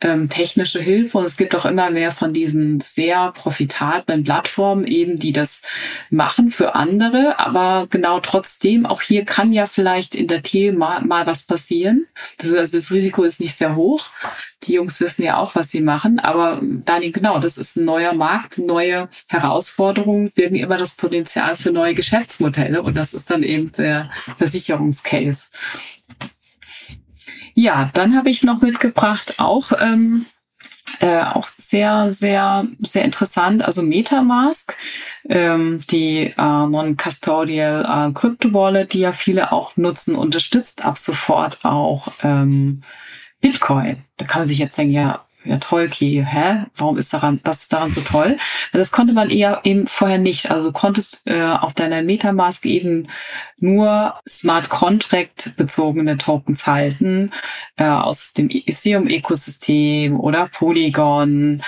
ähm, 0.01 0.29
technische 0.29 0.81
Hilfe 0.81 1.19
und 1.19 1.25
es 1.25 1.37
gibt 1.37 1.55
auch 1.55 1.65
immer 1.65 1.91
mehr 1.91 2.11
von 2.11 2.33
diesen 2.33 2.79
sehr 2.79 3.31
profitablen 3.31 4.23
Plattformen 4.23 4.85
eben, 4.87 5.19
die 5.19 5.31
das 5.31 5.61
machen 6.09 6.49
für 6.49 6.75
andere. 6.75 7.39
Aber 7.39 7.87
genau 7.89 8.19
trotzdem, 8.19 8.85
auch 8.85 9.01
hier 9.01 9.25
kann 9.25 9.53
ja 9.53 9.67
vielleicht 9.67 10.15
in 10.15 10.27
der 10.27 10.41
Thiel 10.41 10.73
mal, 10.73 11.01
mal 11.01 11.27
was 11.27 11.43
passieren. 11.43 12.07
Das, 12.37 12.51
also 12.53 12.77
das 12.77 12.91
Risiko 12.91 13.23
ist 13.23 13.39
nicht 13.39 13.57
sehr 13.57 13.75
hoch. 13.75 14.07
Die 14.63 14.73
Jungs 14.73 14.99
wissen 15.01 15.23
ja 15.23 15.37
auch, 15.37 15.55
was 15.55 15.69
sie 15.69 15.81
machen. 15.81 16.19
Aber 16.19 16.59
Daniel, 16.61 17.11
genau, 17.11 17.39
das 17.39 17.57
ist 17.57 17.77
ein 17.77 17.85
neuer 17.85 18.13
Markt, 18.13 18.57
neue 18.57 19.07
Herausforderungen 19.27 20.31
birgen 20.31 20.55
immer 20.55 20.77
das 20.77 20.95
Potenzial 20.95 21.55
für 21.55 21.71
neue 21.71 21.93
Geschäftsmodelle 21.93 22.81
und 22.81 22.97
das 22.97 23.13
ist 23.13 23.29
dann 23.29 23.43
eben 23.43 23.71
der 23.73 24.09
Versicherungscase. 24.37 25.45
Ja, 27.53 27.89
dann 27.93 28.15
habe 28.15 28.29
ich 28.29 28.43
noch 28.43 28.61
mitgebracht 28.61 29.35
auch 29.39 29.71
ähm, 29.79 30.25
äh, 30.99 31.23
auch 31.23 31.47
sehr, 31.47 32.11
sehr, 32.11 32.67
sehr 32.79 33.03
interessant. 33.03 33.63
Also 33.63 33.81
MetaMask, 33.81 34.75
ähm, 35.29 35.81
die 35.89 36.33
äh, 36.37 36.65
Non-Custodial 36.67 38.09
äh, 38.09 38.13
Crypto 38.13 38.53
Wallet, 38.53 38.93
die 38.93 38.99
ja 38.99 39.11
viele 39.11 39.51
auch 39.51 39.75
nutzen, 39.77 40.15
unterstützt 40.15 40.85
ab 40.85 40.97
sofort 40.97 41.65
auch 41.65 42.09
ähm, 42.23 42.81
Bitcoin. 43.41 44.03
Da 44.17 44.25
kann 44.25 44.41
man 44.41 44.47
sich 44.47 44.59
jetzt 44.59 44.77
denken, 44.77 44.93
ja, 44.93 45.25
ja 45.43 45.57
toll, 45.57 45.87
okay, 45.87 46.25
hä? 46.27 46.65
Warum 46.75 46.97
ist 46.97 47.13
daran, 47.13 47.39
was 47.43 47.63
ist 47.63 47.73
daran 47.73 47.91
so 47.91 48.01
toll? 48.01 48.37
Das 48.73 48.91
konnte 48.91 49.13
man 49.13 49.29
eher 49.29 49.61
eben 49.63 49.87
vorher 49.87 50.17
nicht. 50.17 50.51
Also 50.51 50.67
du 50.67 50.73
konntest 50.73 51.21
äh, 51.25 51.41
auf 51.41 51.73
deiner 51.73 52.03
Metamask 52.03 52.65
eben 52.65 53.07
nur 53.57 54.19
Smart 54.27 54.69
Contract 54.69 55.53
bezogene 55.57 56.17
Tokens 56.17 56.67
halten 56.67 57.31
äh, 57.77 57.85
aus 57.85 58.33
dem 58.33 58.49
Ethereum-Ökosystem 58.49 60.19
oder 60.19 60.47
Polygon 60.47 61.63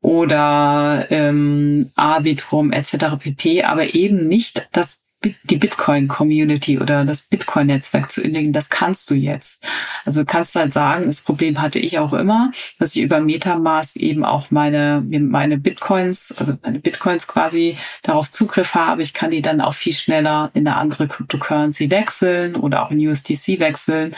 oder 0.00 1.06
ähm, 1.10 1.88
Arbitrum 1.94 2.72
etc. 2.72 3.16
pp, 3.18 3.62
aber 3.62 3.94
eben 3.94 4.26
nicht 4.26 4.68
das 4.72 5.02
die 5.44 5.56
Bitcoin-Community 5.56 6.78
oder 6.78 7.04
das 7.04 7.22
Bitcoin-Netzwerk 7.22 8.10
zu 8.10 8.22
inlegen, 8.22 8.52
das 8.52 8.68
kannst 8.68 9.10
du 9.10 9.14
jetzt. 9.14 9.62
Also 10.04 10.20
du 10.20 10.26
kannst 10.26 10.54
halt 10.54 10.72
sagen, 10.72 11.06
das 11.06 11.20
Problem 11.20 11.60
hatte 11.60 11.78
ich 11.78 11.98
auch 11.98 12.12
immer, 12.12 12.50
dass 12.78 12.96
ich 12.96 13.02
über 13.02 13.20
Metamask 13.20 13.96
eben 13.96 14.24
auch 14.24 14.50
meine, 14.50 15.04
meine 15.06 15.58
Bitcoins, 15.58 16.34
also 16.36 16.54
meine 16.62 16.80
Bitcoins 16.80 17.26
quasi 17.26 17.76
darauf 18.02 18.30
Zugriff 18.30 18.74
habe. 18.74 19.02
Ich 19.02 19.12
kann 19.12 19.30
die 19.30 19.42
dann 19.42 19.60
auch 19.60 19.74
viel 19.74 19.94
schneller 19.94 20.50
in 20.54 20.66
eine 20.66 20.76
andere 20.76 21.08
Cryptocurrency 21.08 21.90
wechseln 21.90 22.56
oder 22.56 22.84
auch 22.84 22.90
in 22.90 23.06
USDC 23.06 23.60
wechseln. 23.60 24.14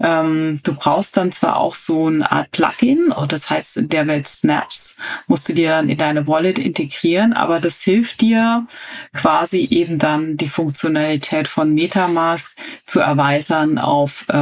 Ähm, 0.00 0.60
du 0.62 0.74
brauchst 0.74 1.16
dann 1.16 1.32
zwar 1.32 1.56
auch 1.56 1.74
so 1.74 2.06
eine 2.06 2.30
Art 2.30 2.50
Plugin, 2.52 3.10
und 3.10 3.32
das 3.32 3.50
heißt 3.50 3.78
in 3.78 3.88
der 3.88 4.06
Welt 4.06 4.28
Snaps, 4.28 4.96
musst 5.26 5.48
du 5.48 5.52
dir 5.52 5.70
dann 5.70 5.88
in 5.88 5.98
deine 5.98 6.26
Wallet 6.26 6.58
integrieren, 6.58 7.32
aber 7.32 7.60
das 7.60 7.82
hilft 7.82 8.20
dir 8.20 8.66
quasi 9.14 9.66
eben 9.70 9.98
dann 9.98 10.36
die 10.36 10.48
Funktionalität 10.48 11.48
von 11.48 11.74
Metamask 11.74 12.54
zu 12.86 13.00
erweitern 13.00 13.78
auf, 13.78 14.24
äh, 14.28 14.36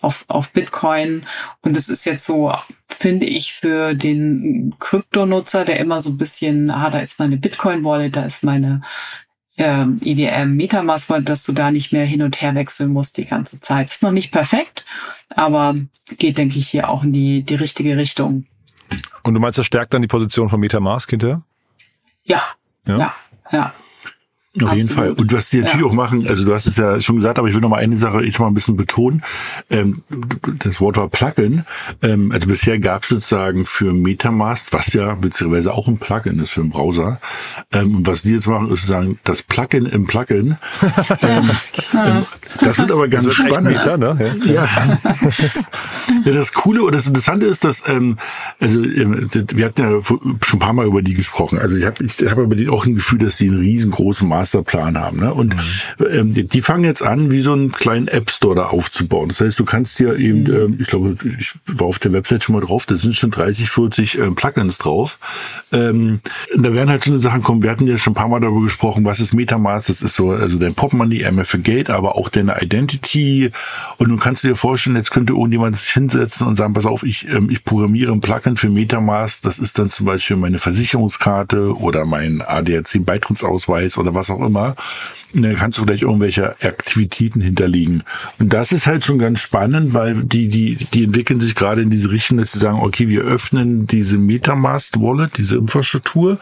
auf, 0.00 0.24
auf 0.28 0.50
Bitcoin. 0.50 1.26
Und 1.62 1.76
es 1.76 1.88
ist 1.88 2.04
jetzt 2.04 2.24
so, 2.24 2.52
finde 2.88 3.26
ich, 3.26 3.52
für 3.52 3.94
den 3.94 4.74
Kryptonutzer, 4.78 5.64
der 5.64 5.78
immer 5.78 6.02
so 6.02 6.10
ein 6.10 6.18
bisschen, 6.18 6.70
ah, 6.70 6.90
da 6.90 7.00
ist 7.00 7.18
meine 7.18 7.36
Bitcoin-Wallet, 7.36 8.16
da 8.16 8.24
ist 8.24 8.42
meine 8.42 8.82
ähm, 9.62 10.00
EVM 10.02 10.56
Metamask 10.56 11.08
wollte, 11.08 11.24
dass 11.24 11.44
du 11.44 11.52
da 11.52 11.70
nicht 11.70 11.92
mehr 11.92 12.04
hin 12.04 12.22
und 12.22 12.42
her 12.42 12.54
wechseln 12.54 12.92
musst 12.92 13.16
die 13.16 13.26
ganze 13.26 13.60
Zeit. 13.60 13.90
Ist 13.90 14.02
noch 14.02 14.10
nicht 14.10 14.32
perfekt, 14.32 14.84
aber 15.28 15.76
geht, 16.18 16.38
denke 16.38 16.58
ich, 16.58 16.68
hier 16.68 16.88
auch 16.88 17.04
in 17.04 17.12
die, 17.12 17.42
die 17.42 17.54
richtige 17.54 17.96
Richtung. 17.96 18.46
Und 19.22 19.34
du 19.34 19.40
meinst, 19.40 19.58
das 19.58 19.66
stärkt 19.66 19.94
dann 19.94 20.02
die 20.02 20.08
Position 20.08 20.48
von 20.48 20.58
Metamask 20.58 21.08
hinterher? 21.08 21.42
Ja, 22.24 22.42
ja, 22.86 22.98
ja. 22.98 23.14
ja. 23.52 23.74
Auf 24.56 24.64
Absolut. 24.64 24.82
jeden 24.82 24.94
Fall. 24.94 25.12
Und 25.12 25.32
was 25.32 25.48
die 25.48 25.60
natürlich 25.60 25.80
ja. 25.80 25.86
auch 25.86 25.94
machen, 25.94 26.28
also 26.28 26.44
du 26.44 26.52
hast 26.52 26.66
es 26.66 26.76
ja 26.76 27.00
schon 27.00 27.16
gesagt, 27.16 27.38
aber 27.38 27.48
ich 27.48 27.54
will 27.54 27.62
noch 27.62 27.70
mal 27.70 27.78
eine 27.78 27.96
Sache 27.96 28.22
ich 28.22 28.38
mal 28.38 28.48
ein 28.48 28.54
bisschen 28.54 28.76
betonen. 28.76 29.22
Ähm, 29.70 30.02
das 30.58 30.78
Wort 30.78 30.98
war 30.98 31.08
Plugin. 31.08 31.64
Ähm, 32.02 32.30
also 32.32 32.48
bisher 32.48 32.78
gab 32.78 33.04
es 33.04 33.08
sozusagen 33.08 33.64
für 33.64 33.94
Metamask, 33.94 34.70
was 34.74 34.92
ja 34.92 35.16
witzigerweise 35.22 35.72
auch 35.72 35.88
ein 35.88 35.96
Plugin 35.96 36.38
ist 36.38 36.50
für 36.50 36.60
einen 36.60 36.68
Browser. 36.68 37.18
Ähm, 37.72 37.96
und 37.96 38.06
was 38.06 38.22
die 38.22 38.34
jetzt 38.34 38.46
machen, 38.46 38.66
ist 38.66 38.80
sozusagen 38.80 39.18
das 39.24 39.42
Plugin 39.42 39.86
im 39.86 40.06
Plugin. 40.06 40.58
ähm, 41.22 41.50
ähm, 41.94 42.26
das 42.60 42.76
wird 42.76 42.92
aber 42.92 43.08
ganz 43.08 43.32
spannend. 43.32 43.70
Meta, 43.70 43.96
ne? 43.96 44.36
ja. 44.44 44.52
ja. 44.52 44.68
ja. 46.26 46.32
das 46.32 46.52
Coole 46.52 46.82
und 46.82 46.94
das 46.94 47.06
Interessante 47.06 47.46
ist, 47.46 47.64
dass 47.64 47.84
ähm, 47.88 48.18
also 48.60 48.82
ähm, 48.82 49.30
wir 49.32 49.64
hatten 49.64 49.80
ja 49.80 50.02
schon 50.02 50.38
ein 50.52 50.58
paar 50.58 50.74
Mal 50.74 50.86
über 50.86 51.00
die 51.00 51.14
gesprochen. 51.14 51.58
Also 51.58 51.78
ich 51.78 51.86
habe 51.86 52.04
ich 52.04 52.22
hab 52.22 52.36
über 52.36 52.54
die 52.54 52.68
auch 52.68 52.84
ein 52.84 52.96
Gefühl, 52.96 53.18
dass 53.18 53.38
sie 53.38 53.48
einen 53.48 53.58
riesengroßen 53.58 54.28
Markt 54.28 54.41
Masterplan 54.42 54.98
haben. 54.98 55.20
Ne? 55.20 55.32
Und 55.32 55.54
mhm. 55.54 56.06
ähm, 56.10 56.32
die, 56.34 56.46
die, 56.46 56.62
fangen 56.62 56.84
jetzt 56.84 57.02
an, 57.02 57.30
wie 57.30 57.42
so 57.42 57.52
einen 57.52 57.70
kleinen 57.70 58.08
App 58.08 58.30
Store 58.30 58.56
da 58.56 58.64
aufzubauen. 58.66 59.28
Das 59.28 59.40
heißt, 59.40 59.58
du 59.58 59.64
kannst 59.64 59.98
hier 59.98 60.16
eben, 60.16 60.42
mhm. 60.42 60.54
ähm, 60.54 60.78
ich 60.80 60.88
glaube, 60.88 61.16
ich 61.38 61.54
war 61.66 61.86
auf 61.86 61.98
der 61.98 62.12
Website 62.12 62.42
schon 62.42 62.56
mal 62.56 62.60
drauf, 62.60 62.86
da 62.86 62.96
sind 62.96 63.14
schon 63.14 63.30
30, 63.30 63.70
40 63.70 64.18
ähm, 64.18 64.34
Plugins 64.34 64.78
drauf. 64.78 65.18
Ähm, 65.70 66.20
da 66.56 66.74
werden 66.74 66.90
halt 66.90 67.04
so 67.04 67.12
eine 67.12 67.20
Sachen 67.20 67.42
kommen. 67.42 67.62
Wir 67.62 67.70
hatten 67.70 67.86
ja 67.86 67.98
schon 67.98 68.12
ein 68.12 68.16
paar 68.16 68.28
Mal 68.28 68.40
darüber 68.40 68.62
gesprochen, 68.62 69.04
was 69.04 69.20
ist 69.20 69.32
Metamask? 69.32 69.86
Das 69.86 70.02
ist 70.02 70.16
so, 70.16 70.32
also 70.32 70.58
dein 70.58 70.74
Popmoney, 70.74 71.24
MFA 71.30 71.58
Gate, 71.58 71.90
aber 71.90 72.16
auch 72.16 72.28
deine 72.28 72.60
Identity. 72.60 73.52
Und 73.98 74.08
du 74.08 74.16
kannst 74.16 74.42
dir 74.42 74.56
vorstellen, 74.56 74.96
jetzt 74.96 75.12
könnte 75.12 75.34
irgendjemand 75.34 75.76
sich 75.76 75.90
hinsetzen 75.90 76.46
und 76.48 76.56
sagen, 76.56 76.72
pass 76.72 76.86
auf, 76.86 77.04
ich, 77.04 77.28
ähm, 77.28 77.48
ich 77.48 77.64
programmiere 77.64 78.12
ein 78.12 78.20
Plugin 78.20 78.56
für 78.56 78.68
Metamask. 78.68 79.42
Das 79.42 79.58
ist 79.58 79.78
dann 79.78 79.90
zum 79.90 80.06
Beispiel 80.06 80.36
meine 80.36 80.58
Versicherungskarte 80.58 81.76
oder 81.78 82.04
mein 82.04 82.42
ADAC-Beitrittsausweis 82.42 83.98
oder 83.98 84.14
was 84.14 84.31
auch 84.32 84.44
immer. 84.44 84.76
Kannst 85.56 85.78
du 85.78 85.86
gleich 85.86 86.02
irgendwelche 86.02 86.60
Aktivitäten 86.62 87.40
hinterlegen. 87.40 88.02
Und 88.38 88.52
das 88.52 88.70
ist 88.70 88.86
halt 88.86 89.02
schon 89.02 89.18
ganz 89.18 89.38
spannend, 89.38 89.94
weil 89.94 90.24
die, 90.24 90.48
die, 90.48 90.74
die 90.76 91.04
entwickeln 91.04 91.40
sich 91.40 91.54
gerade 91.54 91.80
in 91.80 91.88
diese 91.88 92.10
Richtung, 92.10 92.36
dass 92.36 92.52
sie 92.52 92.58
sagen, 92.58 92.80
okay, 92.80 93.08
wir 93.08 93.22
öffnen 93.22 93.86
diese 93.86 94.18
Metamask 94.18 94.98
Wallet, 94.98 95.38
diese 95.38 95.56
Infrastruktur, 95.56 96.38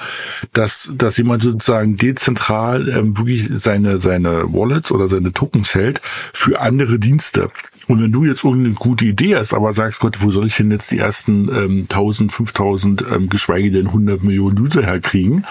dass, 0.54 0.90
dass 0.96 1.18
jemand 1.18 1.44
sozusagen 1.44 1.98
dezentral 1.98 2.88
ähm, 2.88 3.16
wirklich 3.16 3.48
seine, 3.52 4.00
seine 4.00 4.52
Wallets 4.52 4.90
oder 4.90 5.08
seine 5.08 5.32
Tokens 5.32 5.74
hält 5.76 6.00
für 6.32 6.60
andere 6.60 6.98
Dienste. 6.98 7.50
Und 7.90 8.00
wenn 8.00 8.12
du 8.12 8.24
jetzt 8.24 8.44
irgendeine 8.44 8.76
gute 8.76 9.04
Idee 9.04 9.34
hast, 9.34 9.52
aber 9.52 9.72
sagst, 9.72 9.98
Gott, 9.98 10.22
wo 10.22 10.30
soll 10.30 10.46
ich 10.46 10.56
denn 10.56 10.70
jetzt 10.70 10.92
die 10.92 10.98
ersten 10.98 11.48
ähm, 11.48 11.80
1000, 11.90 12.30
5000, 12.30 13.04
ähm, 13.10 13.28
geschweige 13.28 13.72
denn 13.72 13.88
100 13.88 14.22
Millionen 14.22 14.60
User 14.60 14.82
herkriegen, 14.82 15.44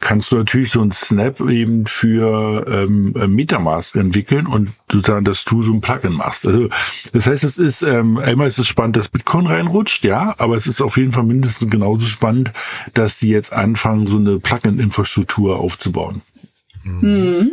kannst 0.00 0.32
du 0.32 0.36
natürlich 0.36 0.70
so 0.70 0.80
ein 0.80 0.90
Snap 0.90 1.40
eben 1.40 1.84
für 1.84 2.66
ähm, 2.66 3.14
äh, 3.14 3.26
Metamask 3.26 3.94
entwickeln 3.96 4.46
und 4.46 4.70
sozusagen, 4.90 5.26
dass 5.26 5.44
du 5.44 5.60
so 5.60 5.70
ein 5.70 5.82
Plugin 5.82 6.14
machst. 6.14 6.46
Also 6.46 6.70
das 7.12 7.26
heißt, 7.26 7.44
es 7.44 7.58
ist 7.58 7.82
ähm, 7.82 8.16
einmal 8.16 8.48
ist 8.48 8.58
es 8.58 8.68
spannend, 8.68 8.96
dass 8.96 9.10
Bitcoin 9.10 9.46
reinrutscht, 9.46 10.02
ja, 10.04 10.34
aber 10.38 10.56
es 10.56 10.66
ist 10.66 10.80
auf 10.80 10.96
jeden 10.96 11.12
Fall 11.12 11.24
mindestens 11.24 11.70
genauso 11.70 12.06
spannend, 12.06 12.52
dass 12.94 13.18
die 13.18 13.28
jetzt 13.28 13.52
anfangen, 13.52 14.06
so 14.06 14.16
eine 14.16 14.38
Plugin-Infrastruktur 14.38 15.58
aufzubauen. 15.58 16.22
Mhm. 16.84 17.52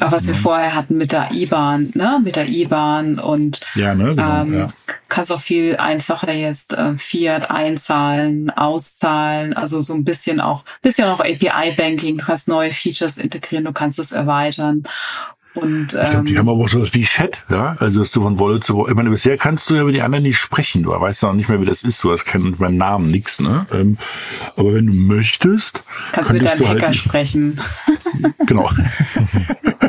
Auch 0.00 0.12
was 0.12 0.26
wir 0.26 0.34
mhm. 0.34 0.38
vorher 0.38 0.74
hatten 0.74 0.96
mit 0.96 1.12
der 1.12 1.30
IBAN, 1.32 1.90
ne? 1.94 2.20
Mit 2.22 2.36
der 2.36 2.48
IBAN 2.48 3.18
und 3.18 3.60
ja, 3.74 3.94
ne? 3.94 4.10
Genau, 4.10 4.42
ähm, 4.42 4.58
ja. 4.58 4.68
kannst 5.08 5.32
auch 5.32 5.40
viel 5.40 5.76
einfacher 5.76 6.32
jetzt 6.32 6.72
äh, 6.72 6.94
Fiat 6.96 7.50
einzahlen, 7.50 8.50
auszahlen, 8.50 9.54
also 9.54 9.82
so 9.82 9.94
ein 9.94 10.04
bisschen 10.04 10.40
auch, 10.40 10.64
bisschen 10.82 11.08
auch 11.08 11.20
API-Banking, 11.20 12.18
du 12.18 12.24
kannst 12.24 12.48
neue 12.48 12.70
Features 12.70 13.18
integrieren, 13.18 13.64
du 13.64 13.72
kannst 13.72 13.98
es 13.98 14.12
erweitern. 14.12 14.84
Und, 15.60 15.94
ähm, 15.94 16.00
ich 16.02 16.10
glaube, 16.10 16.24
die 16.26 16.38
haben 16.38 16.48
aber 16.48 16.64
auch 16.64 16.68
sowas 16.68 16.94
wie 16.94 17.02
Chat, 17.02 17.44
ja. 17.48 17.76
Also 17.78 18.00
dass 18.00 18.10
du 18.10 18.22
von 18.22 18.38
Wallet 18.38 18.64
zu 18.64 18.76
Wallet. 18.76 18.90
Ich 18.90 18.96
meine, 18.96 19.10
bisher 19.10 19.36
kannst 19.36 19.68
du 19.70 19.74
ja 19.74 19.84
mit 19.84 19.94
die 19.94 20.02
anderen 20.02 20.24
nicht 20.24 20.38
sprechen. 20.38 20.82
Du 20.82 20.90
weißt 20.90 21.22
noch 21.22 21.32
nicht 21.34 21.48
mehr, 21.48 21.60
wie 21.60 21.66
das 21.66 21.82
ist. 21.82 22.02
Du 22.04 22.12
hast 22.12 22.24
keinen 22.24 22.56
Namen, 22.76 23.10
nix, 23.10 23.40
ne? 23.40 23.66
Ähm, 23.72 23.98
aber 24.56 24.74
wenn 24.74 24.86
du 24.86 24.92
möchtest, 24.92 25.82
kannst 26.12 26.30
du 26.30 26.34
mit 26.34 26.44
deinem 26.44 26.68
Hacker 26.68 26.86
halt, 26.86 26.96
sprechen. 26.96 27.60
Genau. 28.46 28.70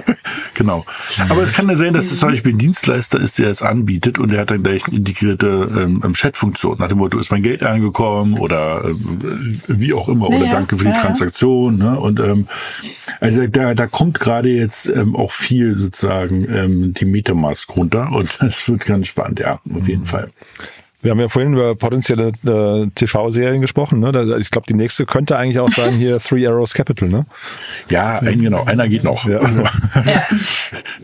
Genau. 0.54 0.86
Aber 1.30 1.44
es 1.44 1.54
kann 1.54 1.70
ja 1.70 1.76
sein, 1.76 1.94
dass 1.94 2.12
es 2.12 2.20
zum 2.20 2.30
Beispiel 2.30 2.54
ein 2.54 2.58
Dienstleister 2.58 3.20
ist, 3.20 3.40
der 3.40 3.50
es 3.50 3.62
anbietet 3.62 4.20
und 4.20 4.30
der 4.30 4.42
hat 4.42 4.52
dann 4.52 4.64
gleich 4.64 4.86
eine 4.88 4.98
integrierte 4.98 5.48
ähm, 5.48 6.02
ähm, 6.04 6.14
Chat-Funktion. 6.14 6.78
Nach 6.80 6.88
dem 6.88 6.98
Motto, 6.98 7.20
ist 7.20 7.32
mein 7.32 7.44
Geld 7.44 7.64
angekommen 7.64 8.38
oder 8.38 8.84
äh, 8.86 8.94
wie 9.68 9.94
auch 9.94 10.10
immer 10.10 10.30
oder 10.30 10.48
danke 10.48 10.78
für 10.78 10.86
die 10.86 10.92
ja. 10.92 11.02
Transaktion. 11.02 11.78
Ne? 11.78 12.00
Und 12.00 12.20
ähm, 12.20 12.48
also 13.20 13.48
da, 13.48 13.74
da 13.74 13.88
kommt 13.88 14.20
gerade 14.20 14.50
jetzt 14.50 14.88
ähm, 14.88 15.16
auch 15.16 15.32
viel 15.32 15.76
sozusagen 15.76 16.48
ähm, 16.54 16.94
die 16.94 17.06
Metamask 17.06 17.70
runter 17.76 18.12
und 18.12 18.38
es 18.42 18.68
wird 18.70 18.86
ganz 18.86 19.08
spannend, 19.08 19.40
ja, 19.40 19.60
auf 19.74 19.88
jeden 19.88 20.02
mhm. 20.02 20.06
Fall. 20.06 20.32
Wir 21.02 21.12
haben 21.12 21.20
ja 21.20 21.30
vorhin 21.30 21.54
über 21.54 21.76
potenzielle 21.76 22.34
äh, 22.46 22.88
TV-Serien 22.94 23.62
gesprochen. 23.62 24.02
Ne? 24.02 24.38
ich 24.40 24.52
glaube, 24.52 24.68
die 24.68 24.74
nächste 24.74 25.06
könnte 25.06 25.38
eigentlich 25.38 25.60
auch 25.60 25.70
sein 25.70 25.94
hier 25.94 26.20
Three 26.20 26.46
Arrows 26.46 26.74
Capital. 26.74 27.08
Ne? 27.08 27.26
Ja, 27.90 28.20
ein, 28.20 28.42
genau. 28.42 28.66
Einer 28.66 28.88
geht 28.90 29.04
noch. 29.04 29.26
Ja. 29.26 29.40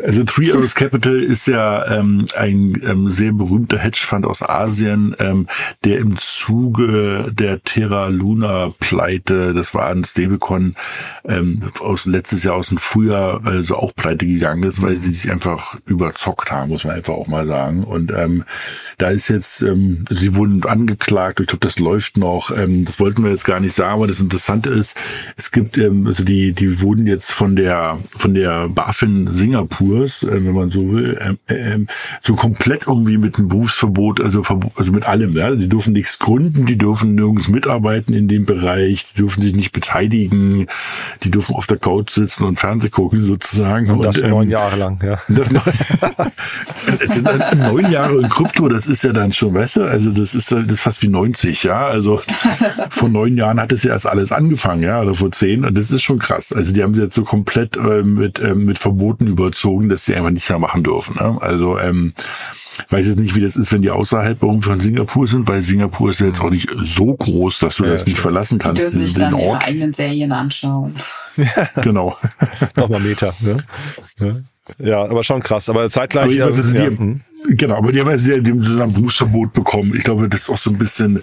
Also 0.03 0.23
Three 0.23 0.51
Arrows 0.51 0.75
Capital 0.75 1.19
ist 1.19 1.47
ja 1.47 1.85
ähm, 1.97 2.25
ein 2.35 2.81
ähm, 2.85 3.09
sehr 3.09 3.31
berühmter 3.31 3.79
Hedgefonds 3.79 4.27
aus 4.27 4.41
Asien, 4.43 5.15
ähm, 5.19 5.47
der 5.83 5.99
im 5.99 6.17
Zuge 6.17 7.31
der 7.31 7.63
Terra 7.63 8.07
Luna 8.07 8.71
Pleite, 8.79 9.53
das 9.53 9.73
war 9.73 9.87
ein 9.87 10.03
Stablecoin 10.03 10.75
ähm, 11.23 11.61
aus 11.79 12.05
letztes 12.05 12.43
Jahr 12.43 12.55
aus 12.55 12.69
dem 12.69 12.77
Frühjahr, 12.77 13.41
also 13.45 13.77
auch 13.77 13.95
pleite 13.95 14.25
gegangen 14.27 14.63
ist, 14.63 14.81
weil 14.81 14.99
sie 14.99 15.13
sich 15.13 15.31
einfach 15.31 15.77
überzockt 15.85 16.51
haben, 16.51 16.69
muss 16.69 16.83
man 16.83 16.95
einfach 16.95 17.13
auch 17.13 17.27
mal 17.27 17.47
sagen. 17.47 17.83
Und 17.83 18.11
ähm, 18.11 18.43
da 18.97 19.09
ist 19.09 19.29
jetzt 19.29 19.61
ähm, 19.61 19.84
sie 20.09 20.35
wurden 20.35 20.63
angeklagt, 20.63 21.39
ich 21.39 21.47
glaube, 21.47 21.65
das 21.65 21.79
läuft 21.79 22.17
noch. 22.17 22.55
Ähm, 22.55 22.85
das 22.85 22.99
wollten 22.99 23.23
wir 23.23 23.31
jetzt 23.31 23.45
gar 23.45 23.59
nicht 23.59 23.75
sagen, 23.75 23.95
aber 23.95 24.07
das 24.07 24.19
Interessante 24.19 24.69
ist, 24.69 24.95
es 25.35 25.51
gibt, 25.51 25.77
ähm, 25.77 26.07
also 26.07 26.23
die, 26.23 26.53
die 26.53 26.81
wurden 26.81 27.05
jetzt 27.07 27.31
von 27.31 27.55
der 27.55 27.99
von 28.15 28.33
der 28.33 28.69
BaFin 28.69 29.33
Singapurs, 29.33 30.23
äh, 30.23 30.45
wenn 30.45 30.53
man 30.53 30.69
so 30.69 30.91
will, 30.91 31.19
ähm, 31.21 31.37
ähm, 31.47 31.87
so 32.21 32.35
komplett 32.35 32.87
irgendwie 32.87 33.17
mit 33.17 33.37
einem 33.37 33.49
Berufsverbot, 33.49 34.21
also, 34.21 34.43
also 34.75 34.91
mit 34.91 35.05
allem, 35.05 35.35
ja. 35.35 35.53
Die 35.55 35.69
dürfen 35.69 35.93
nichts 35.93 36.17
gründen, 36.19 36.65
die 36.65 36.77
dürfen 36.77 37.15
nirgends 37.15 37.49
mitarbeiten 37.49 38.13
in 38.13 38.27
dem 38.27 38.45
Bereich, 38.45 39.05
die 39.11 39.21
dürfen 39.21 39.41
sich 39.41 39.55
nicht 39.55 39.73
beteiligen, 39.73 40.67
die 41.23 41.31
dürfen 41.31 41.55
auf 41.55 41.67
der 41.67 41.77
Couch 41.77 42.11
sitzen 42.11 42.45
und 42.45 42.59
Fernseh 42.59 42.89
gucken 42.89 43.25
sozusagen. 43.25 43.89
Und 43.89 44.03
das 44.03 44.17
und, 44.17 44.23
ähm, 44.23 44.29
neun 44.29 44.49
Jahre 44.49 44.77
lang, 44.77 44.99
ja. 45.03 45.19
Das 45.27 45.51
neun, 45.51 47.43
neun 47.57 47.91
Jahre 47.91 48.21
in 48.21 48.29
Krypto, 48.29 48.69
das 48.69 48.85
das 48.85 48.91
ist 48.99 49.03
ja 49.03 49.13
dann 49.13 49.31
schon, 49.31 49.53
weißt 49.53 49.74
du, 49.75 49.83
also 49.83 50.11
das 50.11 50.35
ist, 50.35 50.51
das 50.51 50.65
ist 50.65 50.81
fast 50.81 51.01
wie 51.01 51.07
90, 51.07 51.63
ja. 51.63 51.85
Also 51.87 52.21
vor 52.89 53.09
neun 53.09 53.37
Jahren 53.37 53.59
hat 53.59 53.71
es 53.71 53.83
ja 53.83 53.91
erst 53.91 54.07
alles 54.07 54.31
angefangen, 54.31 54.83
ja, 54.83 55.01
oder 55.01 55.13
vor 55.13 55.31
zehn. 55.31 55.65
Und 55.65 55.77
das 55.77 55.91
ist 55.91 56.03
schon 56.03 56.19
krass. 56.19 56.53
Also 56.53 56.73
die 56.73 56.83
haben 56.83 56.93
sie 56.93 57.01
jetzt 57.01 57.15
so 57.15 57.23
komplett 57.23 57.77
äh, 57.77 58.03
mit, 58.03 58.39
äh, 58.39 58.55
mit 58.55 58.77
Verboten 58.77 59.27
überzogen, 59.27 59.89
dass 59.89 60.05
sie 60.05 60.15
einfach 60.15 60.31
nicht 60.31 60.49
mehr 60.49 60.59
machen 60.59 60.83
dürfen. 60.83 61.15
Ne? 61.19 61.37
Also 61.41 61.79
ähm, 61.79 62.13
weiß 62.89 63.07
jetzt 63.07 63.19
nicht, 63.19 63.35
wie 63.35 63.41
das 63.41 63.55
ist, 63.55 63.71
wenn 63.71 63.81
die 63.81 63.89
außerhalb 63.89 64.39
von 64.39 64.79
Singapur 64.79 65.27
sind, 65.27 65.47
weil 65.47 65.61
Singapur 65.61 66.11
ist 66.11 66.19
ja 66.19 66.27
jetzt 66.27 66.41
auch 66.41 66.49
nicht 66.49 66.69
so 66.83 67.13
groß, 67.13 67.59
dass 67.59 67.77
du 67.77 67.85
ja, 67.85 67.91
das 67.91 68.05
nicht 68.05 68.19
verlassen 68.19 68.59
kannst. 68.59 68.79
Die 68.79 68.83
dürfen 68.83 68.99
sich 68.99 69.13
dann 69.13 69.33
Ort. 69.33 69.43
ihre 69.43 69.61
eigenen 69.61 69.93
Serien 69.93 70.31
anschauen. 70.31 70.95
Ja. 71.37 71.81
Genau. 71.81 72.17
Nochmal 72.75 73.01
Meter. 73.01 73.33
Ne? 73.41 73.57
Ja. 74.19 74.35
ja, 74.79 75.03
aber 75.03 75.23
schon 75.23 75.41
krass. 75.41 75.69
Aber 75.69 75.89
zeitgleich. 75.89 76.41
Aber 76.41 76.45
also, 76.45 76.77
ja, 76.77 76.89
die, 76.89 76.97
hm. 76.97 77.21
genau, 77.49 77.75
aber 77.75 77.91
die 77.91 78.01
haben 78.01 78.09
ja 78.09 78.37
dem 78.39 78.63
zusammen 78.63 78.93
Berufsverbot 78.93 79.53
bekommen. 79.53 79.93
Ich 79.95 80.03
glaube, 80.03 80.29
das 80.29 80.41
ist 80.41 80.49
auch 80.49 80.57
so 80.57 80.69
ein 80.69 80.77
bisschen 80.77 81.21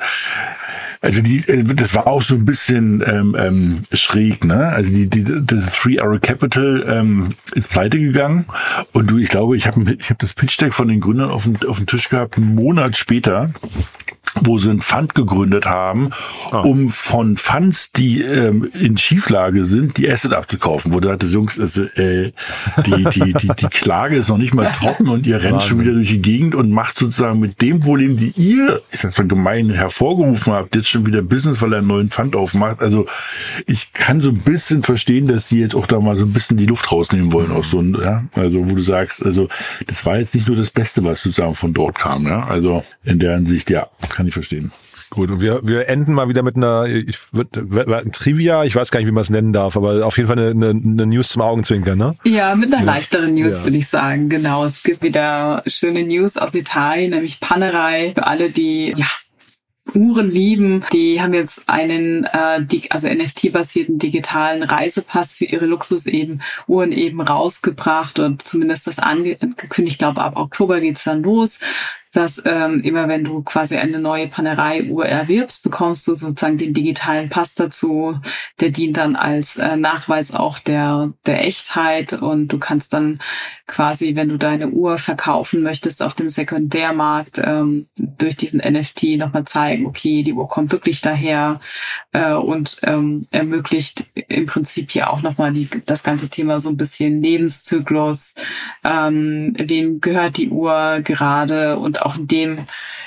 also 1.02 1.20
die, 1.20 1.38
äh, 1.48 1.64
das 1.64 1.94
war 1.94 2.06
auch 2.06 2.22
so 2.22 2.36
ein 2.36 2.44
bisschen 2.44 3.02
ähm, 3.04 3.36
ähm, 3.36 3.82
schräg, 3.92 4.44
ne? 4.44 4.68
Also 4.68 4.92
die, 4.92 5.10
die 5.10 5.24
das 5.44 5.66
Three 5.74 5.98
Arrow 5.98 6.20
Capital 6.20 6.84
ähm, 6.88 7.30
ist 7.54 7.68
pleite 7.68 7.98
gegangen 7.98 8.46
und 8.92 9.10
du, 9.10 9.18
ich 9.18 9.28
glaube, 9.28 9.56
ich 9.56 9.66
habe 9.66 9.96
ich 9.98 10.10
hab 10.10 10.18
das 10.20 10.32
Pitch 10.32 10.60
Deck 10.60 10.72
von 10.72 10.86
den 10.86 11.00
Gründern 11.00 11.30
auf 11.30 11.42
dem, 11.42 11.56
auf 11.68 11.78
dem 11.78 11.86
Tisch 11.86 12.08
gehabt, 12.08 12.36
einen 12.36 12.54
Monat 12.54 12.96
später 12.96 13.50
wo 14.40 14.58
sie 14.58 14.70
ein 14.70 14.80
Fund 14.80 15.14
gegründet 15.14 15.66
haben, 15.66 16.10
ah. 16.50 16.60
um 16.60 16.90
von 16.90 17.36
Funds, 17.36 17.92
die 17.92 18.22
ähm, 18.22 18.70
in 18.72 18.96
Schieflage 18.96 19.64
sind, 19.64 19.98
die 19.98 20.10
Asset 20.10 20.32
abzukaufen. 20.32 20.92
Wo 20.92 21.00
du 21.00 21.10
hattest, 21.10 21.32
Jungs, 21.32 21.58
also, 21.58 21.82
äh, 21.82 22.32
die, 22.86 23.04
die, 23.04 23.32
die, 23.34 23.48
die 23.48 23.66
Klage 23.68 24.16
ist 24.16 24.28
noch 24.28 24.38
nicht 24.38 24.54
mal 24.54 24.72
trocken 24.72 25.08
und 25.08 25.26
ihr 25.26 25.42
rennt 25.42 25.54
Wahnsinn. 25.54 25.68
schon 25.68 25.80
wieder 25.80 25.92
durch 25.92 26.08
die 26.08 26.22
Gegend 26.22 26.54
und 26.54 26.70
macht 26.70 26.98
sozusagen 26.98 27.40
mit 27.40 27.60
dem 27.60 27.80
Problem, 27.80 28.16
die 28.16 28.32
ihr, 28.36 28.80
ich 28.90 29.00
sag 29.00 29.16
mal 29.18 29.26
gemein, 29.26 29.70
hervorgerufen 29.70 30.52
habt, 30.52 30.74
jetzt 30.76 30.88
schon 30.88 31.06
wieder 31.06 31.22
Business, 31.22 31.60
weil 31.60 31.72
er 31.72 31.78
einen 31.78 31.88
neuen 31.88 32.10
Fund 32.10 32.36
aufmacht. 32.36 32.80
Also 32.80 33.06
ich 33.66 33.92
kann 33.92 34.20
so 34.20 34.30
ein 34.30 34.38
bisschen 34.38 34.82
verstehen, 34.82 35.26
dass 35.26 35.48
die 35.48 35.58
jetzt 35.58 35.74
auch 35.74 35.86
da 35.86 36.00
mal 36.00 36.16
so 36.16 36.24
ein 36.24 36.32
bisschen 36.32 36.56
die 36.56 36.66
Luft 36.66 36.90
rausnehmen 36.90 37.32
wollen 37.32 37.50
aus 37.50 37.70
so 37.70 37.80
ein, 37.80 37.96
ja, 38.00 38.24
also 38.34 38.70
wo 38.70 38.74
du 38.74 38.82
sagst, 38.82 39.24
also 39.24 39.48
das 39.86 40.06
war 40.06 40.18
jetzt 40.18 40.34
nicht 40.34 40.46
nur 40.46 40.56
das 40.56 40.70
Beste, 40.70 41.04
was 41.04 41.22
sozusagen 41.22 41.54
von 41.54 41.72
dort 41.72 41.96
kam, 41.96 42.26
ja. 42.26 42.44
Also 42.44 42.84
in 43.04 43.18
der 43.18 43.34
Hinsicht, 43.34 43.70
ja, 43.70 43.88
kann 44.08 44.21
ich 44.26 44.34
verstehen. 44.34 44.72
Gut, 45.10 45.30
und 45.30 45.42
wir, 45.42 45.60
wir 45.62 45.90
enden 45.90 46.14
mal 46.14 46.28
wieder 46.28 46.42
mit 46.42 46.56
einer 46.56 46.86
ich 46.86 47.18
würd, 47.32 47.48
Trivia, 48.12 48.64
ich 48.64 48.74
weiß 48.74 48.90
gar 48.90 49.00
nicht, 49.00 49.08
wie 49.08 49.12
man 49.12 49.20
es 49.20 49.28
nennen 49.28 49.52
darf, 49.52 49.76
aber 49.76 50.06
auf 50.06 50.16
jeden 50.16 50.26
Fall 50.26 50.38
eine, 50.38 50.50
eine, 50.50 50.70
eine 50.70 51.06
News 51.06 51.28
zum 51.28 51.42
Augenzwinkern, 51.42 51.98
ne? 51.98 52.16
Ja, 52.24 52.54
mit 52.54 52.72
einer 52.72 52.82
leichteren 52.82 53.34
News, 53.34 53.58
ja. 53.58 53.64
würde 53.64 53.76
ich 53.76 53.88
sagen. 53.88 54.30
Genau. 54.30 54.64
Es 54.64 54.82
gibt 54.82 55.02
wieder 55.02 55.62
schöne 55.66 56.02
News 56.04 56.38
aus 56.38 56.54
Italien, 56.54 57.10
nämlich 57.10 57.40
Panerei. 57.40 58.14
Für 58.16 58.26
alle, 58.26 58.50
die 58.50 58.94
ja, 58.96 59.06
Uhren 59.94 60.30
lieben. 60.30 60.84
Die 60.92 61.20
haben 61.20 61.34
jetzt 61.34 61.68
einen 61.68 62.24
äh, 62.24 62.64
also 62.88 63.08
NFT-basierten 63.08 63.98
digitalen 63.98 64.62
Reisepass 64.62 65.34
für 65.34 65.44
ihre 65.44 65.66
Luxus 65.66 66.06
eben 66.06 66.40
Uhren 66.66 66.92
eben 66.92 67.20
rausgebracht 67.20 68.18
und 68.18 68.42
zumindest 68.42 68.86
das 68.86 68.98
angekündigt. 68.98 69.94
Ich 69.94 69.98
glaube, 69.98 70.22
ab 70.22 70.36
Oktober 70.36 70.80
geht's 70.80 71.04
dann 71.04 71.22
los 71.22 71.60
dass 72.12 72.42
ähm, 72.44 72.82
immer 72.82 73.08
wenn 73.08 73.24
du 73.24 73.42
quasi 73.42 73.76
eine 73.76 73.98
neue 73.98 74.28
Panerei-Uhr 74.28 75.06
erwirbst, 75.06 75.62
bekommst 75.62 76.06
du 76.06 76.14
sozusagen 76.14 76.58
den 76.58 76.74
digitalen 76.74 77.30
Pass 77.30 77.54
dazu. 77.54 78.18
Der 78.60 78.70
dient 78.70 78.98
dann 78.98 79.16
als 79.16 79.56
äh, 79.56 79.76
Nachweis 79.76 80.34
auch 80.34 80.58
der, 80.58 81.12
der 81.24 81.44
Echtheit. 81.46 82.12
Und 82.12 82.48
du 82.48 82.58
kannst 82.58 82.92
dann 82.92 83.18
quasi, 83.66 84.14
wenn 84.14 84.28
du 84.28 84.36
deine 84.36 84.68
Uhr 84.68 84.98
verkaufen 84.98 85.62
möchtest 85.62 86.02
auf 86.02 86.14
dem 86.14 86.28
Sekundärmarkt, 86.28 87.40
ähm, 87.42 87.86
durch 87.96 88.36
diesen 88.36 88.60
NFT 88.60 89.16
nochmal 89.16 89.44
zeigen, 89.44 89.86
okay, 89.86 90.22
die 90.22 90.34
Uhr 90.34 90.48
kommt 90.48 90.72
wirklich 90.72 91.00
daher 91.00 91.60
äh, 92.12 92.34
und 92.34 92.76
ähm, 92.82 93.26
ermöglicht 93.30 94.04
im 94.28 94.46
Prinzip 94.46 94.90
hier 94.90 95.10
auch 95.10 95.22
nochmal 95.22 95.52
die, 95.52 95.68
das 95.86 96.02
ganze 96.02 96.28
Thema 96.28 96.60
so 96.60 96.68
ein 96.68 96.76
bisschen 96.76 97.22
Lebenszyklus, 97.22 98.34
ähm, 98.84 99.54
wem 99.56 100.00
gehört 100.00 100.36
die 100.36 100.50
Uhr 100.50 101.00
gerade? 101.02 101.78
Und 101.78 102.01
auch 102.02 102.16
in 102.16 102.26
dem, 102.26 102.64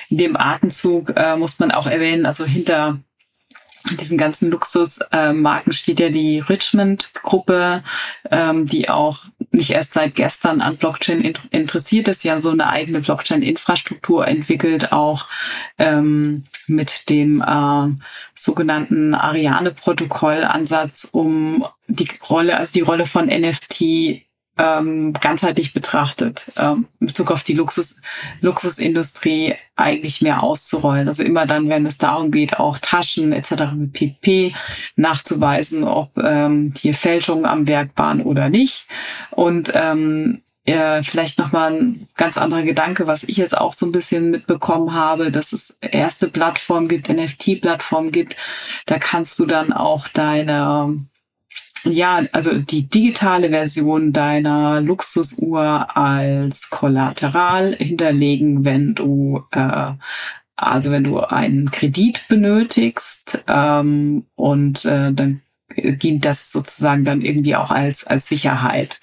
in 0.09 0.17
dem 0.17 0.37
Atemzug 0.37 1.13
äh, 1.15 1.35
muss 1.35 1.59
man 1.59 1.71
auch 1.71 1.87
erwähnen, 1.87 2.25
also 2.25 2.45
hinter 2.45 2.99
diesen 3.91 4.17
ganzen 4.17 4.49
Luxusmarken 4.49 5.71
äh, 5.71 5.75
steht 5.75 5.99
ja 5.99 6.09
die 6.09 6.39
Richmond-Gruppe, 6.39 7.83
ähm, 8.31 8.65
die 8.65 8.89
auch 8.89 9.25
nicht 9.51 9.71
erst 9.71 9.93
seit 9.93 10.15
gestern 10.15 10.61
an 10.61 10.77
Blockchain 10.77 11.21
in 11.21 11.35
interessiert 11.51 12.07
ist. 12.07 12.21
Sie 12.21 12.31
haben 12.31 12.39
so 12.39 12.49
eine 12.49 12.67
eigene 12.67 13.01
Blockchain-Infrastruktur 13.01 14.27
entwickelt, 14.27 14.91
auch 14.91 15.27
ähm, 15.77 16.45
mit 16.67 17.09
dem 17.09 17.41
äh, 17.41 17.93
sogenannten 18.33 19.13
Ariane-Protokoll-Ansatz, 19.13 21.07
um 21.11 21.65
die 21.87 22.09
Rolle, 22.27 22.57
also 22.57 22.73
die 22.73 22.81
Rolle 22.81 23.05
von 23.05 23.27
NFT 23.27 24.24
ähm, 24.57 25.13
ganzheitlich 25.13 25.73
betrachtet, 25.73 26.51
ähm, 26.57 26.87
in 26.99 27.07
Bezug 27.07 27.31
auf 27.31 27.43
die 27.43 27.53
Luxus, 27.53 27.97
Luxusindustrie 28.41 29.55
eigentlich 29.75 30.21
mehr 30.21 30.43
auszurollen. 30.43 31.07
Also 31.07 31.23
immer 31.23 31.45
dann, 31.45 31.69
wenn 31.69 31.85
es 31.85 31.97
darum 31.97 32.31
geht, 32.31 32.59
auch 32.59 32.77
Taschen 32.77 33.33
etc. 33.33 33.73
mit 33.75 33.93
PP 33.93 34.53
nachzuweisen, 34.95 35.83
ob 35.83 36.17
ähm, 36.17 36.73
hier 36.77 36.93
Fälschungen 36.93 37.45
am 37.45 37.67
Werk 37.67 37.91
waren 37.95 38.21
oder 38.21 38.49
nicht. 38.49 38.87
Und 39.31 39.71
ähm, 39.75 40.41
äh, 40.65 41.03
vielleicht 41.03 41.37
nochmal 41.37 41.73
ein 41.73 42.07
ganz 42.15 42.37
anderer 42.37 42.63
Gedanke, 42.63 43.07
was 43.07 43.23
ich 43.23 43.37
jetzt 43.37 43.57
auch 43.57 43.73
so 43.73 43.85
ein 43.85 43.91
bisschen 43.91 44.31
mitbekommen 44.31 44.93
habe, 44.93 45.31
dass 45.31 45.53
es 45.53 45.77
erste 45.81 46.27
Plattform 46.27 46.87
gibt, 46.87 47.09
NFT-Plattform 47.09 48.11
gibt. 48.11 48.35
Da 48.85 48.97
kannst 48.97 49.37
du 49.37 49.45
dann 49.45 49.73
auch 49.73 50.07
deine 50.07 50.97
ja, 51.85 52.23
also 52.31 52.57
die 52.57 52.87
digitale 52.89 53.49
Version 53.49 54.13
deiner 54.13 54.81
Luxusuhr 54.81 55.95
als 55.95 56.69
Kollateral 56.69 57.75
hinterlegen, 57.75 58.65
wenn 58.65 58.95
du 58.95 59.43
äh, 59.51 59.93
also 60.55 60.91
wenn 60.91 61.03
du 61.03 61.19
einen 61.19 61.71
Kredit 61.71 62.27
benötigst 62.27 63.43
ähm, 63.47 64.25
und 64.35 64.85
äh, 64.85 65.11
dann 65.11 65.41
dient 65.77 66.23
das 66.23 66.51
sozusagen 66.51 67.03
dann 67.03 67.21
irgendwie 67.21 67.55
auch 67.55 67.71
als 67.71 68.05
als 68.05 68.27
Sicherheit. 68.27 68.99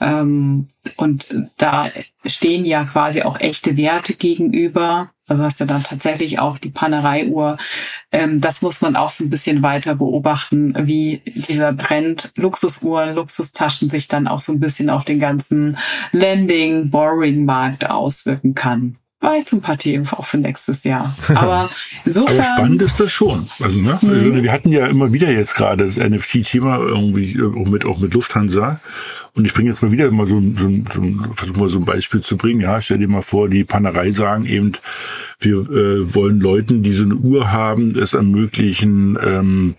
Ähm, 0.00 0.68
und 0.96 1.34
da 1.58 1.90
stehen 2.24 2.64
ja 2.64 2.84
quasi 2.84 3.22
auch 3.22 3.40
echte 3.40 3.76
Werte 3.76 4.14
gegenüber. 4.14 5.10
Also 5.26 5.42
hast 5.42 5.60
du 5.60 5.64
dann 5.64 5.82
tatsächlich 5.82 6.38
auch 6.38 6.58
die 6.58 6.70
Panereiuhr. 6.70 7.58
Ähm, 8.12 8.40
das 8.40 8.62
muss 8.62 8.80
man 8.80 8.96
auch 8.96 9.10
so 9.10 9.24
ein 9.24 9.30
bisschen 9.30 9.62
weiter 9.62 9.96
beobachten, 9.96 10.74
wie 10.86 11.22
dieser 11.26 11.76
Trend 11.76 12.32
Luxusuhren, 12.36 13.14
Luxustaschen 13.14 13.90
sich 13.90 14.08
dann 14.08 14.28
auch 14.28 14.40
so 14.40 14.52
ein 14.52 14.60
bisschen 14.60 14.88
auf 14.90 15.04
den 15.04 15.18
ganzen 15.18 15.78
Lending, 16.12 16.90
Borrowing-Markt 16.90 17.90
auswirken 17.90 18.54
kann 18.54 18.98
vielleicht 19.30 19.48
so 19.48 19.56
ein 19.56 19.60
paar 19.60 19.78
Themen 19.78 20.06
auch 20.12 20.26
für 20.26 20.38
nächstes 20.38 20.84
Jahr. 20.84 21.14
Aber 21.34 21.70
insofern. 22.04 22.38
Aber 22.38 22.44
spannend 22.44 22.82
ist 22.82 23.00
das 23.00 23.10
schon. 23.10 23.48
Also, 23.60 23.80
ne? 23.80 23.98
Mhm. 24.00 24.42
Wir 24.42 24.52
hatten 24.52 24.72
ja 24.72 24.86
immer 24.86 25.12
wieder 25.12 25.30
jetzt 25.30 25.54
gerade 25.54 25.84
das 25.84 25.96
NFT-Thema 25.96 26.78
irgendwie 26.78 27.40
auch 27.42 27.68
mit, 27.68 27.84
auch 27.84 27.98
mit 27.98 28.14
Lufthansa. 28.14 28.80
Und 29.34 29.44
ich 29.44 29.52
bringe 29.52 29.68
jetzt 29.68 29.82
mal 29.82 29.90
wieder 29.92 30.10
mal 30.10 30.26
so, 30.26 30.40
so, 30.56 30.70
so 30.94 31.34
versuche 31.34 31.60
mal 31.60 31.68
so 31.68 31.78
ein 31.78 31.84
Beispiel 31.84 32.22
zu 32.22 32.36
bringen. 32.36 32.60
Ja, 32.60 32.80
stell 32.80 32.98
dir 32.98 33.08
mal 33.08 33.22
vor, 33.22 33.48
die 33.48 33.64
Panerei 33.64 34.10
sagen 34.10 34.46
eben, 34.46 34.72
wir 35.40 35.56
äh, 35.70 36.14
wollen 36.14 36.40
Leuten, 36.40 36.82
die 36.82 36.94
so 36.94 37.04
eine 37.04 37.16
Uhr 37.16 37.52
haben, 37.52 37.98
es 37.98 38.14
ermöglichen, 38.14 39.18
ähm, 39.22 39.74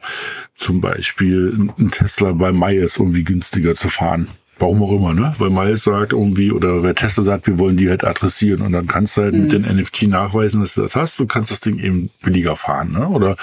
zum 0.56 0.82
Beispiel 0.82 1.58
ein 1.80 1.92
Tesla 1.92 2.34
bei 2.34 2.52
Myers 2.52 2.98
irgendwie 2.98 3.24
günstiger 3.24 3.76
zu 3.76 3.90
fahren. 3.90 4.28
Warum 4.60 4.82
auch 4.82 4.92
immer, 4.92 5.14
ne? 5.14 5.36
Weil 5.38 5.52
Miles 5.52 5.84
sagt 5.84 6.14
irgendwie, 6.14 6.52
oder 6.52 6.82
wer 6.82 6.96
Tesla 6.96 7.24
sagt, 7.24 7.48
wir 7.48 7.60
wollen 7.60 7.78
die 7.78 7.90
halt 7.90 8.04
adressieren 8.04 8.62
und 8.62 8.72
dann 8.72 8.88
kannst 8.88 9.18
du 9.18 9.22
halt 9.22 9.34
mhm. 9.34 9.42
mit 9.42 9.52
den 9.52 9.62
NFT 9.62 10.04
nachweisen, 10.04 10.62
dass 10.62 10.74
du 10.74 10.82
das 10.82 10.96
hast. 10.96 11.20
Du 11.20 11.28
kannst 11.28 11.52
das 11.52 11.60
Ding 11.60 11.78
eben 11.80 12.10
billiger 12.24 12.56
fahren, 12.56 12.92
ne? 12.92 13.08
Oder 13.08 13.38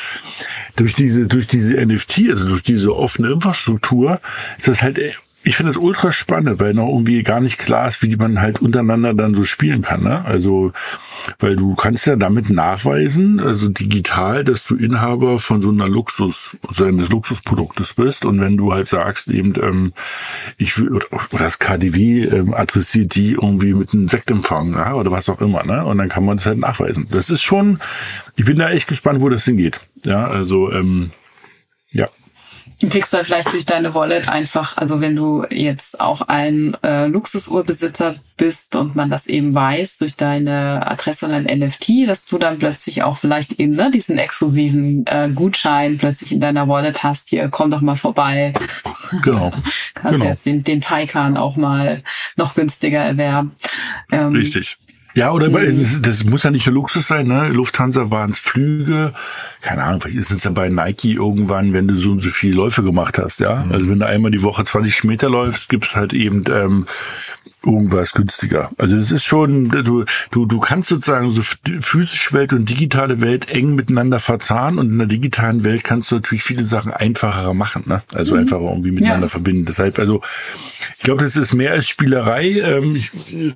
durch 0.76 0.94
diese, 0.94 1.26
durch 1.26 1.46
diese 1.46 1.74
NFT, 1.74 2.30
also 2.30 2.48
durch 2.48 2.62
diese 2.62 2.96
offene 2.96 3.32
Infrastruktur, 3.32 4.20
ist 4.58 4.68
das 4.68 4.82
halt 4.82 4.98
ich 5.44 5.56
finde 5.56 5.70
es 5.70 5.76
ultra 5.76 6.10
spannend, 6.10 6.58
weil 6.58 6.72
noch 6.72 6.88
irgendwie 6.88 7.22
gar 7.22 7.40
nicht 7.40 7.58
klar 7.58 7.86
ist, 7.86 8.02
wie 8.02 8.16
man 8.16 8.40
halt 8.40 8.62
untereinander 8.62 9.12
dann 9.12 9.34
so 9.34 9.44
spielen 9.44 9.82
kann. 9.82 10.02
Ne? 10.02 10.24
Also, 10.24 10.72
weil 11.38 11.54
du 11.54 11.74
kannst 11.74 12.06
ja 12.06 12.16
damit 12.16 12.48
nachweisen, 12.48 13.40
also 13.40 13.68
digital, 13.68 14.42
dass 14.42 14.64
du 14.64 14.74
Inhaber 14.74 15.38
von 15.38 15.60
so 15.60 15.68
einer 15.68 15.86
Luxus, 15.86 16.56
so 16.70 16.84
eines 16.84 17.10
Luxusproduktes 17.10 17.92
bist. 17.92 18.24
Und 18.24 18.40
wenn 18.40 18.56
du 18.56 18.72
halt 18.72 18.88
sagst, 18.88 19.28
eben, 19.28 19.52
ähm, 19.62 19.92
ich 20.56 20.78
will, 20.78 20.90
oder 20.90 21.06
das 21.38 21.58
KDW 21.58 22.24
ähm, 22.24 22.54
adressiert 22.54 23.14
die 23.14 23.32
irgendwie 23.32 23.74
mit 23.74 23.92
einem 23.92 24.08
Sektempfang 24.08 24.72
ja, 24.72 24.94
oder 24.94 25.10
was 25.10 25.28
auch 25.28 25.42
immer, 25.42 25.62
ne? 25.64 25.84
Und 25.84 25.98
dann 25.98 26.08
kann 26.08 26.24
man 26.24 26.38
es 26.38 26.46
halt 26.46 26.58
nachweisen. 26.58 27.06
Das 27.10 27.28
ist 27.28 27.42
schon, 27.42 27.80
ich 28.36 28.46
bin 28.46 28.56
da 28.56 28.70
echt 28.70 28.88
gespannt, 28.88 29.20
wo 29.20 29.28
das 29.28 29.44
hingeht. 29.44 29.80
Ja, 30.06 30.26
also 30.26 30.72
ähm, 30.72 31.10
ja. 31.90 32.08
Du 32.80 32.88
kriegst 32.88 33.14
dann 33.14 33.24
vielleicht 33.24 33.52
durch 33.52 33.64
deine 33.64 33.94
Wallet 33.94 34.28
einfach, 34.28 34.76
also 34.76 35.00
wenn 35.00 35.14
du 35.14 35.44
jetzt 35.48 36.00
auch 36.00 36.22
ein 36.22 36.76
äh, 36.82 37.06
Luxusuhrbesitzer 37.06 38.16
bist 38.36 38.74
und 38.74 38.96
man 38.96 39.10
das 39.10 39.26
eben 39.26 39.54
weiß 39.54 39.98
durch 39.98 40.16
deine 40.16 40.84
Adresse 40.86 41.26
und 41.26 41.32
ein 41.32 41.58
NFT, 41.60 42.08
dass 42.08 42.26
du 42.26 42.36
dann 42.36 42.58
plötzlich 42.58 43.04
auch 43.04 43.16
vielleicht 43.16 43.60
eben 43.60 43.76
ne, 43.76 43.90
diesen 43.92 44.18
exklusiven 44.18 45.06
äh, 45.06 45.30
Gutschein 45.32 45.98
plötzlich 45.98 46.32
in 46.32 46.40
deiner 46.40 46.66
Wallet 46.66 47.04
hast. 47.04 47.28
Hier, 47.28 47.48
komm 47.48 47.70
doch 47.70 47.80
mal 47.80 47.96
vorbei. 47.96 48.52
Genau. 49.22 49.52
Kannst 49.94 50.20
genau. 50.20 50.30
jetzt 50.30 50.44
den, 50.44 50.64
den 50.64 50.80
Taycan 50.80 51.36
auch 51.36 51.56
mal 51.56 52.02
noch 52.36 52.54
günstiger 52.54 53.00
erwerben. 53.00 53.52
Ähm, 54.10 54.34
Richtig. 54.34 54.78
Ja, 55.14 55.30
oder 55.30 55.48
mhm. 55.48 55.78
das, 55.78 56.02
das, 56.02 56.24
muss 56.24 56.42
ja 56.42 56.50
nicht 56.50 56.66
nur 56.66 56.74
Luxus 56.74 57.06
sein, 57.06 57.28
ne? 57.28 57.48
Lufthansa 57.48 58.10
waren 58.10 58.32
es 58.32 58.40
Flüge, 58.40 59.14
keine 59.60 59.84
Ahnung, 59.84 60.00
vielleicht 60.00 60.18
ist 60.18 60.32
es 60.32 60.44
ja 60.44 60.50
bei 60.50 60.68
Nike 60.68 61.14
irgendwann, 61.14 61.72
wenn 61.72 61.86
du 61.86 61.94
so 61.94 62.10
und 62.10 62.20
so 62.20 62.30
viele 62.30 62.56
Läufe 62.56 62.82
gemacht 62.82 63.18
hast, 63.18 63.40
ja. 63.40 63.64
Mhm. 63.64 63.72
Also 63.72 63.88
wenn 63.88 64.00
du 64.00 64.06
einmal 64.06 64.32
die 64.32 64.42
Woche 64.42 64.64
20 64.64 65.04
Meter 65.04 65.30
läufst, 65.30 65.68
gibt's 65.68 65.94
halt 65.94 66.12
eben 66.12 66.44
ähm, 66.50 66.86
irgendwas 67.66 68.12
günstiger. 68.12 68.70
Also 68.78 68.96
das 68.96 69.10
ist 69.10 69.24
schon, 69.24 69.68
du, 69.68 70.04
du, 70.30 70.46
du 70.46 70.58
kannst 70.60 70.88
sozusagen 70.88 71.30
so 71.30 71.42
physische 71.42 72.32
Welt 72.32 72.52
und 72.52 72.68
digitale 72.68 73.20
Welt 73.20 73.48
eng 73.48 73.74
miteinander 73.74 74.18
verzahnen 74.18 74.78
und 74.78 74.90
in 74.90 74.98
der 74.98 75.06
digitalen 75.06 75.64
Welt 75.64 75.84
kannst 75.84 76.10
du 76.10 76.16
natürlich 76.16 76.44
viele 76.44 76.64
Sachen 76.64 76.92
einfacher 76.92 77.54
machen, 77.54 77.84
ne? 77.86 78.02
Also 78.12 78.34
mhm. 78.34 78.40
einfacher 78.40 78.62
irgendwie 78.62 78.90
miteinander 78.90 79.26
ja. 79.26 79.30
verbinden. 79.30 79.64
Deshalb, 79.64 79.98
also 79.98 80.20
ich 80.96 81.02
glaube, 81.02 81.22
das 81.22 81.36
ist 81.36 81.54
mehr 81.54 81.72
als 81.72 81.88
Spielerei. 81.88 82.60
Ähm, 82.60 82.96
ich, 82.96 83.10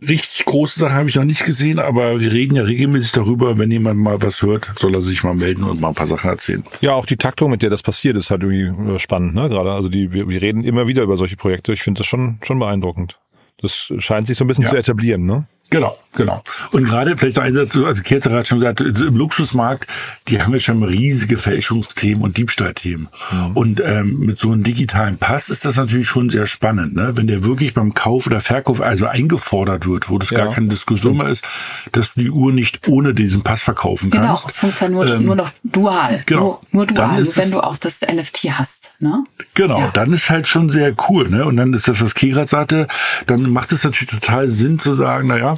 richtig 0.07 0.45
große 0.45 0.79
Sachen 0.79 0.97
habe 0.97 1.09
ich 1.09 1.17
noch 1.17 1.25
nicht 1.25 1.45
gesehen, 1.49 1.79
aber 1.79 2.21
wir 2.21 2.31
reden 2.31 2.57
ja 2.57 2.63
regelmäßig 2.63 3.13
darüber, 3.13 3.57
wenn 3.57 3.71
jemand 3.71 3.99
mal 3.99 4.21
was 4.21 4.43
hört, 4.43 4.69
soll 4.77 4.95
er 4.95 5.01
sich 5.01 5.25
mal 5.25 5.35
melden 5.35 5.65
und 5.65 5.81
mal 5.81 5.89
ein 5.89 5.95
paar 5.95 6.07
Sachen 6.07 6.29
erzählen. 6.29 6.63
Ja, 6.83 6.93
auch 6.93 7.07
die 7.07 7.17
Taktung, 7.17 7.51
mit 7.51 7.63
der 7.63 7.71
das 7.71 7.83
passiert, 7.83 8.17
ist 8.17 8.31
halt 8.31 8.43
irgendwie 8.43 8.93
äh, 8.93 8.99
spannend, 8.99 9.35
ne? 9.35 9.49
Gerade. 9.49 9.73
Also 9.73 9.89
die, 9.89 10.13
wir, 10.13 10.29
wir 10.29 10.43
reden 10.43 10.63
immer 10.63 10.87
wieder 10.87 11.03
über 11.03 11.17
solche 11.17 11.37
Projekte. 11.37 11.73
Ich 11.73 11.83
finde 11.83 12.01
das 12.01 12.07
schon, 12.07 12.39
schon 12.43 12.59
beeindruckend. 12.59 13.19
Das 13.63 13.93
scheint 13.99 14.27
sich 14.27 14.37
so 14.37 14.45
ein 14.45 14.49
bisschen 14.49 14.65
ja. 14.65 14.71
zu 14.71 14.77
etablieren, 14.77 15.25
ne? 15.25 15.47
Genau, 15.71 15.99
genau. 16.15 16.43
Und 16.73 16.87
gerade 16.87 17.17
vielleicht 17.19 17.37
noch 17.37 17.45
ein 17.45 17.53
Satz, 17.53 17.77
also 17.77 18.03
Kerzer 18.03 18.31
hat 18.33 18.49
schon 18.49 18.61
gesagt, 18.61 18.81
im 18.81 19.17
Luxusmarkt, 19.17 19.87
die 20.29 20.41
haben 20.41 20.55
ja 20.55 20.61
schon 20.61 20.83
riesige 20.83 21.37
Fälschungsthemen 21.37 22.23
und 22.23 22.39
Diebstahlthemen. 22.39 23.09
Mhm. 23.31 23.57
Und 23.57 23.83
ähm, 23.85 24.19
mit 24.21 24.39
so 24.39 24.51
einem 24.51 24.63
digitalen 24.63 25.19
Pass 25.19 25.51
ist 25.51 25.67
das 25.67 25.77
natürlich 25.77 26.09
schon 26.09 26.31
sehr 26.31 26.47
spannend, 26.47 26.95
ne? 26.95 27.13
wenn 27.17 27.27
der 27.27 27.45
wirklich 27.45 27.75
beim 27.75 27.93
Kauf 27.93 28.27
oder 28.27 28.41
Verkauf 28.41 28.81
also 28.81 29.07
eingefordert 29.07 29.87
wird, 29.87 30.09
wo 30.09 30.19
das 30.19 30.31
ja. 30.31 30.45
gar 30.45 30.55
keine 30.55 30.69
Diskussion 30.69 31.19
mehr 31.19 31.29
ist, 31.29 31.45
dass 31.93 32.15
du 32.15 32.21
die 32.21 32.31
Uhr 32.31 32.51
nicht 32.51 32.89
ohne 32.89 33.13
diesen 33.13 33.43
Pass 33.43 33.63
verkaufen 33.63 34.11
genau, 34.11 34.29
kannst. 34.29 34.45
Genau, 34.45 34.51
es 34.51 34.59
funktioniert 34.59 35.07
nur, 35.07 35.17
ähm, 35.17 35.25
nur 35.25 35.37
noch 35.37 35.51
dual. 35.65 36.23
Genau. 36.25 36.41
Nur, 36.41 36.61
nur 36.73 36.87
dual, 36.87 37.23
nur 37.23 37.37
wenn 37.37 37.51
du 37.51 37.61
auch 37.61 37.77
das 37.77 38.01
NFT 38.01 38.45
hast. 38.53 38.93
Ne? 39.01 39.25
Genau, 39.53 39.81
ja. 39.81 39.91
dann 39.91 40.15
ist 40.15 40.31
halt 40.31 40.49
schon 40.49 40.71
sehr 40.71 40.95
cool. 41.11 41.29
Ne? 41.29 41.45
Und 41.45 41.59
dann 41.59 41.75
ist 41.75 41.89
das, 41.89 42.01
was 42.01 42.15
Kirat 42.15 42.49
sagte, 42.49 42.89
dann 43.27 43.51
macht 43.51 43.73
es 43.73 43.85
natürlich 43.85 44.09
total 44.09 44.49
Sinn 44.49 44.79
zu 44.79 44.95
sagen, 44.95 45.29
naja, 45.29 45.58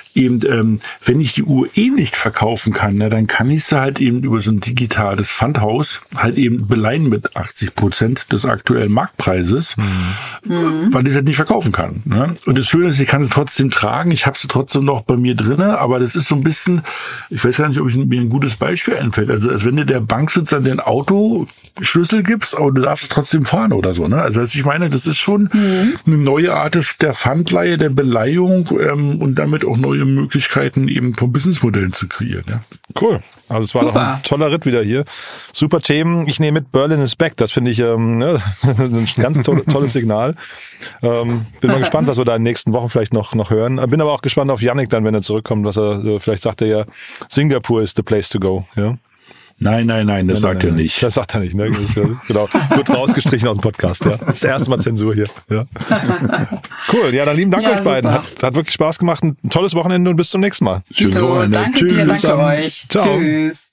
eben, 0.15 0.39
ähm, 0.47 0.79
wenn 1.03 1.19
ich 1.21 1.33
die 1.33 1.43
Uhr 1.43 1.67
eh 1.75 1.89
nicht 1.89 2.15
verkaufen 2.15 2.73
kann, 2.73 2.95
ne, 2.95 3.09
dann 3.09 3.27
kann 3.27 3.49
ich 3.49 3.65
sie 3.65 3.79
halt 3.79 3.99
eben 3.99 4.23
über 4.23 4.41
so 4.41 4.51
ein 4.51 4.59
digitales 4.59 5.29
Pfandhaus 5.29 6.01
halt 6.15 6.37
eben 6.37 6.67
beleihen 6.67 7.09
mit 7.09 7.35
80 7.35 7.75
Prozent 7.75 8.31
des 8.31 8.45
aktuellen 8.45 8.91
Marktpreises, 8.91 9.77
mhm. 9.77 10.93
weil 10.93 11.05
ich 11.05 11.11
sie 11.11 11.17
halt 11.17 11.27
nicht 11.27 11.35
verkaufen 11.37 11.71
kann. 11.71 12.01
Ne? 12.05 12.35
Und 12.45 12.57
das 12.57 12.67
Schöne 12.67 12.87
ist, 12.87 12.99
ich 12.99 13.07
kann 13.07 13.23
sie 13.23 13.29
trotzdem 13.29 13.71
tragen, 13.71 14.11
ich 14.11 14.25
habe 14.25 14.37
sie 14.37 14.47
trotzdem 14.47 14.85
noch 14.85 15.01
bei 15.03 15.17
mir 15.17 15.35
drinne, 15.35 15.79
aber 15.79 15.99
das 15.99 16.15
ist 16.15 16.27
so 16.27 16.35
ein 16.35 16.43
bisschen, 16.43 16.81
ich 17.29 17.43
weiß 17.43 17.57
gar 17.57 17.69
nicht, 17.69 17.79
ob 17.79 17.89
ich 17.89 17.95
mir 17.95 18.21
ein 18.21 18.29
gutes 18.29 18.55
Beispiel 18.55 18.95
einfällt. 18.95 19.29
Also 19.29 19.49
als 19.49 19.65
wenn 19.65 19.77
dir 19.77 19.85
der 19.85 20.01
Banksitzer 20.01 20.59
den 20.59 20.79
Autoschlüssel 20.79 22.23
gibst, 22.23 22.55
aber 22.55 22.71
du 22.71 22.81
darfst 22.81 23.11
trotzdem 23.11 23.45
fahren 23.45 23.73
oder 23.73 23.93
so. 23.93 24.07
Ne? 24.07 24.21
Also 24.21 24.41
ich 24.43 24.65
meine, 24.65 24.89
das 24.89 25.07
ist 25.07 25.17
schon 25.17 25.49
mhm. 25.53 25.97
eine 26.05 26.17
neue 26.17 26.53
Art 26.53 26.75
des, 26.75 26.97
der 26.97 27.13
Pfandleihe, 27.13 27.77
der 27.77 27.89
Beleihung 27.89 28.69
ähm, 28.79 29.21
und 29.21 29.35
damit 29.35 29.65
auch 29.65 29.77
neue 29.77 30.00
Möglichkeiten 30.05 30.87
eben 30.87 31.13
von 31.13 31.31
Businessmodellen 31.31 31.93
zu 31.93 32.07
kreieren. 32.07 32.43
Ja. 32.47 32.61
Cool. 32.99 33.21
Also 33.47 33.65
es 33.65 33.75
war 33.75 33.81
Super. 33.81 33.93
doch 33.93 34.01
ein 34.01 34.23
toller 34.23 34.51
Ritt 34.51 34.65
wieder 34.65 34.83
hier. 34.83 35.05
Super 35.53 35.81
Themen. 35.81 36.27
Ich 36.27 36.39
nehme 36.39 36.59
mit 36.59 36.71
Berlin 36.71 37.01
is 37.01 37.15
back. 37.15 37.37
Das 37.37 37.51
finde 37.51 37.71
ich 37.71 37.79
ähm, 37.79 38.17
ne, 38.17 38.41
ein 38.63 39.07
ganz 39.17 39.41
tolle, 39.41 39.65
tolles 39.65 39.93
Signal. 39.93 40.35
Ähm, 41.01 41.45
bin 41.59 41.71
mal 41.71 41.79
gespannt, 41.79 42.07
was 42.07 42.17
wir 42.17 42.25
da 42.25 42.35
in 42.35 42.41
den 42.41 42.49
nächsten 42.49 42.73
Wochen 42.73 42.89
vielleicht 42.89 43.13
noch, 43.13 43.33
noch 43.35 43.49
hören. 43.49 43.77
Bin 43.89 44.01
aber 44.01 44.13
auch 44.13 44.21
gespannt 44.21 44.51
auf 44.51 44.61
Yannick 44.61 44.89
dann, 44.89 45.03
wenn 45.03 45.13
er 45.13 45.21
zurückkommt, 45.21 45.65
was 45.65 45.77
er, 45.77 46.03
äh, 46.03 46.19
vielleicht 46.19 46.43
sagt 46.43 46.61
er 46.61 46.67
ja, 46.67 46.85
Singapur 47.29 47.81
is 47.81 47.93
the 47.95 48.03
place 48.03 48.29
to 48.29 48.39
go. 48.39 48.65
Ja. 48.75 48.97
Nein, 49.63 49.85
nein, 49.85 50.07
nein, 50.07 50.27
das 50.27 50.41
nein, 50.41 50.53
sagt 50.53 50.63
nein, 50.63 50.73
er 50.73 50.75
nicht. 50.75 51.03
Das 51.03 51.13
sagt 51.13 51.35
er 51.35 51.39
nicht, 51.39 51.53
ne? 51.53 51.69
genau. 52.27 52.49
Wird 52.75 52.89
rausgestrichen 52.89 53.47
aus 53.47 53.57
dem 53.57 53.61
Podcast, 53.61 54.03
ja. 54.03 54.17
Das 54.17 54.21
ist 54.21 54.43
das 54.43 54.49
erste 54.49 54.69
Mal 54.71 54.79
Zensur 54.79 55.13
hier. 55.13 55.27
Ja. 55.49 55.65
Cool, 56.91 57.13
ja, 57.13 57.25
dann 57.25 57.37
lieben 57.37 57.51
Dank 57.51 57.63
ja, 57.63 57.75
euch 57.75 57.83
beiden. 57.83 58.11
Hat, 58.11 58.23
hat 58.41 58.55
wirklich 58.55 58.73
Spaß 58.73 58.97
gemacht. 58.97 59.23
Ein 59.23 59.37
tolles 59.51 59.75
Wochenende 59.75 60.09
und 60.09 60.17
bis 60.17 60.31
zum 60.31 60.41
nächsten 60.41 60.65
Mal. 60.65 60.81
Schönes 60.91 61.21
Wochenende. 61.21 61.59
Danke 61.59 61.77
Tschüss. 61.77 61.93
dir, 61.93 62.05
danke 62.05 62.37
euch. 62.37 62.85
Ciao. 62.89 63.05
Tschüss. 63.05 63.71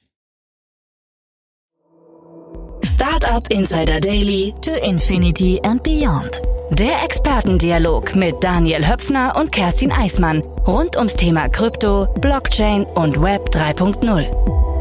Startup 2.85 3.51
Insider 3.51 3.99
Daily 3.99 4.55
to 4.61 4.73
Infinity 4.87 5.59
and 5.65 5.83
Beyond. 5.83 6.43
Der 6.71 7.03
Expertendialog 7.03 8.15
mit 8.15 8.37
Daniel 8.45 8.87
Höpfner 8.87 9.35
und 9.37 9.53
Kerstin 9.53 9.91
Eismann 9.91 10.43
rund 10.67 10.97
ums 10.97 11.17
Thema 11.17 11.49
Krypto, 11.49 12.09
Blockchain 12.21 12.85
und 12.85 13.21
Web 13.23 13.49
3.0. 13.53 14.78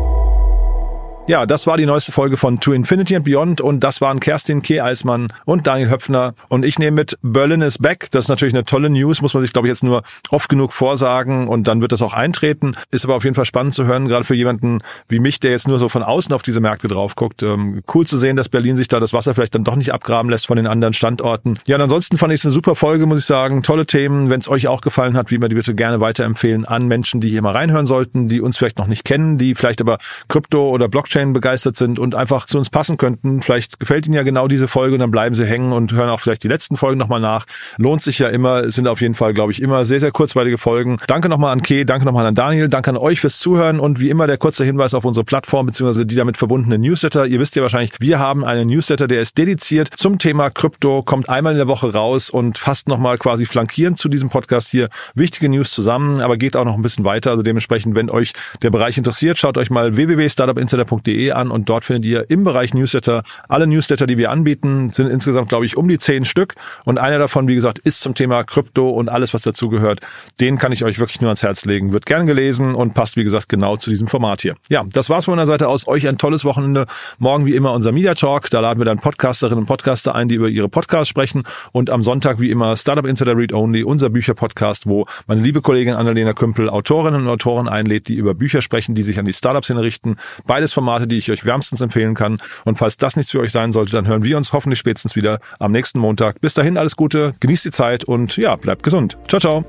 Ja, 1.30 1.45
das 1.45 1.67
war 1.67 1.75
die 1.75 1.86
neueste 1.86 2.13
Folge 2.13 2.38
von 2.38 2.61
To 2.61 2.71
Infinity 2.71 3.13
and 3.13 3.25
Beyond 3.25 3.59
und 3.59 3.82
das 3.82 3.99
waren 3.99 4.21
Kerstin 4.21 4.61
K. 4.61 4.80
Eismann 4.80 5.28
und 5.43 5.67
Daniel 5.67 5.89
Höpfner 5.89 6.36
und 6.47 6.63
ich 6.63 6.80
nehme 6.80 6.95
mit 6.95 7.17
Berlin 7.21 7.61
is 7.61 7.80
back. 7.80 8.07
Das 8.11 8.25
ist 8.25 8.30
natürlich 8.30 8.53
eine 8.53 8.63
tolle 8.63 8.89
News, 8.89 9.21
muss 9.21 9.34
man 9.34 9.41
sich 9.41 9.51
glaube 9.51 9.67
ich 9.67 9.71
jetzt 9.71 9.84
nur 9.84 10.03
oft 10.30 10.47
genug 10.47 10.71
vorsagen 10.71 11.49
und 11.49 11.67
dann 11.67 11.82
wird 11.82 11.91
das 11.91 12.01
auch 12.01 12.13
eintreten. 12.13 12.78
Ist 12.91 13.03
aber 13.03 13.15
auf 13.15 13.25
jeden 13.25 13.36
Fall 13.36 13.43
spannend 13.43 13.73
zu 13.73 13.84
hören, 13.84 14.07
gerade 14.07 14.23
für 14.23 14.36
jemanden 14.36 14.80
wie 15.09 15.19
mich, 15.19 15.41
der 15.41 15.51
jetzt 15.51 15.67
nur 15.67 15.80
so 15.80 15.89
von 15.89 16.01
außen 16.01 16.34
auf 16.34 16.43
diese 16.43 16.61
Märkte 16.61 16.88
drauf 16.88 17.15
guckt. 17.15 17.43
Ähm, 17.43 17.84
cool 17.93 18.07
zu 18.07 18.17
sehen, 18.17 18.38
dass 18.38 18.47
Berlin 18.47 18.78
sich 18.78 18.88
da 18.88 19.01
das 19.01 19.11
Wasser 19.11 19.36
vielleicht 19.36 19.53
dann 19.53 19.65
doch 19.65 19.75
nicht 19.75 19.93
abgraben 19.93 20.30
lässt 20.30 20.47
von 20.47 20.55
den 20.55 20.65
anderen 20.65 20.93
Standorten. 20.93 21.59
Ja, 21.67 21.75
und 21.75 21.82
ansonsten 21.82 22.17
fand 22.17 22.32
ich 22.32 22.39
es 22.39 22.45
eine 22.45 22.53
super 22.53 22.73
Folge, 22.75 23.05
muss 23.05 23.19
ich 23.19 23.25
sagen. 23.25 23.63
Tolle 23.63 23.86
Themen. 23.86 24.30
Wenn 24.30 24.39
es 24.39 24.47
euch 24.47 24.69
auch 24.69 24.80
gefallen 24.80 25.17
hat, 25.17 25.30
wie 25.30 25.36
immer 25.36 25.49
die 25.49 25.55
bitte 25.55 25.75
gerne 25.75 25.99
weiterempfehlen 25.99 26.63
an 26.63 26.88
Menschen, 26.88 27.19
die 27.19 27.28
hier 27.28 27.41
mal 27.41 27.51
reinhören 27.51 27.86
sollten, 27.86 28.30
die 28.30 28.39
uns 28.39 28.57
vielleicht 28.57 28.78
noch 28.78 28.88
nicht 28.88 29.03
kennen, 29.03 29.38
die 29.38 29.55
vielleicht 29.55 29.82
aber 29.82 29.97
Krypto 30.30 30.69
oder 30.69 30.88
Blockchain 30.88 31.16
Blockchain 31.18 31.34
begeistert 31.34 31.78
sind 31.78 31.99
und 31.99 32.15
einfach 32.15 32.45
zu 32.45 32.57
uns 32.57 32.70
passen 32.70 32.97
könnten. 32.97 33.41
Vielleicht 33.41 33.80
gefällt 33.80 34.05
Ihnen 34.05 34.13
ja 34.13 34.24
genau 34.24 34.47
diese 34.47 34.68
Folge 34.68 34.93
und 34.93 34.99
dann 34.99 35.11
bleiben 35.11 35.36
Sie 35.36 35.45
hängen 35.45 35.74
und 35.74 35.91
hören 35.91 36.09
auch 36.09 36.20
vielleicht 36.20 36.43
die 36.43 36.47
letzten 36.47 36.78
Folgen 36.78 36.99
nochmal 36.99 37.20
nach. 37.20 37.45
Lohnt 37.78 38.01
sich 38.01 38.20
ja 38.20 38.30
immer. 38.30 38.70
Sind 38.70 38.88
auf 38.88 39.01
jeden 39.01 39.13
Fall, 39.13 39.34
glaube 39.34 39.51
ich, 39.51 39.61
immer 39.61 39.86
sehr, 39.86 39.99
sehr 39.99 40.11
kurzweilige 40.11 40.57
Folgen. 40.57 40.97
Danke 41.07 41.30
nochmal 41.30 41.53
an 41.53 41.63
Kay, 41.63 41.86
danke 41.86 42.05
nochmal 42.05 42.26
an 42.26 42.36
Daniel, 42.36 42.70
danke 42.70 42.91
an 42.91 42.97
euch 42.97 43.20
fürs 43.20 43.39
Zuhören 43.39 43.80
und 43.80 43.99
wie 43.99 44.09
immer 44.09 44.28
der 44.28 44.38
kurze 44.38 44.63
Hinweis 44.63 44.93
auf 44.93 45.05
unsere 45.05 45.24
Plattform 45.24 45.65
bzw. 45.65 46.05
die 46.05 46.15
damit 46.15 46.38
verbundenen 46.38 46.82
Newsletter. 46.82 47.26
Ihr 47.26 47.39
wisst 47.39 47.55
ja 47.55 47.61
wahrscheinlich, 47.61 47.91
wir 47.99 48.20
haben 48.20 48.45
einen 48.45 48.68
Newsletter, 48.68 49.07
der 49.07 49.22
ist 49.22 49.38
dediziert 49.38 49.89
zum 49.95 50.20
Thema 50.20 50.49
Krypto, 50.49 51.01
kommt 51.01 51.30
einmal 51.30 51.53
in 51.53 51.57
der 51.57 51.68
Woche 51.68 51.93
raus 51.93 52.30
und 52.30 52.57
fasst 52.57 52.88
nochmal 52.88 53.18
quasi 53.18 53.45
flankierend 53.45 53.97
zu 53.97 54.09
diesem 54.09 54.30
Podcast 54.30 54.70
hier 54.70 54.89
wichtige 55.15 55.49
News 55.49 55.72
zusammen, 55.72 56.22
aber 56.22 56.38
geht 56.38 56.55
auch 56.55 56.65
noch 56.65 56.76
ein 56.76 56.82
bisschen 56.82 57.05
weiter. 57.05 57.32
Also 57.32 57.43
dementsprechend, 57.43 57.95
wenn 57.95 58.09
euch 58.09 58.34
der 58.61 58.70
Bereich 58.70 58.97
interessiert, 58.97 59.38
schaut 59.38 59.57
euch 59.57 59.70
mal 59.70 59.95
www.startupinsider.de 59.95 61.07
www.newsletter.de 61.08 61.32
an 61.32 61.51
und 61.51 61.70
dort 61.70 61.86
findet 61.86 62.05
ihr 62.05 62.30
im 62.30 62.43
Bereich 62.43 62.74
Newsletter 62.74 63.24
alle 63.47 63.68
Newsletter, 63.68 64.08
die 64.08 64.18
wir 64.18 64.32
anbieten, 64.32 64.89
sind 64.89 65.10
insgesamt, 65.10 65.49
glaube 65.49 65.66
ich, 65.66 65.78
um 65.78 65.88
die 65.88 65.97
zehn 65.97 66.26
Stück. 66.26 66.55
Und 66.86 66.99
einer 66.99 67.20
davon, 67.20 67.47
wie 67.47 67.55
gesagt, 67.55 67.80
ist 67.80 68.01
zum 68.01 68.16
Thema 68.16 68.43
Krypto 68.43 68.89
und 68.89 69.10
alles, 69.10 69.34
was 69.34 69.41
dazugehört. 69.41 70.01
Den 70.39 70.58
kann 70.58 70.72
ich 70.72 70.84
euch 70.84 70.99
wirklich 70.99 71.22
nur 71.22 71.30
ans 71.30 71.43
Herz 71.43 71.66
legen. 71.66 71.93
Wird 71.93 72.05
gern 72.05 72.26
gelesen 72.26 72.76
und 72.76 72.93
passt, 72.93 73.18
wie 73.18 73.24
gesagt, 73.24 73.49
genau 73.49 73.78
zu 73.78 73.89
diesem 73.89 74.08
Format 74.08 74.41
hier. 74.41 74.55
Ja, 74.70 74.84
das 74.91 75.10
war's 75.10 75.26
von 75.26 75.36
meiner 75.36 75.47
Seite 75.47 75.68
aus. 75.68 75.88
Euch 75.88 76.08
ein 76.08 76.18
tolles 76.18 76.45
Wochenende. 76.45 76.86
Morgen 77.20 77.45
wie 77.45 77.55
immer 77.55 77.74
unser 77.74 77.91
Media 77.91 78.14
Talk. 78.14 78.49
Da 78.49 78.60
laden 78.60 78.80
wir 78.80 78.86
dann 78.86 78.99
Podcasterinnen 78.99 79.60
und 79.60 79.66
Podcaster 79.66 80.16
ein, 80.16 80.28
die 80.28 80.36
über 80.36 80.49
ihre 80.49 80.70
Podcasts 80.70 81.10
sprechen. 81.10 81.43
Und 81.72 81.89
am 81.89 82.01
Sonntag 82.01 82.39
wie 82.39 82.51
immer 82.51 82.76
Startup 82.78 83.05
Insider 83.05 83.38
Read 83.38 83.53
Only, 83.53 83.84
unser 83.84 84.10
Bücherpodcast, 84.10 84.88
wo 84.88 85.05
meine 85.28 85.41
liebe 85.41 85.62
Kollegin 85.62 85.95
Annalena 85.95 86.34
Kümpel 86.34 86.70
Autorinnen 86.70 87.22
und 87.22 87.28
Autoren 87.28 87.68
einlädt, 87.68 88.08
die 88.08 88.16
über 88.16 88.34
Bücher 88.34 88.62
sprechen, 88.62 88.95
die 88.95 89.03
sich 89.03 89.20
an 89.20 89.26
die 89.26 89.34
Startup-Szene 89.34 89.82
richten. 89.82 90.18
Beides 90.45 90.74
Formate, 90.97 91.07
die 91.07 91.17
ich 91.17 91.31
euch 91.31 91.45
wärmstens 91.45 91.79
empfehlen 91.81 92.13
kann. 92.15 92.41
Und 92.65 92.77
falls 92.77 92.97
das 92.97 93.15
nichts 93.15 93.31
für 93.31 93.39
euch 93.39 93.51
sein 93.51 93.71
sollte, 93.71 93.91
dann 93.91 94.07
hören 94.07 94.23
wir 94.23 94.37
uns 94.37 94.51
hoffentlich 94.53 94.79
spätestens 94.79 95.15
wieder 95.15 95.39
am 95.59 95.71
nächsten 95.71 95.99
Montag. 95.99 96.41
Bis 96.41 96.55
dahin 96.55 96.77
alles 96.77 96.95
Gute, 96.95 97.33
genießt 97.39 97.65
die 97.65 97.71
Zeit 97.71 98.03
und 98.03 98.37
ja, 98.37 98.55
bleibt 98.55 98.83
gesund. 98.83 99.17
Ciao, 99.27 99.39
ciao. 99.39 99.65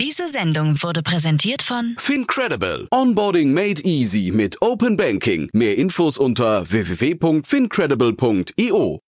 Diese 0.00 0.28
Sendung 0.28 0.82
wurde 0.82 1.02
präsentiert 1.02 1.62
von 1.62 1.94
Fincredible. 1.98 2.86
Onboarding 2.90 3.52
made 3.52 3.82
easy 3.82 4.32
mit 4.34 4.60
Open 4.60 4.96
Banking. 4.96 5.48
Mehr 5.52 5.78
Infos 5.78 6.18
unter 6.18 6.68
www.fincredible.io. 6.70 9.00